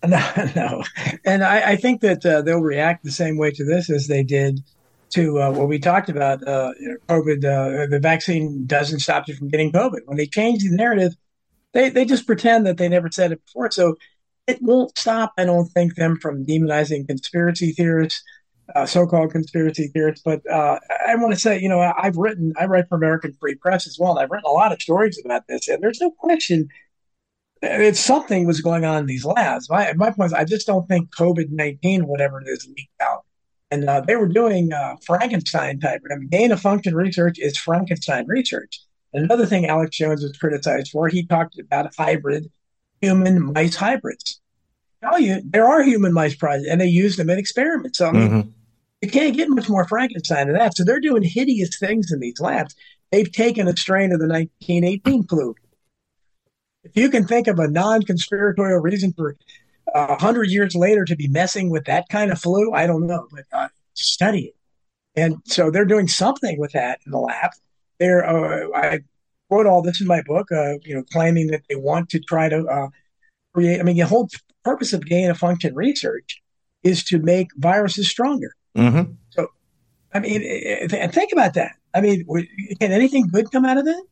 [0.08, 0.82] No, no.
[1.24, 4.22] And I, I think that uh, they'll react the same way to this as they
[4.22, 4.60] did
[5.10, 6.46] to uh, what we talked about.
[6.46, 6.72] Uh,
[7.08, 10.00] COVID, uh, the vaccine doesn't stop you from getting COVID.
[10.04, 11.14] When they change the narrative,
[11.72, 13.70] they, they just pretend that they never said it before.
[13.70, 13.96] So
[14.46, 18.22] it won't stop, I don't think, them from demonizing conspiracy theorists,
[18.74, 20.22] uh, so-called conspiracy theorists.
[20.22, 23.54] But uh, I want to say, you know, I've written, I write for American Free
[23.54, 26.10] Press as well, and I've written a lot of stories about this, and there's no
[26.10, 26.68] question–
[27.62, 29.68] it's something was going on in these labs.
[29.70, 33.24] My my point is, I just don't think COVID nineteen, whatever it is, leaked out.
[33.70, 36.02] And uh, they were doing uh, Frankenstein type.
[36.10, 38.80] I mean, gain of function research is Frankenstein research.
[39.12, 42.50] And another thing Alex Jones was criticized for, he talked about hybrid
[43.00, 44.40] human mice hybrids.
[45.02, 47.98] tell you, there are human mice projects, and they use them in experiments.
[47.98, 48.48] So I mean, mm-hmm.
[49.02, 50.76] you can't get much more Frankenstein than that.
[50.76, 52.74] So they're doing hideous things in these labs.
[53.10, 55.54] They've taken a strain of the 1918 flu
[56.84, 59.36] if you can think of a non-conspiratorial reason for
[59.94, 63.06] a uh, hundred years later to be messing with that kind of flu, I don't
[63.06, 64.56] know, but uh, study it.
[65.16, 67.50] And so they're doing something with that in the lab.
[67.98, 69.00] They're, uh, I
[69.48, 72.48] quote all this in my book, uh, you know, claiming that they want to try
[72.48, 72.88] to uh,
[73.52, 73.78] create.
[73.78, 74.28] I mean, the whole
[74.64, 76.42] purpose of gain of function research
[76.82, 78.54] is to make viruses stronger.
[78.76, 79.12] Mm-hmm.
[79.30, 79.48] So,
[80.12, 81.72] I mean, think about that.
[81.94, 82.26] I mean,
[82.80, 84.02] can anything good come out of that?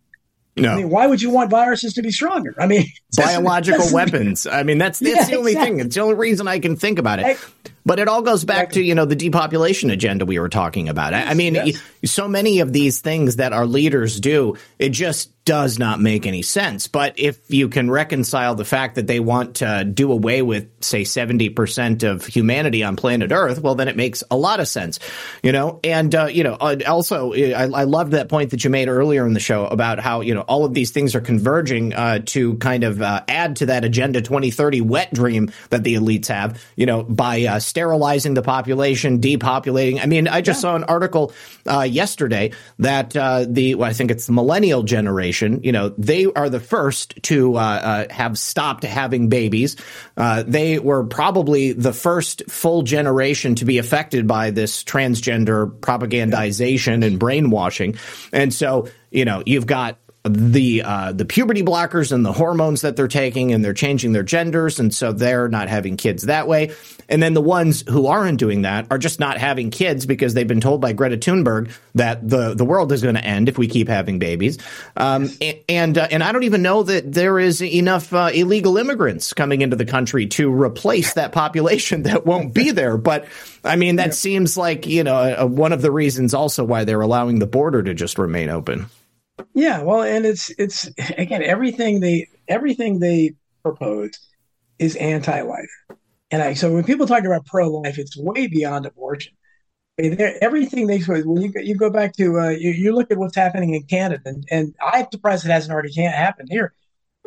[0.57, 0.73] No.
[0.73, 2.55] I mean, why would you want viruses to be stronger?
[2.59, 4.47] I mean, biological weapons.
[4.47, 5.79] I mean, that's that's yeah, the only exactly.
[5.79, 5.87] thing.
[5.87, 7.25] It's the only reason I can think about it.
[7.27, 7.37] I,
[7.85, 11.15] but it all goes back to you know the depopulation agenda we were talking about.
[11.15, 11.83] I, I mean, yes.
[12.05, 16.43] so many of these things that our leaders do, it just does not make any
[16.43, 16.87] sense.
[16.87, 21.03] But if you can reconcile the fact that they want to do away with, say,
[21.03, 25.01] 70% of humanity on planet Earth, well, then it makes a lot of sense,
[25.43, 25.81] you know?
[25.83, 29.27] And, uh, you know, uh, also, I, I loved that point that you made earlier
[29.27, 32.57] in the show about how, you know, all of these things are converging uh, to
[32.59, 36.87] kind of uh, add to that Agenda 2030 wet dream that the elites have, you
[36.87, 39.99] know, by uh, sterilizing the population, depopulating.
[39.99, 40.61] I mean, I just yeah.
[40.61, 41.33] saw an article
[41.67, 45.63] uh, yesterday that uh, the well, I think it's the millennial generation.
[45.63, 49.77] You know, they are the first to uh, uh have stopped having babies.
[50.19, 57.03] Uh, they were probably the first full generation to be affected by this transgender propagandization
[57.03, 57.97] and brainwashing,
[58.35, 62.95] and so you know you've got the uh, the puberty blockers and the hormones that
[62.95, 66.73] they're taking, and they're changing their genders, and so they're not having kids that way.
[67.09, 70.47] And then the ones who aren't doing that are just not having kids because they've
[70.47, 73.67] been told by Greta Thunberg that the the world is going to end if we
[73.67, 74.59] keep having babies.
[74.97, 75.29] Um,
[75.69, 79.61] and uh, and I don't even know that there is enough uh, illegal immigrants coming
[79.61, 82.97] into the country to replace that population that won't be there.
[82.97, 83.27] But
[83.65, 84.13] I mean, that yeah.
[84.13, 87.93] seems like you know one of the reasons also why they're allowing the border to
[87.93, 88.87] just remain open.
[89.55, 90.89] Yeah, well, and it's it's
[91.19, 94.11] again everything they everything they propose
[94.79, 95.71] is anti-life,
[96.31, 99.35] and I so when people talk about pro-life, it's way beyond abortion.
[99.99, 103.37] Everything they say, when you you go back to uh, you, you look at what's
[103.37, 106.73] happening in Canada, and, and I'm surprised it hasn't already can't happen here.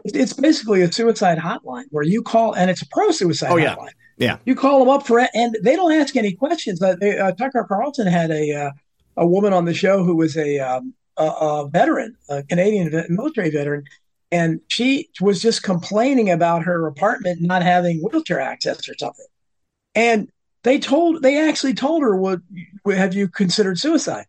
[0.04, 3.76] It's, basically a suicide hotline where you call, and it's a pro-suicide oh, yeah.
[3.76, 3.94] hotline.
[4.18, 6.82] Yeah, you call them up for it, and they don't ask any questions.
[6.82, 8.72] Uh, they, uh, Tucker Carlson had a uh,
[9.18, 13.50] a woman on the show who was a um, a, a veteran, a Canadian military
[13.50, 13.84] veteran,
[14.32, 19.26] and she was just complaining about her apartment not having wheelchair access or something.
[19.94, 20.30] And
[20.64, 22.42] they told, they actually told her, "Would
[22.88, 24.26] have you considered suicide?"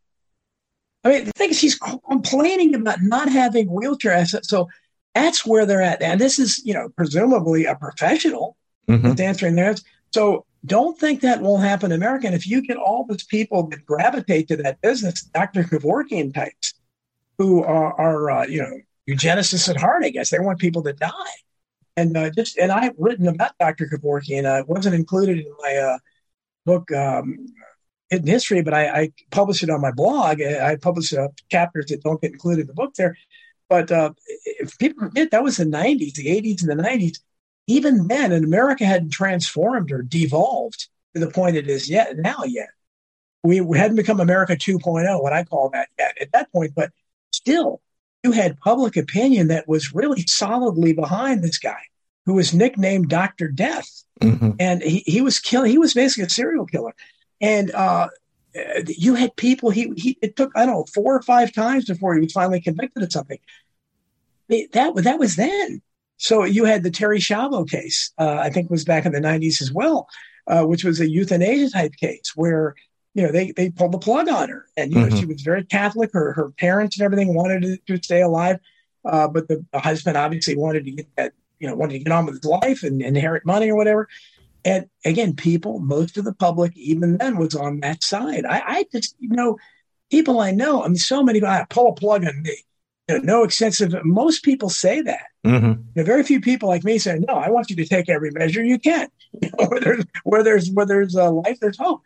[1.06, 4.48] I mean, the thing is, she's complaining about not having wheelchair access.
[4.48, 4.68] So
[5.14, 6.02] that's where they're at.
[6.02, 8.56] And this is, you know, presumably a professional
[8.88, 9.06] mm-hmm.
[9.08, 9.84] that's answering theirs.
[10.12, 12.26] So don't think that won't happen in America.
[12.26, 15.62] And if you get all these people that gravitate to that business, Dr.
[15.62, 16.74] Kevorkian types,
[17.38, 20.30] who are, are uh, you know, eugenicists at heart, I guess.
[20.30, 21.10] They want people to die.
[21.96, 23.86] And uh, just and I've written about Dr.
[23.86, 24.44] Kevorkian.
[24.44, 25.98] Uh, it wasn't included in my uh,
[26.66, 27.46] book, um,
[28.10, 30.40] Hidden History, but I, I, published it on my blog.
[30.42, 33.16] I published uh, chapters that don't get included in the book there.
[33.68, 34.12] But uh,
[34.44, 37.18] if people forget, that was the 90s, the 80s, and the 90s.
[37.66, 42.44] Even then, and America hadn't transformed or devolved to the point it is yet now
[42.44, 42.68] yet.
[43.42, 46.72] We, we hadn't become America 2.0, what I call that yet at that point.
[46.76, 46.90] But
[47.46, 47.80] still,
[48.24, 51.80] you had public opinion that was really solidly behind this guy
[52.24, 53.48] who was nicknamed Dr.
[53.48, 53.88] Death.
[54.20, 54.52] Mm-hmm.
[54.58, 56.94] And he, he was killing, he was basically a serial killer.
[57.40, 58.08] And uh,
[58.88, 62.14] you had people, he, he, it took, I don't know, four or five times before
[62.14, 63.38] he was finally convicted of something.
[64.48, 65.82] It, that, that was then.
[66.16, 69.62] So you had the Terri Schiavo case, uh, I think was back in the 90s
[69.62, 70.08] as well,
[70.48, 72.74] uh, which was a euthanasia type case where
[73.16, 74.66] you know, they, they pulled the plug on her.
[74.76, 75.16] And, you know, mm-hmm.
[75.16, 76.10] she was very Catholic.
[76.12, 78.60] Her, her parents and everything wanted to, to stay alive.
[79.06, 82.12] Uh, but the, the, husband obviously wanted to get that, you know, wanted to get
[82.12, 84.06] on with his life and inherit money or whatever.
[84.66, 88.44] And again, people, most of the public, even then, was on that side.
[88.44, 89.56] I, I just, you know,
[90.10, 92.58] people I know, I mean, so many, I pull a plug on me.
[93.08, 95.26] You know, no extensive, most people say that.
[95.46, 95.66] Mm-hmm.
[95.66, 98.30] You know, very few people like me say, no, I want you to take every
[98.32, 99.08] measure you can.
[99.42, 102.00] You know, where there's, where there's, where there's uh, life, there's hope.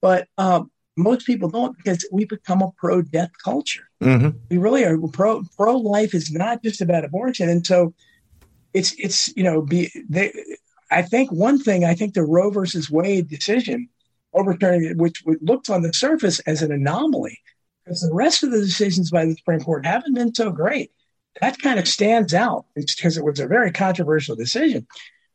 [0.00, 3.88] But um, most people don't because we become a pro death culture.
[4.02, 4.38] Mm-hmm.
[4.50, 7.94] We really are pro pro life is not just about abortion, and so
[8.74, 10.32] it's it's you know be they.
[10.90, 13.88] I think one thing I think the Roe versus Wade decision
[14.32, 17.40] overturning it, which looks on the surface as an anomaly
[17.84, 20.92] because the rest of the decisions by the Supreme Court haven't been so great.
[21.40, 24.86] That kind of stands out because it was a very controversial decision.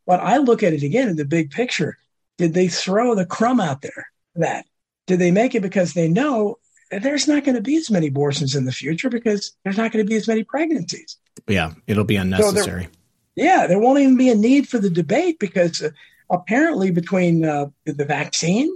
[0.06, 1.98] But I look at it again in the big picture.
[2.38, 4.11] Did they throw the crumb out there?
[4.36, 4.66] That?
[5.08, 6.58] Do they make it because they know
[6.92, 10.06] there's not going to be as many abortions in the future because there's not going
[10.06, 11.18] to be as many pregnancies?
[11.48, 12.84] Yeah, it'll be unnecessary.
[12.84, 12.90] So there,
[13.36, 15.90] yeah, there won't even be a need for the debate because uh,
[16.30, 18.72] apparently between uh, the vaccine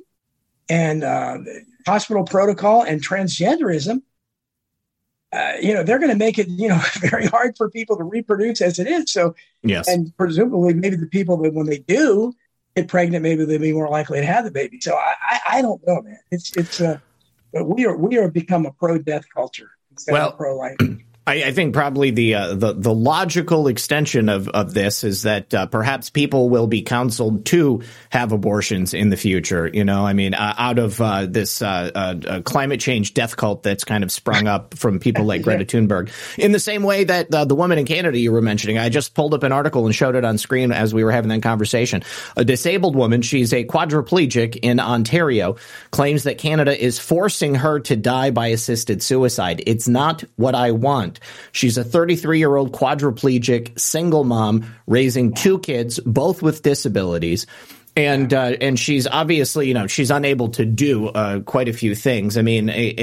[0.69, 1.37] and uh,
[1.85, 4.01] hospital protocol and transgenderism,
[5.31, 8.03] uh, you know, they're going to make it, you know, very hard for people to
[8.03, 9.11] reproduce as it is.
[9.11, 12.33] So, yes, and presumably, maybe the people that when they do,
[12.75, 14.79] get pregnant, maybe they'd be more likely to have the baby.
[14.81, 16.19] So I, I, I don't know, man.
[16.31, 16.99] It's it's uh,
[17.53, 20.77] but we are we are become a pro death culture instead well, of pro life.
[21.27, 25.53] I, I, think probably the, uh, the the logical extension of, of this is that
[25.55, 27.81] uh, perhaps people will be counseled to
[28.11, 29.67] have abortions in the future.
[29.67, 33.63] You know, I mean, uh, out of uh, this uh, uh, climate change death cult
[33.63, 36.11] that's kind of sprung up from people like Greta Thunberg.
[36.37, 39.33] In the same way that the woman in Canada you were mentioning, I just pulled
[39.33, 42.03] up an article and showed it on screen as we were having that conversation.
[42.37, 45.55] A disabled woman, she's a quadriplegic in Ontario,
[45.89, 49.63] claims that Canada is forcing her to die by assisted suicide.
[49.65, 51.14] It's not what I want.
[51.51, 57.47] She's a 33 year old quadriplegic single mom raising two kids, both with disabilities.
[57.95, 61.95] And uh, and she's obviously you know she's unable to do uh, quite a few
[61.95, 62.37] things.
[62.37, 62.93] I mean, a,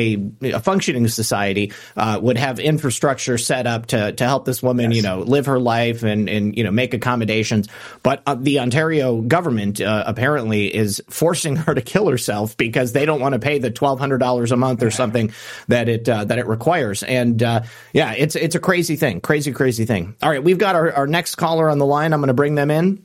[0.42, 4.90] a, a functioning society uh, would have infrastructure set up to to help this woman
[4.90, 4.96] yes.
[4.96, 7.68] you know live her life and and you know make accommodations.
[8.02, 13.06] But uh, the Ontario government uh, apparently is forcing her to kill herself because they
[13.06, 15.32] don't want to pay the twelve hundred dollars a month or something
[15.68, 17.02] that it uh, that it requires.
[17.02, 20.16] And yeah, it's it's a crazy thing, crazy crazy thing.
[20.22, 22.12] All right, we've got our, our next caller on the line.
[22.12, 23.02] I'm going to bring them in.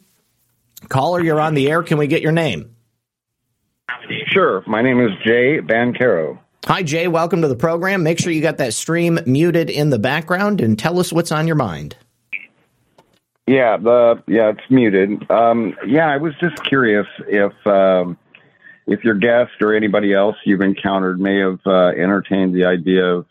[0.90, 1.84] Caller, you're on the air.
[1.84, 2.76] Can we get your name?
[4.28, 4.64] Sure.
[4.68, 6.40] My name is Jay Bancaro.
[6.66, 7.08] Hi, Jay.
[7.08, 8.04] Welcome to the program.
[8.04, 11.48] Make sure you got that stream muted in the background and tell us what's on
[11.48, 11.96] your mind.
[13.48, 15.30] Yeah, the yeah, it's muted.
[15.32, 18.18] Um, yeah, I was just curious if um,
[18.86, 23.26] if your guest or anybody else you've encountered may have uh, entertained the idea of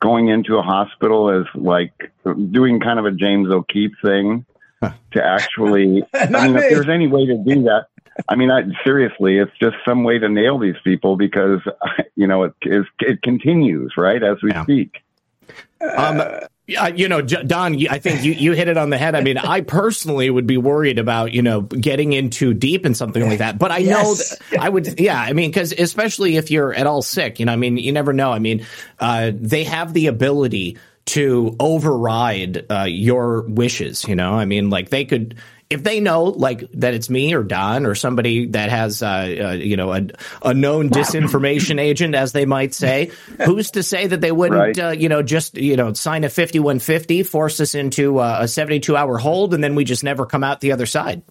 [0.00, 4.46] going into a hospital as like doing kind of a James O'Keefe thing
[5.12, 6.04] to actually.
[6.14, 6.60] I mean, me.
[6.60, 7.86] if there's any way to do that,
[8.28, 11.60] I mean, I, seriously, it's just some way to nail these people because
[12.16, 14.62] you know it is it continues right as we yeah.
[14.62, 14.98] speak.
[15.80, 16.22] Um,
[16.68, 19.14] yeah, you know, Don, I think you, you hit it on the head.
[19.14, 22.92] I mean, I personally would be worried about, you know, getting in too deep in
[22.92, 23.58] something like that.
[23.58, 24.02] But I yes.
[24.02, 24.14] know
[24.50, 27.54] that I would, yeah, I mean, because especially if you're at all sick, you know,
[27.54, 28.30] I mean, you never know.
[28.32, 28.66] I mean,
[28.98, 30.76] uh, they have the ability
[31.08, 34.04] to override uh, your wishes.
[34.06, 35.36] You know, I mean, like they could
[35.70, 39.52] if they know like that it's me or Don or somebody that has uh, uh,
[39.52, 40.06] you know a,
[40.42, 43.10] a known disinformation agent, as they might say,
[43.44, 44.78] who's to say that they wouldn't right.
[44.78, 48.38] uh, you know just you know sign a fifty one fifty, force us into uh,
[48.40, 51.22] a seventy two hour hold, and then we just never come out the other side.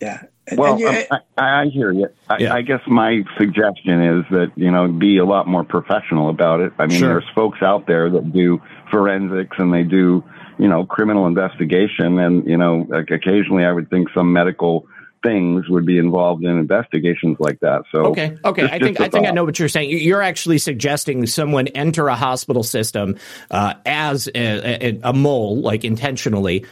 [0.00, 0.22] Yeah.
[0.52, 0.96] Well, you, um,
[1.36, 2.08] I, I, hear you.
[2.28, 2.54] I, yeah.
[2.54, 6.72] I, guess my suggestion is that you know be a lot more professional about it.
[6.78, 7.08] I mean, sure.
[7.08, 8.60] there's folks out there that do
[8.90, 10.22] forensics and they do
[10.58, 14.86] you know criminal investigation, and you know like occasionally I would think some medical
[15.22, 17.82] things would be involved in investigations like that.
[17.90, 19.90] So okay, okay, I think I think I know what you're saying.
[19.90, 23.18] You're actually suggesting someone enter a hospital system
[23.50, 26.64] uh, as a, a, a, mole, like intentionally,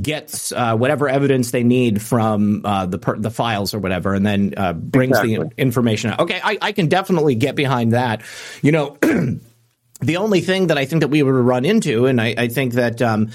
[0.00, 4.24] gets uh, whatever evidence they need from uh, the per- the files or whatever, and
[4.24, 5.36] then uh, brings exactly.
[5.36, 6.20] the information out.
[6.20, 8.22] Okay, I, I can definitely get behind that.
[8.62, 8.98] You know.
[10.00, 12.72] the only thing that I think that we would run into, and I, I think
[12.74, 13.30] that um,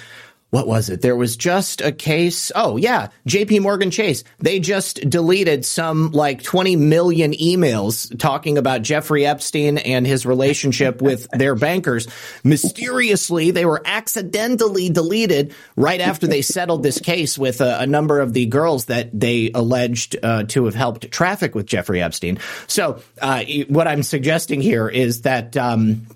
[0.56, 1.02] what was it?
[1.02, 2.49] There was just a case.
[2.56, 3.10] Oh, yeah.
[3.27, 4.23] JP Morgan Chase.
[4.40, 11.02] They just deleted some like 20 million emails talking about Jeffrey Epstein and his relationship
[11.02, 12.07] with their bankers.
[12.45, 18.22] Mysteriously, they were accidentally deleted right after they settled this case with a, a number
[18.22, 22.40] of the girls that they alleged uh, to have helped traffic with Jeffrey Epstein.
[22.68, 26.07] So, uh, what I'm suggesting here is that um,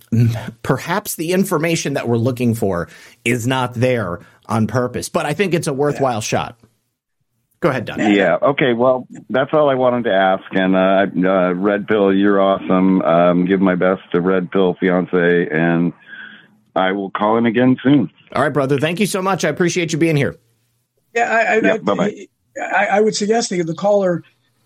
[0.64, 2.88] perhaps the information that we're looking for
[3.26, 5.08] is not there on purpose.
[5.08, 6.20] But I think it's a worthwhile yeah.
[6.22, 6.60] shot.
[7.62, 8.00] Go ahead, Don.
[8.14, 8.38] Yeah.
[8.42, 8.74] Okay.
[8.74, 10.44] Well, that's all I wanted to ask.
[10.52, 13.02] And uh, uh, Red Pill, you're awesome.
[13.02, 15.92] Um, give my best to Red Pill fiance, and
[16.76, 18.12] I will call in again soon.
[18.34, 18.80] All right, brother.
[18.80, 19.44] Thank you so much.
[19.44, 20.38] I appreciate you being here.
[21.14, 21.30] Yeah.
[21.30, 22.28] I, I, yeah, bye bye.
[22.62, 24.24] I, I, would suggest that the caller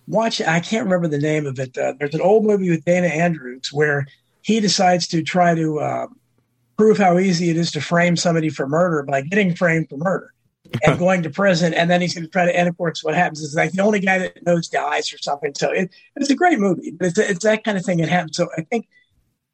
[0.08, 0.42] watch.
[0.42, 1.76] I can't remember the name of it.
[1.78, 4.06] Uh, there's an old movie with Dana Andrews where
[4.42, 6.08] he decides to try to uh,
[6.78, 10.34] prove how easy it is to frame somebody for murder by getting framed for murder
[10.84, 11.74] and going to prison.
[11.74, 13.84] And then he's going to try to, and of course, what happens is like the
[13.84, 15.54] only guy that knows dies or something.
[15.56, 18.38] So it, it's a great movie, but it's, it's that kind of thing that happens.
[18.38, 18.88] So I think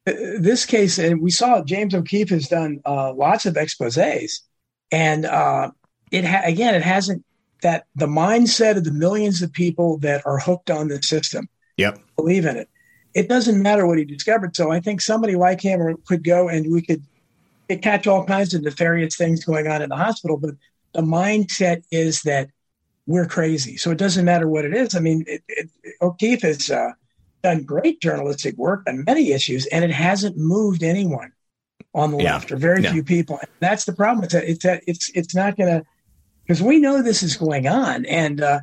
[0.06, 4.42] uh, this case, and we saw James O'Keefe has done uh, lots of exposes,
[4.90, 5.70] and uh,
[6.10, 7.24] it ha- again, it hasn't
[7.62, 11.48] that the mindset of the millions of people that are hooked on the system.
[11.76, 12.70] Yep, believe in it.
[13.12, 14.56] It doesn't matter what he discovered.
[14.56, 17.04] So I think somebody like him could go and we could
[17.76, 20.54] catch all kinds of nefarious things going on in the hospital, but
[20.92, 22.48] the mindset is that
[23.06, 23.76] we're crazy.
[23.76, 24.94] So it doesn't matter what it is.
[24.94, 25.70] I mean, it, it,
[26.00, 26.92] O'Keefe has uh,
[27.42, 31.32] done great journalistic work on many issues, and it hasn't moved anyone
[31.94, 32.34] on the yeah.
[32.34, 32.92] left or very yeah.
[32.92, 33.38] few people.
[33.38, 34.24] And that's the problem.
[34.24, 35.86] It's that it's that it's it's not going to
[36.42, 38.60] because we know this is going on, and uh,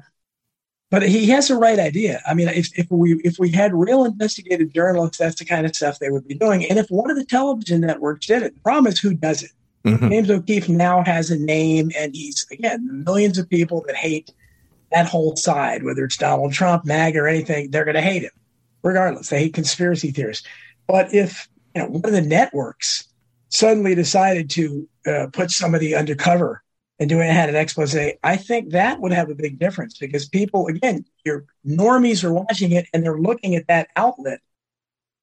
[0.90, 2.22] but he has the right idea.
[2.26, 5.76] I mean, if, if we if we had real investigative journalists, that's the kind of
[5.76, 6.66] stuff they would be doing.
[6.66, 9.52] And if one of the television networks did it, the problem is who does it.
[9.86, 10.10] Mm-hmm.
[10.10, 14.32] James O'Keefe now has a name, and he's again millions of people that hate
[14.92, 18.32] that whole side, whether it's Donald Trump, MAG, or anything, they're going to hate him,
[18.84, 19.30] regardless.
[19.30, 20.48] They hate conspiracy theorists.
[20.88, 23.04] But if you know, one of the networks
[23.50, 26.64] suddenly decided to uh, put somebody undercover
[27.00, 30.28] and doing it had an expose, I think that would have a big difference because
[30.28, 34.40] people, again, your normies are watching it and they're looking at that outlet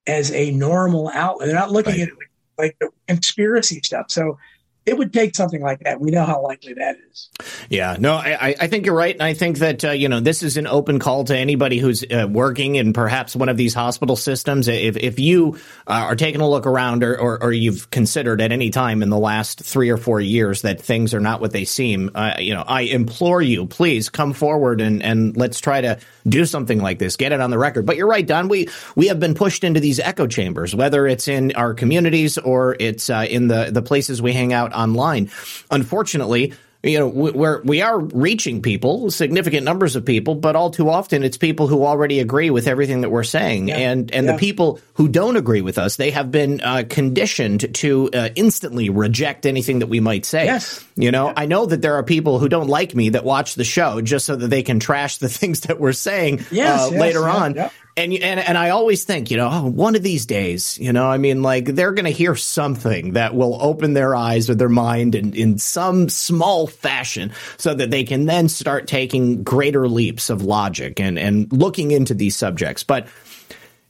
[0.07, 1.49] as a normal outlet.
[1.49, 2.03] They're not looking right.
[2.03, 4.07] at it like, like the conspiracy stuff.
[4.11, 4.39] So
[4.87, 6.01] it would take something like that.
[6.01, 7.31] We know how likely that is.
[7.71, 10.43] Yeah, no, I, I think you're right, and I think that uh, you know this
[10.43, 14.17] is an open call to anybody who's uh, working in perhaps one of these hospital
[14.17, 14.69] systems.
[14.69, 18.53] If if you uh, are taking a look around, or, or, or you've considered at
[18.53, 21.65] any time in the last three or four years that things are not what they
[21.65, 25.99] seem, uh, you know, I implore you, please come forward and and let's try to
[26.29, 27.87] do something like this, get it on the record.
[27.87, 28.49] But you're right, Don.
[28.49, 32.77] We we have been pushed into these echo chambers, whether it's in our communities or
[32.79, 35.31] it's uh, in the the places we hang out online.
[35.71, 36.53] Unfortunately,
[36.85, 41.25] you know we're we are reaching people significant numbers of people but all too often
[41.25, 43.77] it's people who already agree with everything that we're saying yeah.
[43.77, 44.33] and and yeah.
[44.33, 48.91] the people who don't agree with us they have been uh, conditioned to uh, instantly
[48.91, 51.35] reject anything that we might say yes you know yeah.
[51.37, 54.27] i know that there are people who don't like me that watch the show just
[54.27, 57.55] so that they can trash the things that we're saying yes, uh, yes, later on
[57.97, 61.07] and and and I always think, you know, oh, one of these days, you know,
[61.07, 64.69] I mean, like they're going to hear something that will open their eyes or their
[64.69, 70.31] mind in in some small fashion, so that they can then start taking greater leaps
[70.31, 72.83] of logic and and looking into these subjects.
[72.83, 73.07] But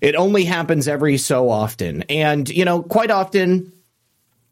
[0.01, 3.73] it only happens every so often, and you know, quite often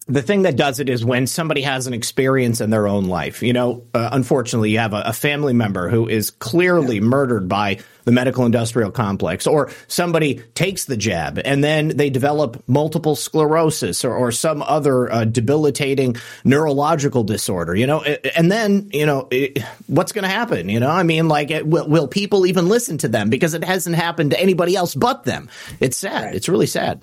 [0.09, 3.43] the thing that does it is when somebody has an experience in their own life.
[3.43, 7.03] You know, uh, unfortunately, you have a, a, family member who is clearly yeah.
[7.03, 12.61] murdered by the medical industrial complex, or somebody takes the jab and then they develop
[12.67, 17.75] multiple sclerosis or, or some other uh, debilitating neurological disorder.
[17.75, 20.69] You know, and then you know it, what's going to happen.
[20.69, 23.63] You know, I mean, like, it, will, will, people even listen to them because it
[23.63, 25.49] hasn't happened to anybody else but them?
[25.79, 26.25] It's sad.
[26.25, 26.35] Right.
[26.35, 27.03] It's really sad.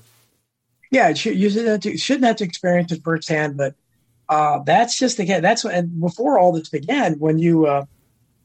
[0.91, 3.75] Yeah, should, you shouldn't have to, shouldn't have to experience it firsthand, but
[4.27, 7.85] uh, that's just again that's and before all this began when you uh,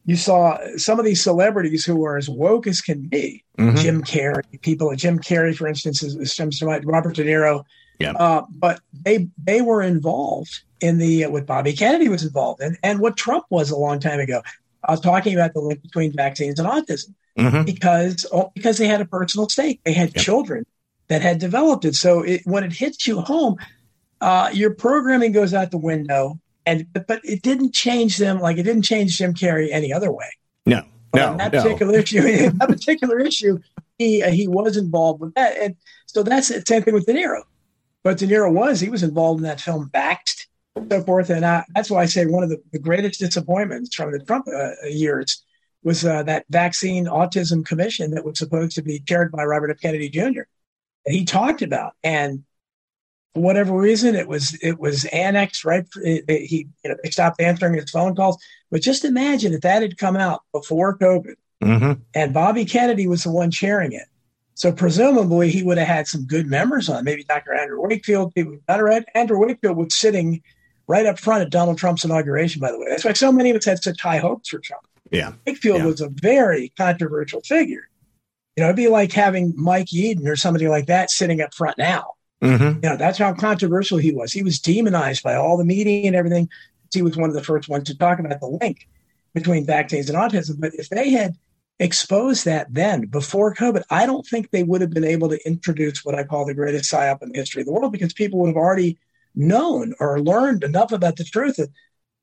[0.07, 3.77] you saw some of these celebrities who were as woke as can be, mm-hmm.
[3.77, 7.65] Jim Carrey, people, Jim Carrey, for instance, is, is Robert De Niro.
[7.99, 8.13] Yeah.
[8.13, 12.77] Uh, but they they were involved in the uh, what Bobby Kennedy was involved in,
[12.83, 14.43] and what Trump was a long time ago.
[14.87, 17.63] I was talking about the link between vaccines and autism mm-hmm.
[17.63, 19.81] because oh, because they had a personal stake.
[19.85, 20.25] They had yep.
[20.25, 20.67] children
[21.09, 21.95] that had developed it.
[21.95, 23.57] So it, when it hits you home,
[24.21, 28.63] uh, your programming goes out the window, and but it didn't change them like it
[28.63, 30.31] didn't change Jim Carrey any other way.
[30.65, 30.83] No,
[31.15, 31.63] no, that no.
[31.63, 32.21] particular issue,
[32.51, 33.59] that particular issue,
[33.99, 35.77] he uh, he was involved with that, and
[36.07, 37.43] so that's the same thing with De Niro.
[38.03, 40.47] But De Niro was he was involved in that film Vaxxed,
[40.91, 44.13] so forth, and I, that's why I say one of the, the greatest disappointments from
[44.13, 45.45] the Trump uh, years
[45.83, 49.81] was uh, that vaccine autism commission that was supposed to be chaired by Robert F.
[49.81, 50.45] Kennedy Jr
[51.07, 51.95] he talked about.
[52.03, 52.45] And
[53.35, 55.87] for whatever reason, it was it was annexed right.
[55.97, 58.43] It, it, he you know they stopped answering his phone calls.
[58.71, 61.93] But just imagine if that had come out before COVID, mm-hmm.
[62.15, 64.07] and Bobby Kennedy was the one chairing it.
[64.55, 67.05] So presumably he would have had some good members on.
[67.05, 67.55] Maybe Dr.
[67.55, 68.35] Andrew Wakefield.
[68.35, 70.43] People Andrew Wakefield was sitting
[70.87, 72.61] right up front at Donald Trump's inauguration.
[72.61, 74.87] By the way, that's why so many of us had such high hopes for Trump.
[75.11, 75.87] Yeah, Wakefield yeah.
[75.87, 77.89] was a very controversial figure.
[78.57, 81.77] You know, it'd be like having Mike Yeadon or somebody like that sitting up front
[81.79, 82.15] now.
[82.43, 82.85] Mm-hmm.
[82.85, 84.33] You know, that's how controversial he was.
[84.33, 86.49] He was demonized by all the media and everything.
[86.93, 88.89] He was one of the first ones to talk about the link
[89.33, 90.61] between vaccines and autism.
[90.61, 91.37] But if they had
[91.81, 96.05] exposed that then before COVID, I don't think they would have been able to introduce
[96.05, 98.49] what I call the greatest psyop in the history of the world because people would
[98.49, 98.99] have already
[99.35, 101.71] known or learned enough about the truth that,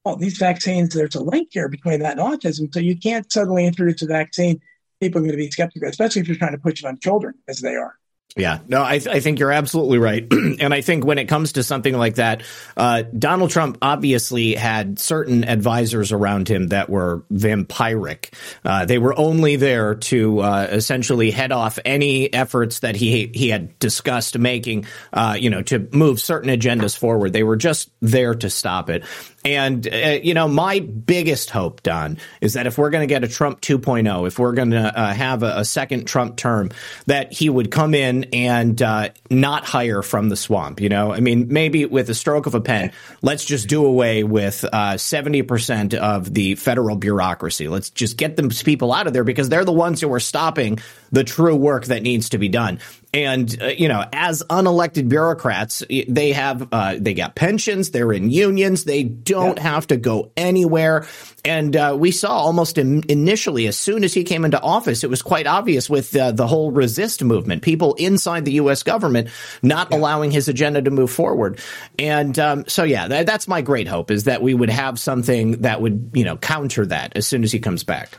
[0.06, 2.74] oh, these vaccines, there's a link here between that and autism.
[2.74, 4.62] So you can't suddenly introduce a vaccine
[5.02, 7.34] people are going to be skeptical, especially if you're trying to push it on children
[7.50, 7.98] as they are.
[8.38, 10.26] Yeah, no, I, th- I think you're absolutely right.
[10.32, 12.44] and I think when it comes to something like that,
[12.78, 18.34] uh, Donald Trump obviously had certain advisors around him that were vampiric.
[18.64, 23.50] Uh, they were only there to uh, essentially head off any efforts that he he
[23.50, 27.34] had discussed making, uh, you know, to move certain agendas forward.
[27.34, 29.04] They were just there to stop it.
[29.44, 33.24] And, uh, you know, my biggest hope, Don, is that if we're going to get
[33.24, 36.70] a Trump 2.0, if we're going to uh, have a, a, second Trump term,
[37.08, 40.80] that he would come in and uh, not hire from the swamp.
[40.80, 42.92] You know, I mean, maybe with a stroke of a pen,
[43.22, 47.68] let's just do away with 70% uh, of the federal bureaucracy.
[47.68, 50.80] Let's just get those people out of there because they're the ones who are stopping
[51.12, 52.80] the true work that needs to be done.
[53.14, 57.92] And uh, you know, as unelected bureaucrats, they have uh, they got pensions.
[57.92, 58.86] They're in unions.
[58.86, 59.64] They don't yeah.
[59.64, 61.06] have to go anywhere.
[61.44, 65.10] And uh, we saw almost in, initially, as soon as he came into office, it
[65.10, 67.64] was quite obvious with uh, the whole resist movement.
[67.64, 68.84] People inside the U.S.
[68.84, 69.30] government
[69.62, 69.98] not yeah.
[69.98, 71.60] allowing his agenda to move forward.
[72.00, 75.62] And um, so, yeah, that, that's my great hope is that we would have something
[75.62, 78.18] that would you know counter that as soon as he comes back.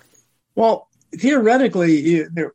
[0.54, 2.52] Well, theoretically, you,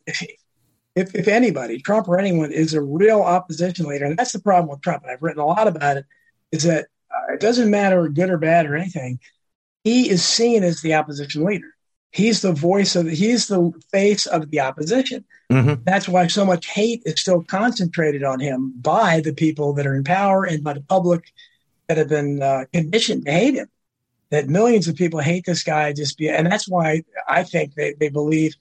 [0.97, 4.69] if, if anybody, Trump or anyone, is a real opposition leader, and that's the problem
[4.69, 6.05] with Trump, and I've written a lot about it,
[6.51, 9.19] is that uh, it doesn't matter good or bad or anything.
[9.83, 11.67] He is seen as the opposition leader.
[12.11, 15.23] He's the voice of, he's the face of the opposition.
[15.51, 15.83] Mm-hmm.
[15.83, 19.95] That's why so much hate is still concentrated on him by the people that are
[19.95, 21.31] in power and by the public
[21.87, 23.69] that have been uh, conditioned to hate him.
[24.29, 27.93] That millions of people hate this guy just be, and that's why I think they,
[27.93, 28.55] they believe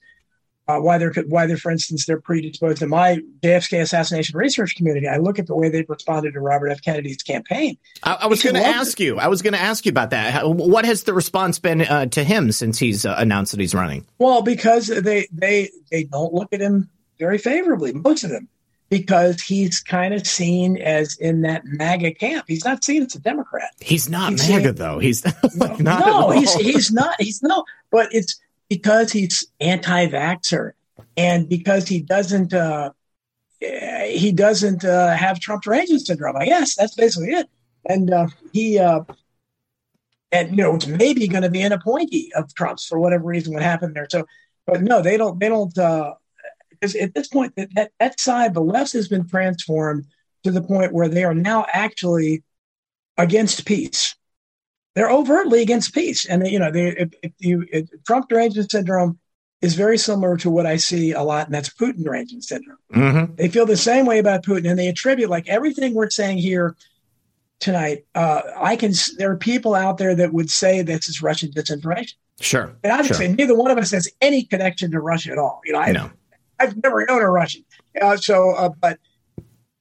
[0.67, 5.07] uh, why they're why they're, for instance, they're predisposed in my JFK assassination research community.
[5.07, 6.81] I look at the way they've responded to Robert F.
[6.81, 7.77] Kennedy's campaign.
[8.03, 9.05] I, I was going to ask it.
[9.05, 9.19] you.
[9.19, 10.33] I was going to ask you about that.
[10.33, 13.73] How, what has the response been uh, to him since he's uh, announced that he's
[13.73, 14.05] running?
[14.19, 18.49] Well, because they they they don't look at him very favorably, most of them,
[18.89, 22.45] because he's kind of seen as in that MAGA camp.
[22.47, 23.69] He's not seen as a Democrat.
[23.79, 24.99] He's not he's MAGA seen, though.
[24.99, 25.25] He's
[25.55, 27.15] no, no he's he's not.
[27.19, 27.63] He's no.
[27.89, 28.37] But it's
[28.69, 30.71] because he's anti-vaxxer
[31.15, 32.91] and because he doesn't uh,
[33.59, 36.37] he doesn't uh, have Trump derangement syndrome.
[36.37, 37.47] I guess that's basically it.
[37.89, 39.01] And uh, he uh,
[40.31, 43.53] and you know it's maybe going to be an appointee of Trump's for whatever reason
[43.53, 44.07] what happened there.
[44.09, 44.25] So,
[44.65, 45.39] but no, they don't.
[45.39, 45.73] They don't.
[45.73, 50.05] Because uh, at this point, that, that that side, the left has been transformed
[50.43, 52.43] to the point where they are now actually
[53.17, 54.15] against peace
[54.97, 56.25] they're overtly against peace.
[56.25, 57.67] And you know, they, if, if you
[58.07, 59.19] Trump derangement syndrome
[59.61, 62.79] is very similar to what I see a lot, and that's Putin derangement syndrome.
[62.91, 63.35] Mm-hmm.
[63.35, 66.75] They feel the same way about Putin, and they attribute like everything we're saying here
[67.59, 68.05] tonight.
[68.15, 68.91] Uh, I can.
[69.19, 72.15] There are people out there that would say this is Russian disinformation.
[72.41, 73.17] Sure, and I would sure.
[73.17, 75.61] say neither one of us has any connection to Russia at all.
[75.63, 76.09] You know, I, no.
[76.59, 77.63] I've never known a Russian.
[78.01, 78.97] Uh, so, uh, but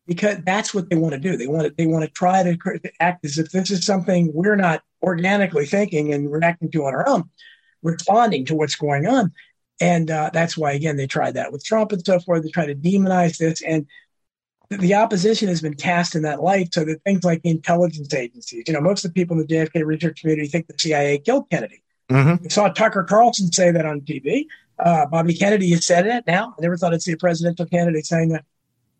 [0.06, 1.38] because that's what they want to do.
[1.38, 4.56] They want to they want to try to act as if this is something we're
[4.56, 7.30] not organically thinking and reacting to on our own,
[7.82, 9.32] responding to what's going on.
[9.80, 12.42] And uh, that's why, again, they tried that with Trump and so forth.
[12.42, 13.62] They try to demonize this.
[13.62, 13.86] And
[14.68, 18.64] the opposition has been cast in that light so that things like the intelligence agencies,
[18.66, 21.48] you know, most of the people in the JFK research community think the CIA killed
[21.50, 21.82] Kennedy.
[22.10, 22.42] Mm-hmm.
[22.42, 24.46] We saw Tucker Carlson say that on TV.
[24.78, 26.54] Uh, Bobby Kennedy has said it now.
[26.58, 28.44] I never thought I'd see a presidential candidate saying that.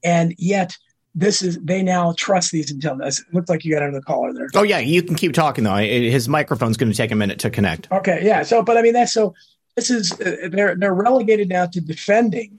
[0.05, 0.77] And yet,
[1.17, 3.21] this is they now trust these intelligence.
[3.21, 4.49] It looks like you got another caller there.
[4.55, 5.77] Oh yeah, you can keep talking though.
[5.77, 7.91] His microphone's going to take a minute to connect.
[7.91, 8.43] Okay, yeah.
[8.43, 9.35] So, but I mean that's so.
[9.75, 12.59] This is uh, they're they're relegated now to defending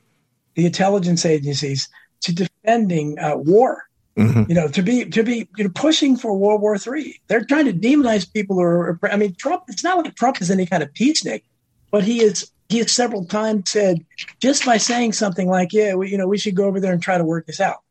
[0.56, 1.88] the intelligence agencies
[2.22, 3.84] to defending uh, war.
[4.18, 4.50] Mm-hmm.
[4.50, 7.22] You know, to be to be you know pushing for World War Three.
[7.28, 9.00] They're trying to demonize people Or.
[9.04, 9.66] I mean, Trump.
[9.68, 11.44] It's not like Trump is any kind of peacenik,
[11.92, 12.52] but he is.
[12.70, 14.04] He has several times said
[14.42, 17.02] just by saying something like, "Yeah, we, you know, we should go over there and
[17.02, 17.84] try to work this out."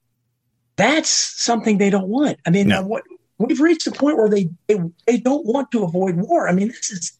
[0.77, 2.39] That's something they don't want.
[2.47, 2.82] I mean, no.
[2.82, 3.03] what,
[3.39, 6.48] we've reached a point where they, they they don't want to avoid war.
[6.48, 7.12] I mean, this is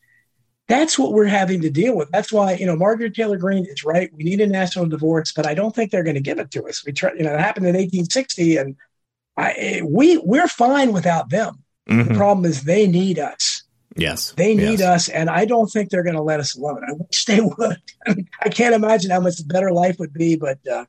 [0.69, 2.11] that's what we're having to deal with.
[2.11, 4.11] That's why you know Margaret Taylor Greene is right.
[4.15, 6.65] We need a national divorce, but I don't think they're going to give it to
[6.67, 6.85] us.
[6.85, 8.77] We try, you know, it happened in 1860, and
[9.37, 11.63] I, we we're fine without them.
[11.89, 12.13] Mm-hmm.
[12.13, 13.63] The problem is they need us.
[13.99, 14.83] Yes, they need yes.
[14.83, 16.83] us, and I don't think they're going to let us alone.
[16.87, 17.81] I wish they would.
[18.43, 20.85] I can't imagine how much better life would be, but uh,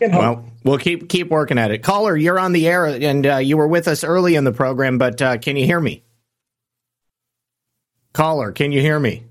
[0.00, 1.82] well, we'll keep keep working at it.
[1.82, 4.98] Caller, you're on the air, and uh, you were with us early in the program,
[4.98, 6.02] but uh, can you hear me?
[8.12, 9.24] Caller, can you hear me?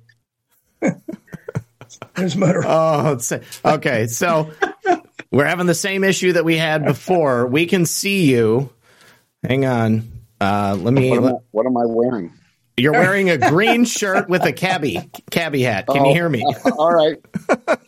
[2.16, 2.64] There's motor.
[2.68, 3.18] Oh,
[3.66, 4.08] okay.
[4.08, 4.52] So
[5.32, 7.48] we're having the same issue that we had before.
[7.48, 8.72] We can see you.
[9.44, 10.12] Hang on.
[10.40, 11.10] Uh, let me.
[11.10, 12.34] What am, I, what am I wearing?
[12.78, 15.88] You're wearing a green shirt with a cabbie cabbie hat.
[15.88, 16.46] Can oh, you hear me?
[16.64, 17.18] Uh, all right.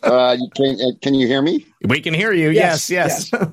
[0.02, 1.64] Uh, can uh, can you hear me?
[1.86, 2.50] We can hear you.
[2.50, 3.30] Yes, yes.
[3.32, 3.48] yes.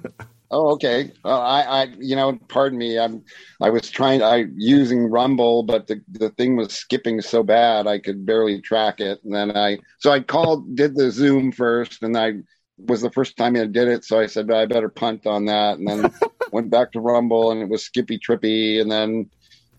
[0.50, 1.12] oh, okay.
[1.24, 2.98] I, I, you know, pardon me.
[2.98, 3.24] I'm,
[3.62, 8.00] I was trying, I using Rumble, but the the thing was skipping so bad I
[8.00, 9.24] could barely track it.
[9.24, 12.34] And then I, so I called, did the Zoom first, and I
[12.78, 15.78] was the first time I did it, so I said I better punt on that,
[15.78, 16.12] and then
[16.52, 19.30] went back to Rumble, and it was Skippy Trippy, and then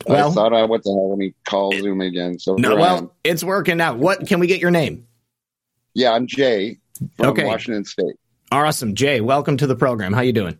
[0.07, 2.39] well, I thought I what the hell let me call Zoom again.
[2.39, 3.95] So no, well, it's working now.
[3.95, 5.07] What can we get your name?
[5.95, 6.79] Yeah, I'm Jay
[7.17, 7.45] from okay.
[7.45, 8.15] Washington State.
[8.51, 9.21] Awesome, Jay.
[9.21, 10.13] Welcome to the program.
[10.13, 10.59] How you doing?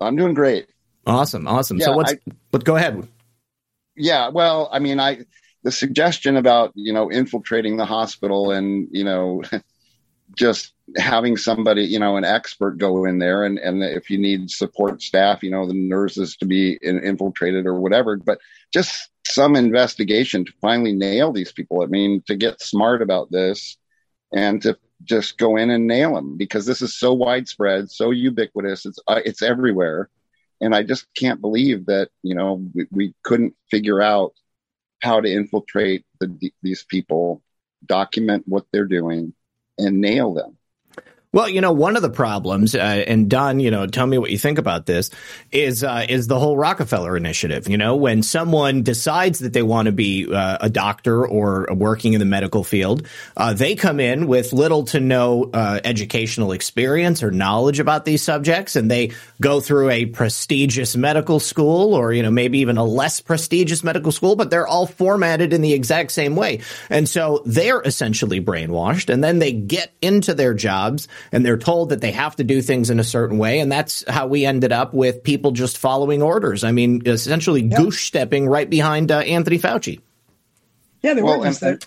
[0.00, 0.66] I'm doing great.
[1.06, 1.78] Awesome, awesome.
[1.78, 2.12] Yeah, so what's?
[2.12, 3.06] I, but go ahead.
[3.96, 5.24] Yeah, well, I mean, I
[5.62, 9.42] the suggestion about you know infiltrating the hospital and you know
[10.36, 14.50] just having somebody, you know, an expert go in there and, and if you need
[14.50, 18.38] support staff, you know, the nurses to be in, infiltrated or whatever, but
[18.72, 21.82] just some investigation to finally nail these people.
[21.82, 23.76] I mean, to get smart about this
[24.32, 28.86] and to just go in and nail them because this is so widespread, so ubiquitous.
[28.86, 30.08] It's, uh, it's everywhere.
[30.60, 34.32] And I just can't believe that, you know, we, we couldn't figure out
[35.00, 37.42] how to infiltrate the, these people,
[37.86, 39.34] document what they're doing
[39.78, 40.57] and nail them.
[41.38, 44.32] Well, you know, one of the problems, uh, and Don, you know, tell me what
[44.32, 45.08] you think about this,
[45.52, 47.68] is uh, is the whole Rockefeller initiative.
[47.68, 52.14] You know, when someone decides that they want to be uh, a doctor or working
[52.14, 53.06] in the medical field,
[53.36, 58.20] uh, they come in with little to no uh, educational experience or knowledge about these
[58.20, 62.84] subjects, and they go through a prestigious medical school, or you know, maybe even a
[62.84, 66.58] less prestigious medical school, but they're all formatted in the exact same way,
[66.90, 71.90] and so they're essentially brainwashed, and then they get into their jobs and they're told
[71.90, 73.60] that they have to do things in a certain way.
[73.60, 76.64] And that's how we ended up with people just following orders.
[76.64, 77.76] I mean, essentially yeah.
[77.76, 80.00] goose stepping right behind uh, Anthony Fauci.
[81.02, 81.84] Yeah, they well, were just and,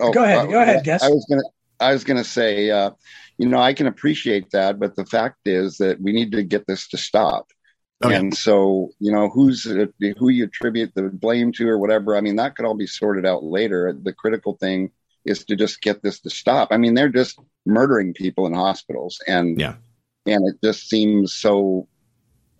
[0.00, 0.38] oh, Go ahead.
[0.38, 1.02] Uh, go ahead, guess.
[1.02, 1.48] I was going to,
[1.80, 2.90] I was going to say, uh,
[3.38, 6.66] you know, I can appreciate that, but the fact is that we need to get
[6.66, 7.50] this to stop.
[8.04, 8.14] Okay.
[8.14, 12.16] And so, you know, who's who you attribute the blame to or whatever.
[12.16, 13.92] I mean, that could all be sorted out later.
[13.92, 14.92] The critical thing
[15.28, 16.68] is to just get this to stop.
[16.70, 19.74] I mean, they're just murdering people in hospitals, and yeah,
[20.26, 21.86] and it just seems so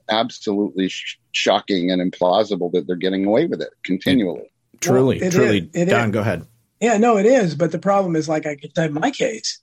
[0.08, 4.50] absolutely sh- shocking and implausible that they're getting away with it continually.
[4.74, 6.12] It, truly, well, truly, is, Don, is.
[6.12, 6.46] go ahead.
[6.80, 7.54] Yeah, no, it is.
[7.54, 9.60] But the problem is, like I could say, my case,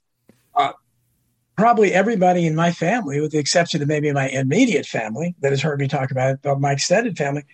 [0.54, 0.72] uh,
[1.56, 5.62] probably everybody in my family, with the exception of maybe my immediate family that has
[5.62, 7.44] heard me talk about it, but my extended family,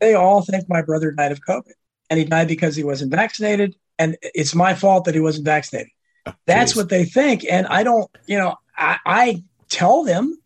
[0.00, 1.72] they all think my brother died of COVID,
[2.08, 5.90] and he died because he wasn't vaccinated, and it's my fault that he wasn't vaccinated.
[6.26, 7.44] Oh, That's what they think.
[7.50, 10.38] And I don't, you know, I, I tell them,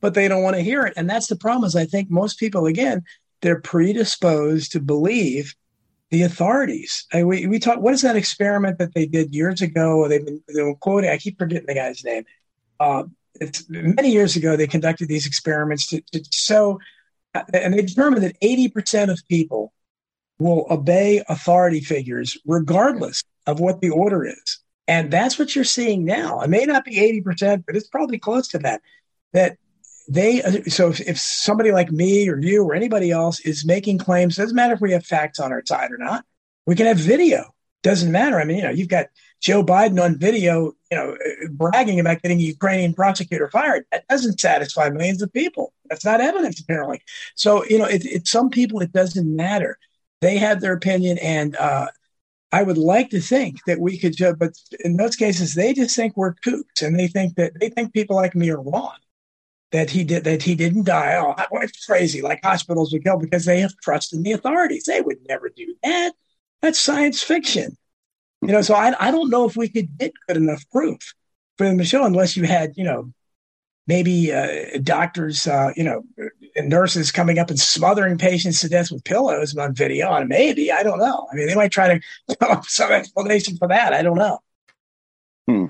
[0.00, 0.94] but they don't want to hear it.
[0.96, 3.04] And that's the problem is I think most people, again,
[3.40, 5.54] they're predisposed to believe
[6.10, 7.06] the authorities.
[7.12, 10.06] I, we, we talk, what is that experiment that they did years ago?
[10.08, 12.24] They've been, they were quoting, I keep forgetting the guy's name.
[12.78, 13.04] Uh,
[13.40, 16.78] it's many years ago, they conducted these experiments to, to show,
[17.52, 19.72] and they determined that 80% of people
[20.38, 24.58] will obey authority figures regardless of what the order is.
[24.86, 26.40] And that's what you're seeing now.
[26.40, 28.82] It may not be 80%, but it's probably close to that.
[29.32, 29.56] That
[30.08, 34.36] they, so if, if somebody like me or you or anybody else is making claims,
[34.36, 36.24] doesn't matter if we have facts on our side or not,
[36.66, 37.54] we can have video.
[37.82, 38.38] Doesn't matter.
[38.38, 39.06] I mean, you know, you've got
[39.40, 41.16] Joe Biden on video, you know,
[41.50, 43.84] bragging about getting a Ukrainian prosecutor fired.
[43.92, 45.74] That doesn't satisfy millions of people.
[45.90, 47.02] That's not evidence, apparently.
[47.34, 49.78] So, you know, it, it some people, it doesn't matter.
[50.24, 51.88] They have their opinion, and uh,
[52.50, 56.16] I would like to think that we could, but in those cases, they just think
[56.16, 58.96] we're kooks, and they think that they think people like me are wrong.
[59.72, 61.16] That he did that he didn't die.
[61.18, 62.22] Oh, it's crazy.
[62.22, 64.84] Like hospitals would kill because they have trust in the authorities.
[64.84, 66.12] They would never do that.
[66.62, 67.76] That's science fiction.
[68.40, 71.14] You know, so I, I don't know if we could get good enough proof
[71.58, 73.12] for them to show unless you had, you know,
[73.86, 76.02] maybe uh, doctors, uh, you know,
[76.56, 80.12] nurses coming up and smothering patients to death with pillows on video.
[80.12, 81.26] And maybe I don't know.
[81.30, 82.00] I mean, they might try to
[82.40, 83.92] come up with some explanation for that.
[83.92, 84.38] I don't know.
[85.46, 85.66] Hmm.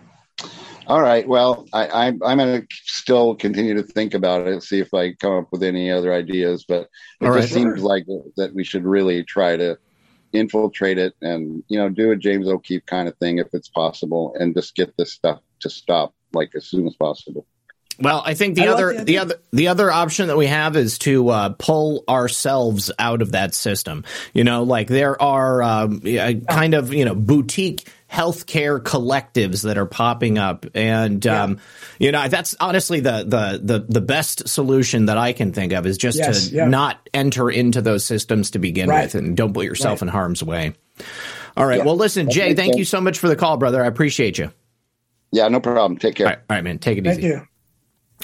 [0.87, 1.27] All right.
[1.27, 5.15] Well, I, I, I'm going to still continue to think about it, see if I
[5.15, 6.65] come up with any other ideas.
[6.69, 6.89] But
[7.21, 7.63] it All just right.
[7.63, 8.05] seems like
[8.37, 9.79] that we should really try to
[10.35, 14.37] infiltrate it and you know do a James O'Keefe kind of thing if it's possible,
[14.39, 17.47] and just get this stuff to stop like as soon as possible.
[18.01, 20.47] Well, I think the I other like the, the, other the other option that we
[20.47, 24.05] have is to uh, pull ourselves out of that system.
[24.33, 29.87] You know, like there are um, kind of you know boutique healthcare collectives that are
[29.87, 31.45] popping up, and yeah.
[31.45, 31.59] um,
[31.99, 35.87] you know that's honestly the, the the the best solution that I can think of
[35.87, 36.65] is just yes, to yeah.
[36.67, 39.05] not enter into those systems to begin right.
[39.05, 40.09] with, and don't put yourself right.
[40.09, 40.75] in harm's way.
[41.57, 41.79] All right.
[41.79, 41.85] Yeah.
[41.85, 43.83] Well, listen, Jay, thank you so much for the call, brother.
[43.85, 44.51] I appreciate you.
[45.31, 45.99] Yeah, no problem.
[45.99, 46.27] Take care.
[46.27, 46.79] All right, all right man.
[46.79, 47.29] Take it thank easy.
[47.29, 47.49] You.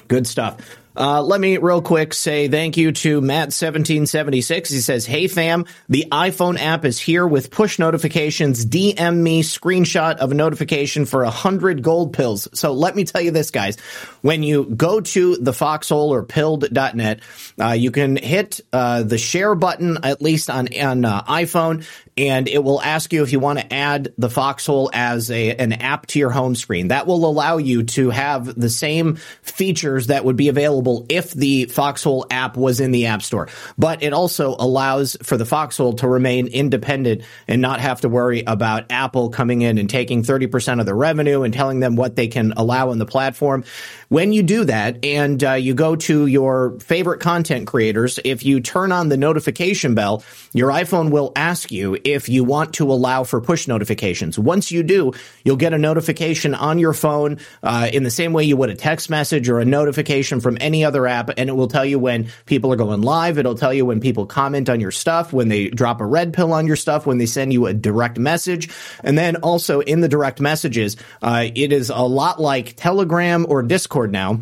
[0.09, 0.59] Good stuff.
[0.97, 4.69] Uh, let me real quick say thank you to Matt1776.
[4.69, 8.67] He says, Hey fam, the iPhone app is here with push notifications.
[8.67, 12.49] DM me screenshot of a notification for a hundred gold pills.
[12.55, 13.79] So let me tell you this, guys.
[14.21, 17.21] When you go to the foxhole or pilled.net,
[17.61, 21.87] uh, you can hit uh, the share button, at least on, on uh, iPhone,
[22.21, 25.73] and it will ask you if you want to add the Foxhole as a, an
[25.73, 26.89] app to your home screen.
[26.89, 31.65] That will allow you to have the same features that would be available if the
[31.65, 33.49] Foxhole app was in the App Store.
[33.79, 38.43] But it also allows for the Foxhole to remain independent and not have to worry
[38.47, 42.29] about Apple coming in and taking 30% of the revenue and telling them what they
[42.29, 43.65] can allow on the platform.
[44.09, 48.61] When you do that and uh, you go to your favorite content creators, if you
[48.61, 50.23] turn on the notification bell,
[50.53, 54.39] your iPhone will ask you if you want to allow for push notifications.
[54.39, 55.13] Once you do,
[55.45, 58.75] you'll get a notification on your phone uh, in the same way you would a
[58.75, 62.29] text message or a notification from any other app, and it will tell you when
[62.47, 63.39] people are going live.
[63.39, 66.53] It'll tell you when people comment on your stuff, when they drop a red pill
[66.53, 68.71] on your stuff, when they send you a direct message,
[69.03, 73.63] and then also in the direct messages, uh, it is a lot like Telegram or
[73.63, 74.41] Discord now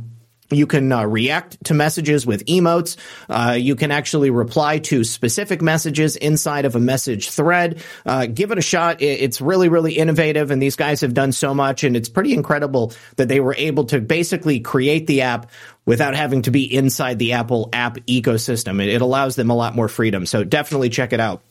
[0.51, 2.97] you can uh, react to messages with emotes.
[3.29, 7.83] Uh, you can actually reply to specific messages inside of a message thread.
[8.07, 9.01] Uh, give it a shot.
[9.01, 12.93] It's really, really innovative, and these guys have done so much, and it's pretty incredible
[13.17, 15.51] that they were able to basically create the app
[15.85, 18.83] without having to be inside the Apple app ecosystem.
[18.83, 20.27] It, it allows them a lot more freedom.
[20.27, 21.43] So definitely check it out.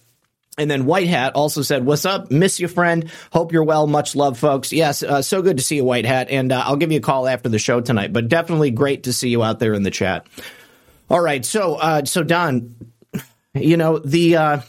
[0.59, 2.31] And then White Hat also said, "What's up?
[2.31, 3.11] Miss you, friend.
[3.31, 3.85] Hope you're well.
[3.85, 4.73] Much love, folks.
[4.73, 6.29] Yes, uh, so good to see you, White Hat.
[6.31, 8.11] And uh, I'll give you a call after the show tonight.
[8.11, 10.25] But definitely great to see you out there in the chat.
[11.09, 12.75] All right, so uh, so Don,
[13.53, 14.61] you know the uh,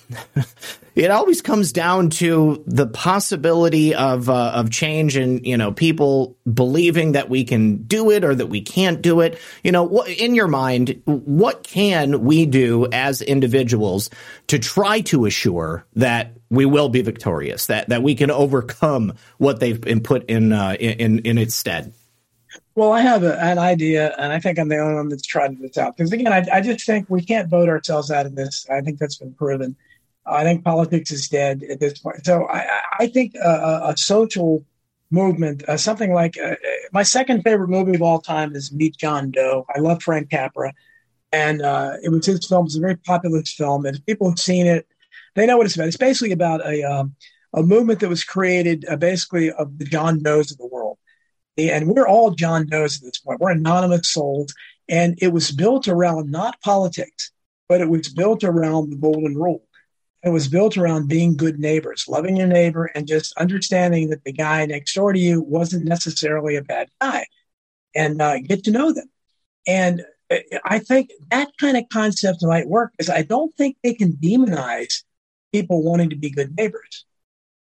[0.98, 6.36] it always comes down to the possibility of uh, of change and you know people
[6.52, 10.34] believing that we can do it or that we can't do it you know in
[10.34, 14.10] your mind what can we do as individuals
[14.48, 19.60] to try to assure that we will be victorious that that we can overcome what
[19.60, 21.92] they've been put in uh, in in its stead
[22.74, 25.58] well, I have a, an idea, and I think I'm the only one that's tried
[25.58, 25.96] this out.
[25.96, 28.68] Because again, I, I, just think we can't vote ourselves out of this.
[28.70, 29.74] I think that's been proven.
[30.28, 32.24] I think politics is dead at this point.
[32.24, 32.66] So I,
[33.00, 34.64] I think a, a, social
[35.10, 36.56] movement, uh, something like uh,
[36.92, 39.66] my second favorite movie of all time is Meet John Doe.
[39.74, 40.72] I love Frank Capra,
[41.32, 42.66] and uh, it was his film.
[42.66, 44.86] It's a very popular film, and people have seen it,
[45.34, 45.88] they know what it's about.
[45.88, 47.14] It's basically about a um,
[47.54, 50.98] a movement that was created uh, basically of the John Does of the world,
[51.56, 53.40] and we're all John Does at this point.
[53.40, 54.52] We're anonymous souls,
[54.88, 57.32] and it was built around not politics,
[57.68, 59.62] but it was built around the golden rule
[60.24, 64.32] it was built around being good neighbors, loving your neighbor, and just understanding that the
[64.32, 67.24] guy next door to you wasn't necessarily a bad guy,
[67.94, 69.08] and uh, get to know them.
[69.66, 73.94] And uh, I think that kind of concept might work because I don't think they
[73.94, 75.04] can demonize
[75.52, 77.04] people wanting to be good neighbors.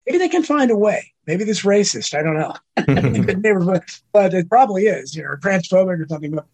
[0.08, 1.12] Maybe they can find a way.
[1.26, 2.14] Maybe this racist.
[2.14, 2.54] I don't know.
[3.72, 6.30] but, but it probably is, you know, transphobic or something.
[6.30, 6.46] But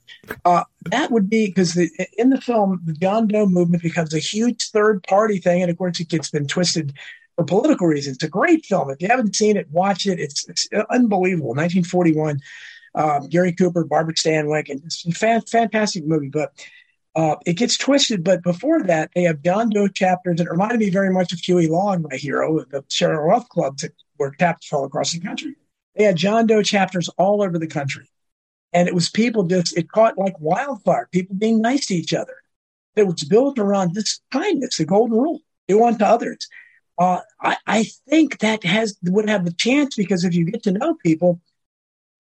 [0.45, 1.77] uh, that would be because
[2.19, 5.79] in the film, the John Doe movement becomes a huge third party thing, and of
[5.79, 6.93] course, it gets been twisted
[7.37, 8.17] for political reasons.
[8.17, 8.91] It's a great film.
[8.91, 10.19] If you haven't seen it, watch it.
[10.19, 11.51] It's, it's unbelievable.
[11.51, 12.41] 1941.
[12.97, 16.29] Um, Gary Cooper, Barbara Stanwyck, and it's a fan, fantastic movie.
[16.29, 16.53] But
[17.17, 20.91] uh, it gets twisted, but before that, they have John Doe chapters that reminded me
[20.91, 24.67] very much of Huey Long, my hero, the Share Our Wealth clubs that were tapped
[24.73, 25.55] all across the country.
[25.95, 28.09] They had John Doe chapters all over the country.
[28.73, 32.35] And it was people just, it caught like wildfire, people being nice to each other.
[32.97, 36.49] It was built around this kindness, the golden rule, do unto others.
[36.99, 40.73] Uh, I, I think that has would have a chance because if you get to
[40.73, 41.41] know people,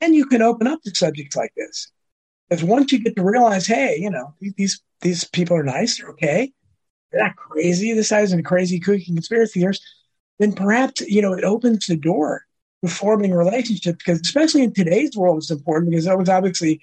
[0.00, 1.90] then you can open up to subjects like this.
[2.48, 6.10] Because once you get to realize, hey, you know, these these people are nice, they're
[6.10, 6.52] okay,
[7.10, 7.92] they're not crazy.
[7.92, 9.82] This guy's a crazy kooky conspiracy theorist.
[10.38, 12.44] Then perhaps you know it opens the door
[12.84, 13.98] to forming relationships.
[13.98, 16.80] Because especially in today's world, it's important because that was obviously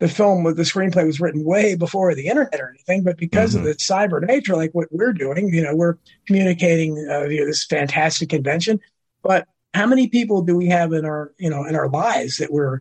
[0.00, 3.54] the film with the screenplay was written way before the internet or anything, but because
[3.54, 3.60] mm-hmm.
[3.60, 5.96] of the cyber nature, like what we're doing, you know, we're
[6.26, 8.80] communicating uh, via this fantastic invention.
[9.22, 12.52] But how many people do we have in our, you know, in our lives that
[12.52, 12.80] we're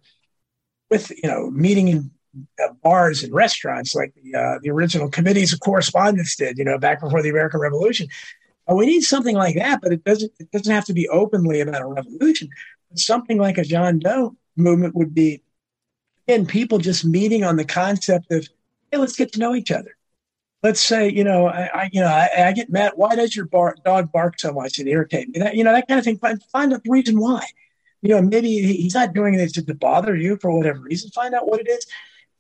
[0.89, 2.11] with, you know, meeting in
[2.81, 7.01] bars and restaurants like the uh, the original committees of correspondence did, you know, back
[7.01, 8.07] before the American Revolution.
[8.69, 11.61] Uh, we need something like that, but it doesn't it doesn't have to be openly
[11.61, 12.49] about a revolution.
[12.89, 15.41] But something like a John Doe movement would be,
[16.27, 18.47] again, people just meeting on the concept of,
[18.91, 19.95] hey, let's get to know each other.
[20.61, 22.93] Let's say, you know, I, I you know, I, I, get mad.
[22.95, 25.39] Why does your bar, dog bark so much and irritate me?
[25.39, 26.17] That, you know, that kind of thing.
[26.17, 27.45] Find, find out the reason why.
[28.01, 31.09] You know, maybe he's not doing it to bother you for whatever reason.
[31.11, 31.85] Find out what it is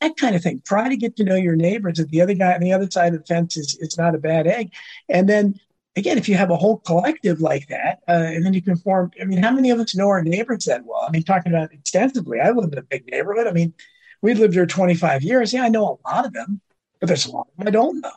[0.03, 0.61] that kind of thing.
[0.65, 1.97] Try to get to know your neighbors.
[1.97, 4.19] That the other guy on the other side of the fence is, is not a
[4.19, 4.71] bad egg.
[5.09, 5.59] And then
[5.95, 9.11] again, if you have a whole collective like that, uh, and then you can form.
[9.21, 11.05] I mean, how many of us know our neighbors that well?
[11.07, 12.39] I mean, talking about extensively.
[12.39, 13.47] I live in a big neighborhood.
[13.47, 13.73] I mean,
[14.21, 15.53] we've lived here 25 years.
[15.53, 16.61] Yeah, I know a lot of them,
[16.99, 18.11] but there's a lot of them I don't know.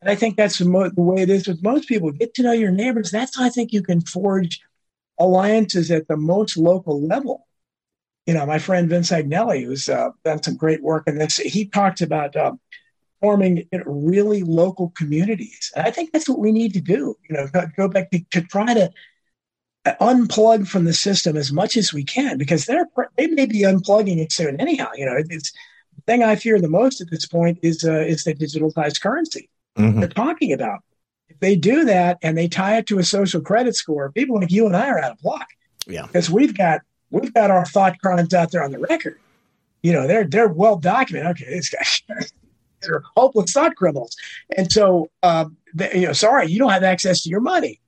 [0.00, 2.12] And I think that's the, mo- the way it is with most people.
[2.12, 3.10] Get to know your neighbors.
[3.10, 4.60] That's how I think you can forge
[5.18, 7.47] alliances at the most local level
[8.28, 11.64] you know, my friend Vince Agnelli, who's uh, done some great work in this, he
[11.64, 12.52] talks about uh,
[13.22, 15.72] forming you know, really local communities.
[15.74, 17.16] And I think that's what we need to do.
[17.30, 18.90] You know, go back to, to try to
[19.86, 22.84] unplug from the system as much as we can because they're
[23.16, 24.90] they may be unplugging it soon anyhow.
[24.94, 25.50] You know, it's
[25.96, 29.48] the thing I fear the most at this point is uh, is the digitalized currency
[29.78, 30.00] mm-hmm.
[30.00, 30.80] they're talking about.
[31.30, 34.38] If if they do that and they tie it to a social credit score, people
[34.38, 35.46] like you and I are out of luck.
[35.86, 39.18] Yeah, because we've got we've got our thought crimes out there on the record.
[39.82, 41.30] You know, they're they're well documented.
[41.32, 42.02] Okay, these guys
[42.82, 44.16] they're hopeless thought criminals,
[44.56, 47.80] and so uh, they, you know, sorry, you don't have access to your money.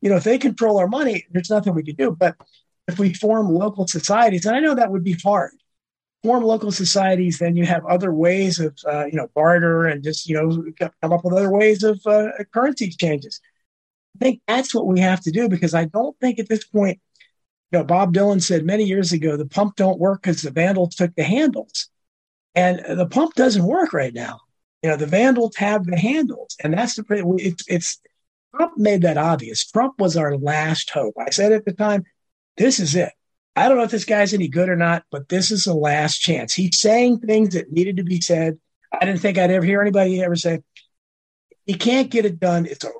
[0.00, 2.16] You know, if they control our money, there's nothing we can do.
[2.18, 2.36] But
[2.86, 5.52] if we form local societies, and I know that would be hard,
[6.22, 10.28] form local societies, then you have other ways of, uh, you know, barter and just,
[10.28, 13.40] you know, come up with other ways of uh, currency exchanges.
[14.16, 17.00] I think that's what we have to do because I don't think at this point,
[17.70, 20.94] you know, Bob Dylan said many years ago, the pump don't work because the vandals
[20.94, 21.88] took the handles.
[22.54, 24.40] And the pump doesn't work right now.
[24.82, 26.56] You know, the vandals have the handles.
[26.62, 27.04] And that's the,
[27.38, 28.00] it's, it's,
[28.54, 29.66] Trump made that obvious.
[29.66, 31.14] Trump was our last hope.
[31.18, 32.04] I said at the time,
[32.56, 33.12] this is it.
[33.54, 36.18] I don't know if this guy's any good or not, but this is the last
[36.18, 36.54] chance.
[36.54, 38.58] He's saying things that needed to be said.
[38.92, 40.62] I didn't think I'd ever hear anybody ever say,
[41.66, 42.94] he can't get it done, it's over.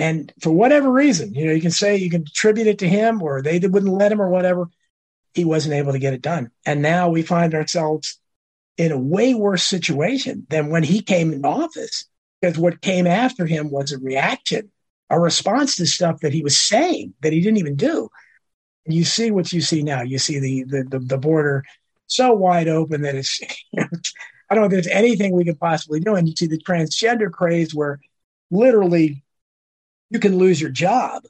[0.00, 3.22] And for whatever reason, you know, you can say you can attribute it to him
[3.22, 4.68] or they wouldn't let him or whatever.
[5.34, 6.50] He wasn't able to get it done.
[6.64, 8.18] And now we find ourselves
[8.76, 12.06] in a way worse situation than when he came into office
[12.40, 14.70] because what came after him was a reaction,
[15.10, 18.08] a response to stuff that he was saying that he didn't even do
[18.86, 20.02] you see what you see now.
[20.02, 21.64] You see the the, the, the border
[22.06, 23.40] so wide open that it's
[23.78, 26.14] I don't know if there's anything we could possibly do.
[26.14, 28.00] And you see the transgender craze where
[28.50, 29.22] literally
[30.10, 31.24] you can lose your job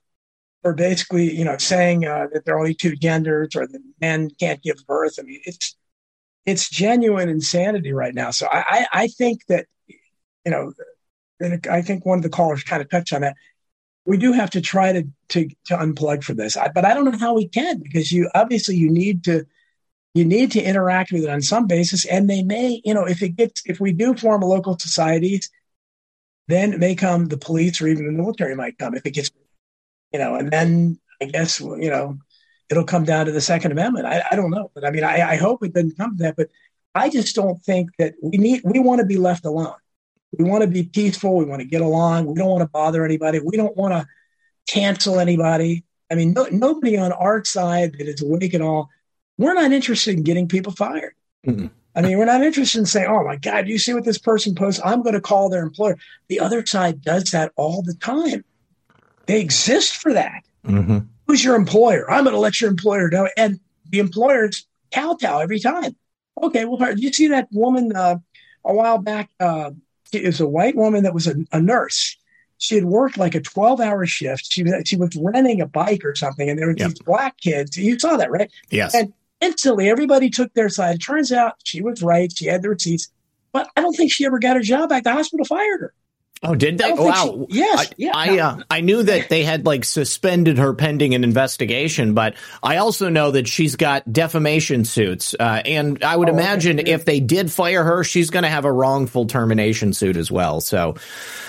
[0.62, 4.30] for basically, you know, saying uh, that there are only two genders or that men
[4.38, 5.18] can't give birth.
[5.18, 5.76] I mean, it's
[6.46, 8.30] it's genuine insanity right now.
[8.30, 10.72] So I, I, I think that, you know,
[11.70, 13.36] I think one of the callers kind of touched on that
[14.04, 16.56] we do have to try to to, to unplug from this.
[16.56, 19.46] I, but I don't know how we can because you obviously you need to
[20.14, 23.22] you need to interact with it on some basis, and they may you know if
[23.22, 25.50] it gets if we do form local societies,
[26.50, 29.30] then it may come the police or even the military might come if it gets
[30.12, 32.18] you know, and then I guess you know
[32.68, 34.06] it'll come down to the Second Amendment.
[34.06, 36.36] I, I don't know, but I mean I, I hope it doesn't come to that,
[36.36, 36.48] but
[36.94, 39.74] I just don't think that we need we want to be left alone.
[40.36, 41.36] We want to be peaceful.
[41.36, 42.26] We want to get along.
[42.26, 43.40] We don't want to bother anybody.
[43.40, 44.06] We don't want to
[44.68, 45.84] cancel anybody.
[46.10, 48.88] I mean, no, nobody on our side that is awake at all.
[49.38, 51.14] We're not interested in getting people fired.
[51.46, 51.66] Mm-hmm.
[51.94, 54.18] I mean, we're not interested in saying, "Oh my God, do you see what this
[54.18, 54.80] person posts?
[54.84, 55.96] I'm going to call their employer."
[56.28, 58.44] The other side does that all the time.
[59.26, 60.42] They exist for that.
[60.66, 60.98] Mm-hmm.
[61.26, 62.10] Who's your employer?
[62.10, 65.96] I'm going to let your employer know, and the employers kowtow every time.
[66.42, 68.18] Okay, well, you see that woman uh,
[68.64, 69.30] a while back?
[69.38, 69.72] Uh,
[70.12, 72.16] it was a white woman that was a, a nurse.
[72.58, 74.52] She had worked like a 12 hour shift.
[74.52, 76.90] She was, she was renting a bike or something, and there were yep.
[76.90, 77.76] these black kids.
[77.76, 78.50] You saw that, right?
[78.68, 78.94] Yes.
[78.94, 80.96] And instantly, everybody took their side.
[80.96, 82.32] It turns out she was right.
[82.34, 83.08] She had the receipts,
[83.52, 85.04] but I don't think she ever got her job back.
[85.04, 85.94] The hospital fired her.
[86.42, 86.90] Oh, did they?
[86.90, 87.46] Wow.
[87.50, 87.78] She, yes.
[87.78, 88.12] I, yeah.
[88.14, 92.78] I, uh, I knew that they had like suspended her pending an investigation, but I
[92.78, 95.34] also know that she's got defamation suits.
[95.38, 96.92] Uh, and I would oh, imagine okay.
[96.92, 100.62] if they did fire her, she's going to have a wrongful termination suit as well.
[100.62, 100.96] So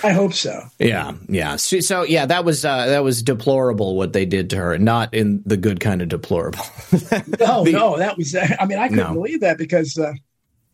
[0.04, 0.62] I hope so.
[0.78, 1.12] Yeah.
[1.26, 1.56] Yeah.
[1.56, 5.14] So, so yeah, that was, uh, that was deplorable what they did to her, not
[5.14, 6.66] in the good kind of deplorable.
[7.40, 9.14] no, the, no, that was, I mean, I couldn't no.
[9.14, 10.12] believe that because, uh,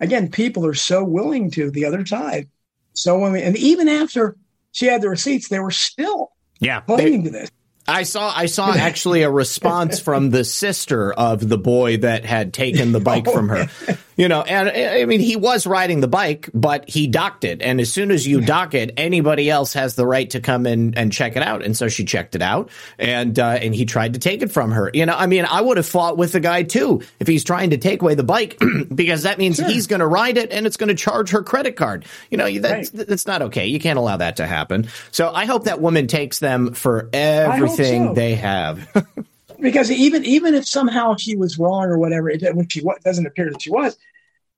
[0.01, 2.49] again, people are so willing to the other side
[2.93, 4.37] so when we, and even after
[4.73, 7.51] she had the receipts, they were still yeah pointing to this.
[7.87, 12.53] I saw I saw actually a response from the sister of the boy that had
[12.53, 13.69] taken the bike oh, from her.
[14.19, 17.63] You know, and I mean he was riding the bike, but he docked it.
[17.63, 20.95] And as soon as you dock it, anybody else has the right to come in
[20.95, 21.65] and check it out.
[21.65, 24.73] And so she checked it out and uh, and he tried to take it from
[24.73, 24.91] her.
[24.93, 27.71] You know, I mean, I would have fought with the guy too if he's trying
[27.71, 28.61] to take away the bike
[28.93, 29.69] because that means sure.
[29.69, 32.05] he's going to ride it and it's going to charge her credit card.
[32.29, 33.07] You know, that's right.
[33.07, 33.69] that's not okay.
[33.69, 34.89] You can't allow that to happen.
[35.13, 38.15] So I hope that woman takes them for everything so.
[38.15, 39.07] they have.
[39.61, 43.51] because even even if somehow she was wrong or whatever, it, which she doesn't appear
[43.51, 43.97] that she was,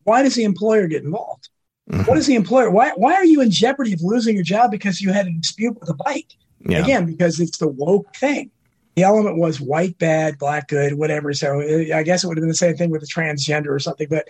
[0.04, 1.48] why does the employer get involved?
[1.90, 2.04] Mm-hmm.
[2.04, 2.70] What is the employer?
[2.70, 5.78] Why why are you in jeopardy of losing your job because you had a dispute
[5.80, 6.34] with a bike?
[6.60, 6.82] Yeah.
[6.82, 8.50] Again, because it's the woke thing.
[8.96, 11.32] The element was white bad, black good, whatever.
[11.32, 13.78] So uh, I guess it would have been the same thing with a transgender or
[13.78, 14.08] something.
[14.10, 14.28] But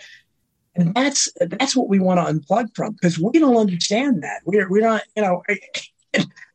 [0.76, 4.42] and that's that's what we want to unplug from because we don't understand that.
[4.44, 5.42] We're we're not you know.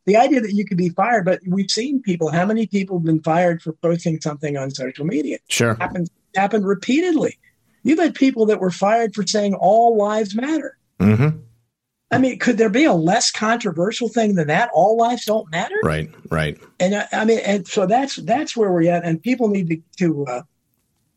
[0.05, 2.31] The idea that you could be fired, but we've seen people.
[2.31, 5.39] How many people have been fired for posting something on social media?
[5.49, 7.37] Sure, It happened happened repeatedly.
[7.83, 10.77] You've had people that were fired for saying all lives matter.
[10.99, 11.39] Mm-hmm.
[12.11, 14.69] I mean, could there be a less controversial thing than that?
[14.73, 15.75] All lives don't matter.
[15.83, 16.57] Right, right.
[16.79, 19.03] And I, I mean, and so that's that's where we're at.
[19.03, 20.41] And people need to to, uh,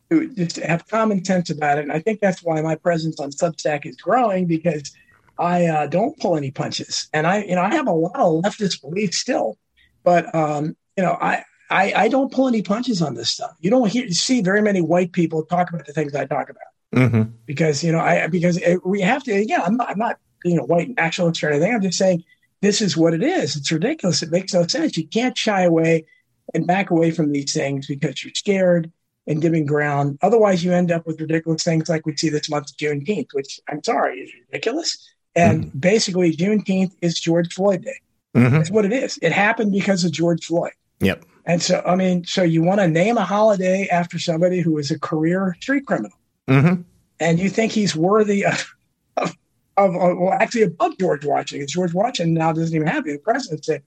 [0.09, 1.83] to just have common sense about it.
[1.83, 4.91] And I think that's why my presence on Substack is growing because
[5.39, 8.43] I uh, don't pull any punches, and I, you know, I have a lot of
[8.43, 9.57] leftist beliefs still,
[10.03, 13.55] but um, you know, I, I, I don't pull any punches on this stuff.
[13.61, 16.69] You don't hear, see very many white people talk about the things I talk about
[16.93, 17.31] mm-hmm.
[17.45, 19.45] because you know, I because it, we have to.
[19.45, 21.73] Yeah, I'm not, I'm not, you know, white nationalist or anything.
[21.73, 22.23] I'm just saying
[22.61, 23.55] this is what it is.
[23.55, 24.21] It's ridiculous.
[24.21, 24.97] It makes no sense.
[24.97, 26.05] You can't shy away
[26.53, 28.91] and back away from these things because you're scared
[29.27, 30.17] and giving ground.
[30.21, 33.83] Otherwise, you end up with ridiculous things like we see this month, Juneteenth, which I'm
[33.83, 34.97] sorry is ridiculous.
[35.39, 35.79] And mm-hmm.
[35.79, 37.99] basically, Juneteenth is George Floyd Day.
[38.35, 38.57] Mm-hmm.
[38.57, 39.17] That's what it is.
[39.21, 40.73] It happened because of George Floyd.
[40.99, 41.25] Yep.
[41.45, 44.91] And so, I mean, so you want to name a holiday after somebody who is
[44.91, 46.17] a career street criminal,
[46.47, 46.81] mm-hmm.
[47.19, 48.75] and you think he's worthy of,
[49.17, 49.35] of,
[49.77, 51.67] of, well, actually above George Washington.
[51.67, 53.83] George Washington now doesn't even have the president said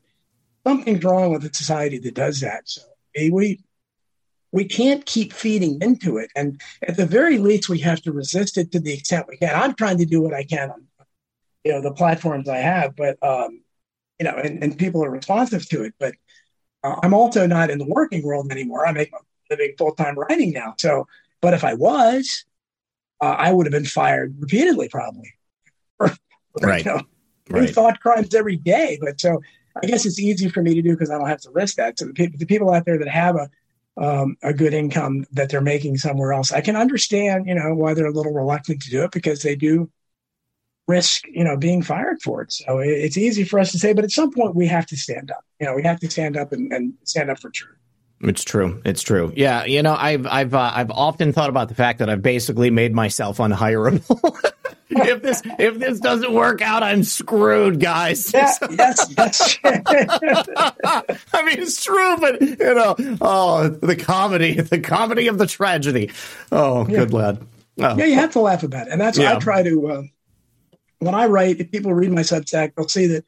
[0.66, 2.62] something's wrong with a society that does that.
[2.68, 2.82] So
[3.14, 3.60] we
[4.50, 8.58] we can't keep feeding into it, and at the very least, we have to resist
[8.58, 9.54] it to the extent we can.
[9.54, 10.86] I'm trying to do what I can on
[11.64, 13.62] you know the platforms I have, but um,
[14.18, 16.14] you know, and, and people are responsive to it, but
[16.84, 18.86] uh, I'm also not in the working world anymore.
[18.86, 19.18] I make a
[19.51, 20.74] living full time writing now.
[20.78, 21.06] So,
[21.40, 22.44] but if I was,
[23.20, 25.32] uh, I would have been fired repeatedly, probably.
[26.60, 26.84] right.
[26.84, 27.02] You know,
[27.51, 27.70] right.
[27.70, 28.98] thought crimes every day.
[29.01, 29.40] But so
[29.82, 31.98] I guess it's easy for me to do because I don't have to risk that.
[31.98, 33.48] So the, pe- the people out there that have a
[33.98, 37.93] um, a good income that they're making somewhere else, I can understand, you know, why
[37.93, 39.90] they're a little reluctant to do it because they do
[40.88, 42.52] risk, you know, being fired for it.
[42.52, 45.30] So it's easy for us to say, but at some point we have to stand
[45.30, 45.44] up.
[45.60, 47.76] You know, we have to stand up and, and stand up for truth.
[48.22, 48.80] It's true.
[48.84, 49.32] It's true.
[49.34, 52.70] Yeah, you know, I've I've uh, I've often thought about the fact that I've basically
[52.70, 54.52] made myself unhireable.
[54.90, 58.32] if this if this doesn't work out, I'm screwed, guys.
[58.32, 59.59] Yeah, yes, yes.
[59.64, 66.12] I mean, it's true, but you know, oh, the comedy, the comedy of the tragedy.
[66.52, 66.98] Oh, yeah.
[66.98, 67.44] good lad.
[67.80, 67.96] Oh.
[67.96, 69.36] Yeah, you have to laugh about it, and that's yeah.
[69.36, 69.88] I try to.
[69.88, 70.02] Uh,
[71.02, 73.24] when I write, if people read my Substack, they'll see that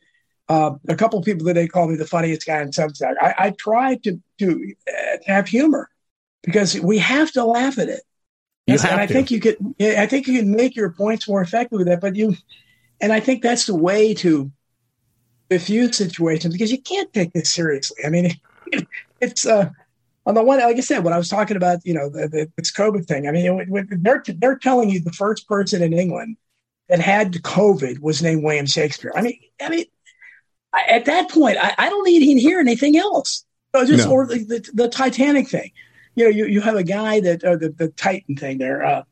[0.49, 3.15] uh, a couple of people today call me the funniest guy in Substack.
[3.21, 5.91] I, I try to to, uh, have humor
[6.43, 8.03] because we have to laugh at it.
[8.67, 9.57] You have and I think you could.
[9.81, 12.01] I think you can make your points more effective with that.
[12.01, 12.37] But you,
[13.01, 14.51] and I think that's the way to
[15.51, 18.05] diffuse situations because you can't take this seriously.
[18.05, 18.27] I mean,
[18.73, 18.87] it,
[19.21, 19.71] it's uh,
[20.27, 22.53] on the one, like I said, when I was talking about, you know, the, the,
[22.57, 23.27] this COVID thing.
[23.27, 26.37] I mean, they're they're telling you the first person in England
[26.89, 29.13] that had COVID was named William Shakespeare.
[29.15, 29.85] I mean, I mean,
[30.73, 33.45] I, at that point, I, I, don't need to hear anything else.
[33.75, 34.13] So just no.
[34.13, 35.71] or the, the, the, Titanic thing.
[36.15, 38.85] You know, you, you have a guy that uh, the the Titan thing there.
[38.85, 39.03] Uh,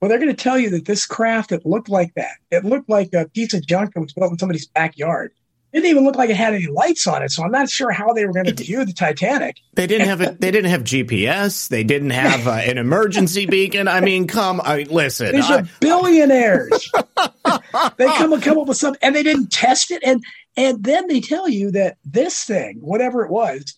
[0.00, 2.90] well, they're going to tell you that this craft that looked like that, it looked
[2.90, 5.32] like a piece of junk that was built in somebody's backyard
[5.80, 7.32] didn't even look like it had any lights on it.
[7.32, 9.56] So I'm not sure how they were going to view the Titanic.
[9.74, 10.40] They didn't have it.
[10.40, 11.68] They didn't have GPS.
[11.68, 13.88] They didn't have uh, an emergency beacon.
[13.88, 15.34] I mean, come, I listen.
[15.34, 16.90] These I, are billionaires.
[17.96, 20.22] they come come up with something, and they didn't test it, and
[20.56, 23.74] and then they tell you that this thing, whatever it was,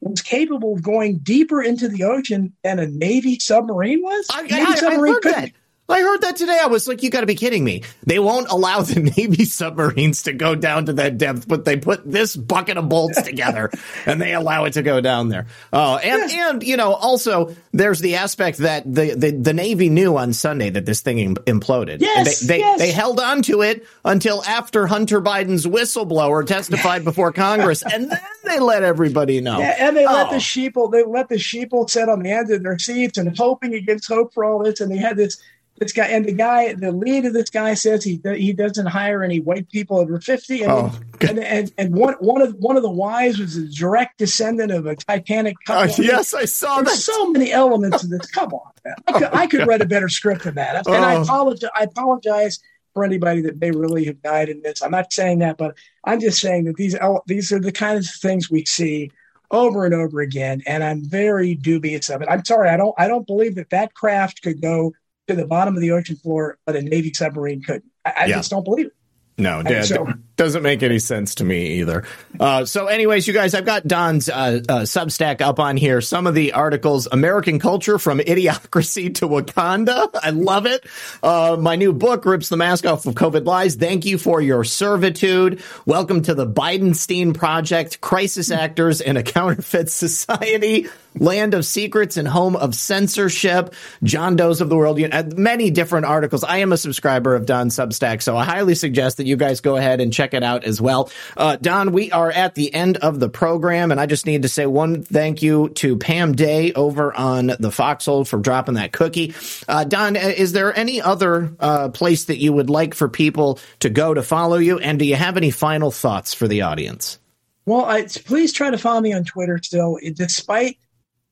[0.00, 4.26] was capable of going deeper into the ocean than a Navy submarine was.
[4.30, 5.52] I, Navy I, submarine I heard that.
[5.90, 6.58] I heard that today.
[6.62, 7.82] I was like, you got to be kidding me.
[8.04, 12.08] They won't allow the Navy submarines to go down to that depth, but they put
[12.10, 13.70] this bucket of bolts together
[14.06, 15.46] and they allow it to go down there.
[15.72, 20.16] Oh, and, and, you know, also there's the aspect that the, the, the Navy knew
[20.16, 22.00] on Sunday that this thing imploded.
[22.00, 22.78] Yes, they, they, yes.
[22.78, 28.20] they held on to it until after Hunter Biden's whistleblower testified before Congress and then
[28.44, 29.58] they let everybody know.
[29.58, 30.12] Yeah, and they oh.
[30.12, 30.38] let the oh.
[30.38, 34.08] sheeple, they let the sheeple sit on the end of their seats and hoping against
[34.08, 34.80] hope for all this.
[34.80, 35.40] And they had this
[35.80, 39.24] this guy and the guy, the lead of this guy says he he doesn't hire
[39.24, 40.92] any white people over fifty, and oh,
[41.22, 44.84] and, and, and one one of one of the wives was a direct descendant of
[44.84, 45.90] a Titanic couple.
[45.90, 47.12] Uh, yes, I saw There's that.
[47.12, 48.30] So many elements of this.
[48.30, 48.94] Come on, man.
[49.06, 50.86] I could, I could write a better script than that.
[50.86, 51.22] And I oh.
[51.22, 51.70] apologize.
[51.74, 52.60] I apologize
[52.92, 54.82] for anybody that may really have died in this.
[54.82, 56.94] I'm not saying that, but I'm just saying that these
[57.26, 59.10] these are the kinds of things we see
[59.50, 62.28] over and over again, and I'm very dubious of it.
[62.30, 64.92] I'm sorry, I don't I don't believe that that craft could go
[65.30, 67.84] to the bottom of the ocean floor, but a Navy submarine couldn't.
[68.04, 68.36] I, I yeah.
[68.36, 68.92] just don't believe it.
[69.38, 70.06] No, Dad, so,
[70.40, 72.02] doesn't make any sense to me either.
[72.38, 76.00] Uh, so, anyways, you guys, I've got Don's uh, uh, Substack up on here.
[76.00, 80.08] Some of the articles: American culture from idiocracy to Wakanda.
[80.22, 80.86] I love it.
[81.22, 83.74] Uh, my new book rips the mask off of COVID lies.
[83.74, 85.62] Thank you for your servitude.
[85.84, 90.88] Welcome to the Bidenstein Project: Crisis Actors in a Counterfeit Society
[91.18, 96.06] land of secrets and home of censorship, John Doe's of the world, know, many different
[96.06, 96.44] articles.
[96.44, 99.76] I am a subscriber of Don Substack, so I highly suggest that you guys go
[99.76, 101.10] ahead and check check it out as well.
[101.36, 104.48] Uh, Don, we are at the end of the program, and I just need to
[104.48, 109.34] say one thank you to Pam Day over on the Foxhole for dropping that cookie.
[109.68, 113.58] Uh, Don, uh, is there any other uh, place that you would like for people
[113.80, 114.78] to go to follow you?
[114.78, 117.18] And do you have any final thoughts for the audience?
[117.66, 120.78] Well, I, please try to follow me on Twitter still, despite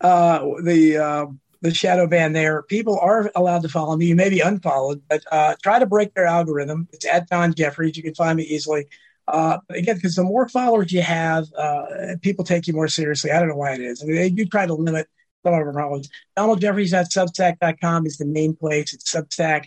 [0.00, 1.26] uh, the uh,
[1.60, 2.62] the shadow ban there.
[2.62, 4.06] People are allowed to follow me.
[4.06, 6.88] You may be unfollowed, but uh, try to break their algorithm.
[6.92, 7.96] It's at Don Jeffries.
[7.96, 8.86] You can find me easily.
[9.26, 13.30] Uh, again, because the more followers you have, uh, people take you more seriously.
[13.30, 14.02] I don't know why it is.
[14.02, 15.06] I mean, they do try to limit
[15.44, 16.08] some of our problems.
[16.36, 18.94] Substack.com is the main place.
[18.94, 19.66] It's Substack.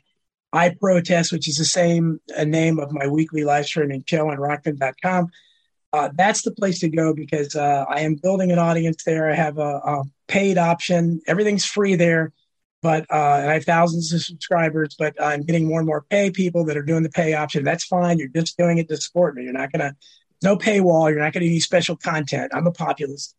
[0.54, 4.38] I protest, which is the same uh, name of my weekly live streaming show on
[4.38, 5.30] Rokfin.com
[5.94, 9.30] uh, that's the place to go because uh, I am building an audience there.
[9.30, 11.22] I have a, a paid option.
[11.28, 12.32] Everything's free there,
[12.82, 14.96] but uh, I have thousands of subscribers.
[14.98, 17.64] But I'm getting more and more pay people that are doing the pay option.
[17.64, 18.18] That's fine.
[18.18, 19.44] You're just doing it to support me.
[19.44, 19.96] You're not gonna
[20.42, 21.10] no paywall.
[21.10, 22.52] You're not gonna need special content.
[22.54, 23.36] I'm a populist.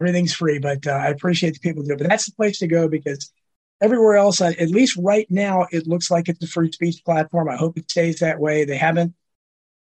[0.00, 1.98] Everything's free, but uh, I appreciate the people do it.
[1.98, 3.32] But that's the place to go because
[3.80, 7.48] everywhere else, at least right now, it looks like it's a free speech platform.
[7.48, 8.66] I hope it stays that way.
[8.66, 9.14] They haven't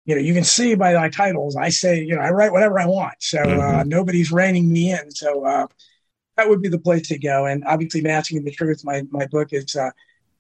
[0.07, 2.79] you know, you can see by my titles, I say, you know, I write whatever
[2.79, 3.15] I want.
[3.21, 3.79] So uh, mm-hmm.
[3.79, 5.11] uh, nobody's reining me in.
[5.11, 5.67] So uh,
[6.37, 7.47] that would be the place to go.
[7.47, 9.91] And obviously, Masking the Truth, my, my book is uh,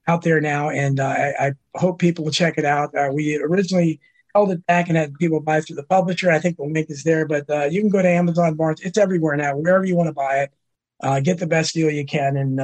[0.06, 0.70] out there now.
[0.70, 2.94] And uh, I, I, hope people will check it out.
[2.94, 4.00] Uh, we originally
[4.34, 6.30] held it back and had people buy through the publisher.
[6.30, 8.80] I think the link is there, but you can go to Amazon, Barnes.
[8.82, 10.46] It's everywhere now, wherever you want to buy
[11.02, 11.24] it.
[11.24, 12.36] get the best deal you can.
[12.36, 12.60] And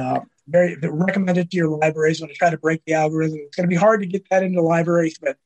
[0.47, 3.39] very recommend it to your libraries when to try to break the algorithm.
[3.45, 5.37] It's going to be hard to get that into libraries, but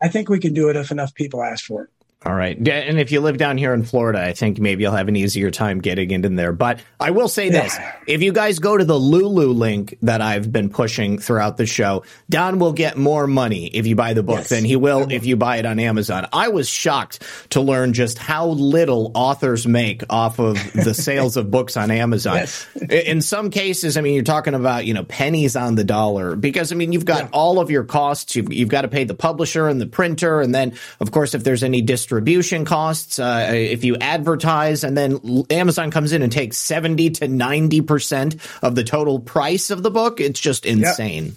[0.00, 1.90] I think we can do it if enough people ask for it.
[2.24, 2.56] All right.
[2.56, 5.50] And if you live down here in Florida, I think maybe you'll have an easier
[5.50, 6.52] time getting in there.
[6.52, 7.76] But I will say this.
[8.06, 12.04] If you guys go to the Lulu link that I've been pushing throughout the show,
[12.30, 14.48] Don will get more money if you buy the book yes.
[14.50, 16.28] than he will if you buy it on Amazon.
[16.32, 21.50] I was shocked to learn just how little authors make off of the sales of
[21.50, 22.36] books on Amazon.
[22.36, 22.68] Yes.
[22.88, 26.70] In some cases, I mean, you're talking about, you know, pennies on the dollar because,
[26.70, 27.30] I mean, you've got yeah.
[27.32, 28.36] all of your costs.
[28.36, 30.40] You've, you've got to pay the publisher and the printer.
[30.40, 34.94] And then, of course, if there's any distribution, distribution costs, uh, if you advertise, and
[34.94, 39.90] then Amazon comes in and takes 70 to 90% of the total price of the
[39.90, 41.24] book, it's just insane.
[41.24, 41.34] Yep.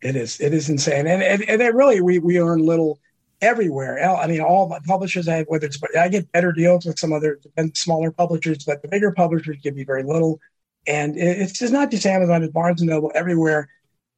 [0.00, 0.40] It is.
[0.40, 1.06] It is insane.
[1.06, 2.98] And, and, and really, we, we earn little
[3.42, 4.02] everywhere.
[4.02, 7.38] I mean, all my publishers, I, whether it's, I get better deals with some other
[7.74, 10.40] smaller publishers, but the bigger publishers give me very little.
[10.86, 13.68] And it's just not just Amazon, it's Barnes and Noble everywhere.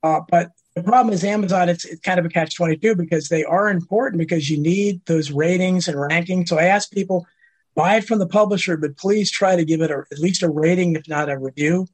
[0.05, 3.45] Uh, but the problem is Amazon, it's, it's kind of a catch 22 because they
[3.45, 6.49] are important because you need those ratings and rankings.
[6.49, 7.27] So I ask people,
[7.75, 10.49] buy it from the publisher, but please try to give it a, at least a
[10.49, 11.87] rating, if not a review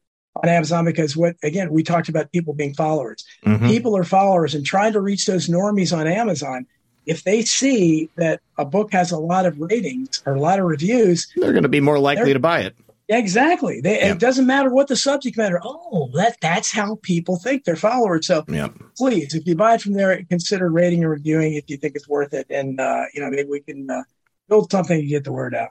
[0.43, 3.25] on Amazon, because what, again, we talked about people being followers.
[3.45, 3.69] Mm-hmm.
[3.69, 6.67] People are followers and trying to reach those normies on Amazon.
[7.07, 10.65] If they see that a book has a lot of ratings or a lot of
[10.65, 12.75] reviews, they're going to be more likely to buy it.
[13.09, 13.81] Exactly.
[13.81, 14.13] They, yeah.
[14.13, 15.61] It doesn't matter what the subject matter.
[15.63, 17.65] Oh, that that's how people think.
[17.65, 18.27] They're followers.
[18.27, 18.69] So yeah.
[18.97, 22.09] please, if you buy it from there, consider rating and reviewing if you think it's
[22.09, 22.47] worth it.
[22.49, 24.03] And uh, you know, maybe we can uh,
[24.49, 25.71] build something to get the word out.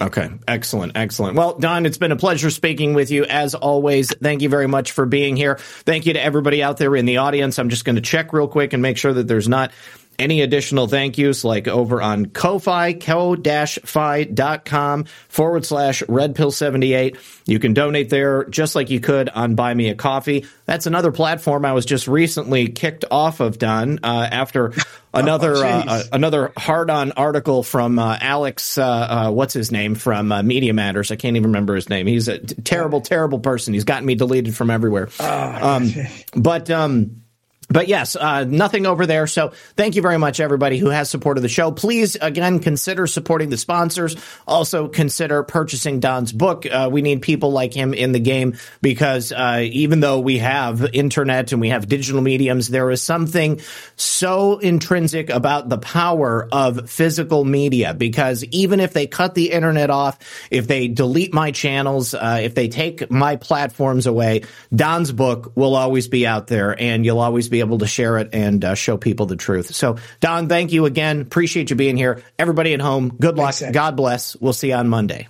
[0.00, 1.36] Okay, excellent, excellent.
[1.36, 4.14] Well, Don, it's been a pleasure speaking with you as always.
[4.14, 5.56] Thank you very much for being here.
[5.56, 7.58] Thank you to everybody out there in the audience.
[7.58, 9.72] I'm just going to check real quick and make sure that there's not
[10.18, 17.16] any additional thank yous, like over on Ko-Fi, ko-fi.com forward slash redpill78.
[17.46, 20.46] You can donate there just like you could on Buy Me a Coffee.
[20.66, 24.74] That's another platform I was just recently kicked off of, Don, uh, after
[25.14, 29.94] another oh, uh, another hard on article from uh, Alex, uh, uh, what's his name,
[29.94, 31.10] from uh, Media Matters.
[31.10, 32.06] I can't even remember his name.
[32.06, 33.74] He's a t- terrible, terrible person.
[33.74, 35.08] He's gotten me deleted from everywhere.
[35.18, 35.90] Oh, um,
[36.34, 37.22] but, um,
[37.70, 39.26] but yes, uh, nothing over there.
[39.26, 41.70] So thank you very much, everybody who has supported the show.
[41.70, 44.16] Please, again, consider supporting the sponsors.
[44.46, 46.66] Also, consider purchasing Don's book.
[46.66, 50.84] Uh, we need people like him in the game because uh, even though we have
[50.92, 53.60] internet and we have digital mediums, there is something
[53.94, 57.94] so intrinsic about the power of physical media.
[57.94, 60.18] Because even if they cut the internet off,
[60.50, 64.42] if they delete my channels, uh, if they take my platforms away,
[64.74, 68.30] Don's book will always be out there, and you'll always be able to share it
[68.32, 69.74] and uh, show people the truth.
[69.74, 71.20] So, Don, thank you again.
[71.20, 72.22] Appreciate you being here.
[72.38, 73.54] Everybody at home, good luck.
[73.54, 74.36] Thanks, God bless.
[74.36, 75.28] We'll see you on Monday.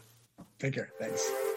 [0.58, 0.90] Take care.
[0.98, 1.49] Thanks.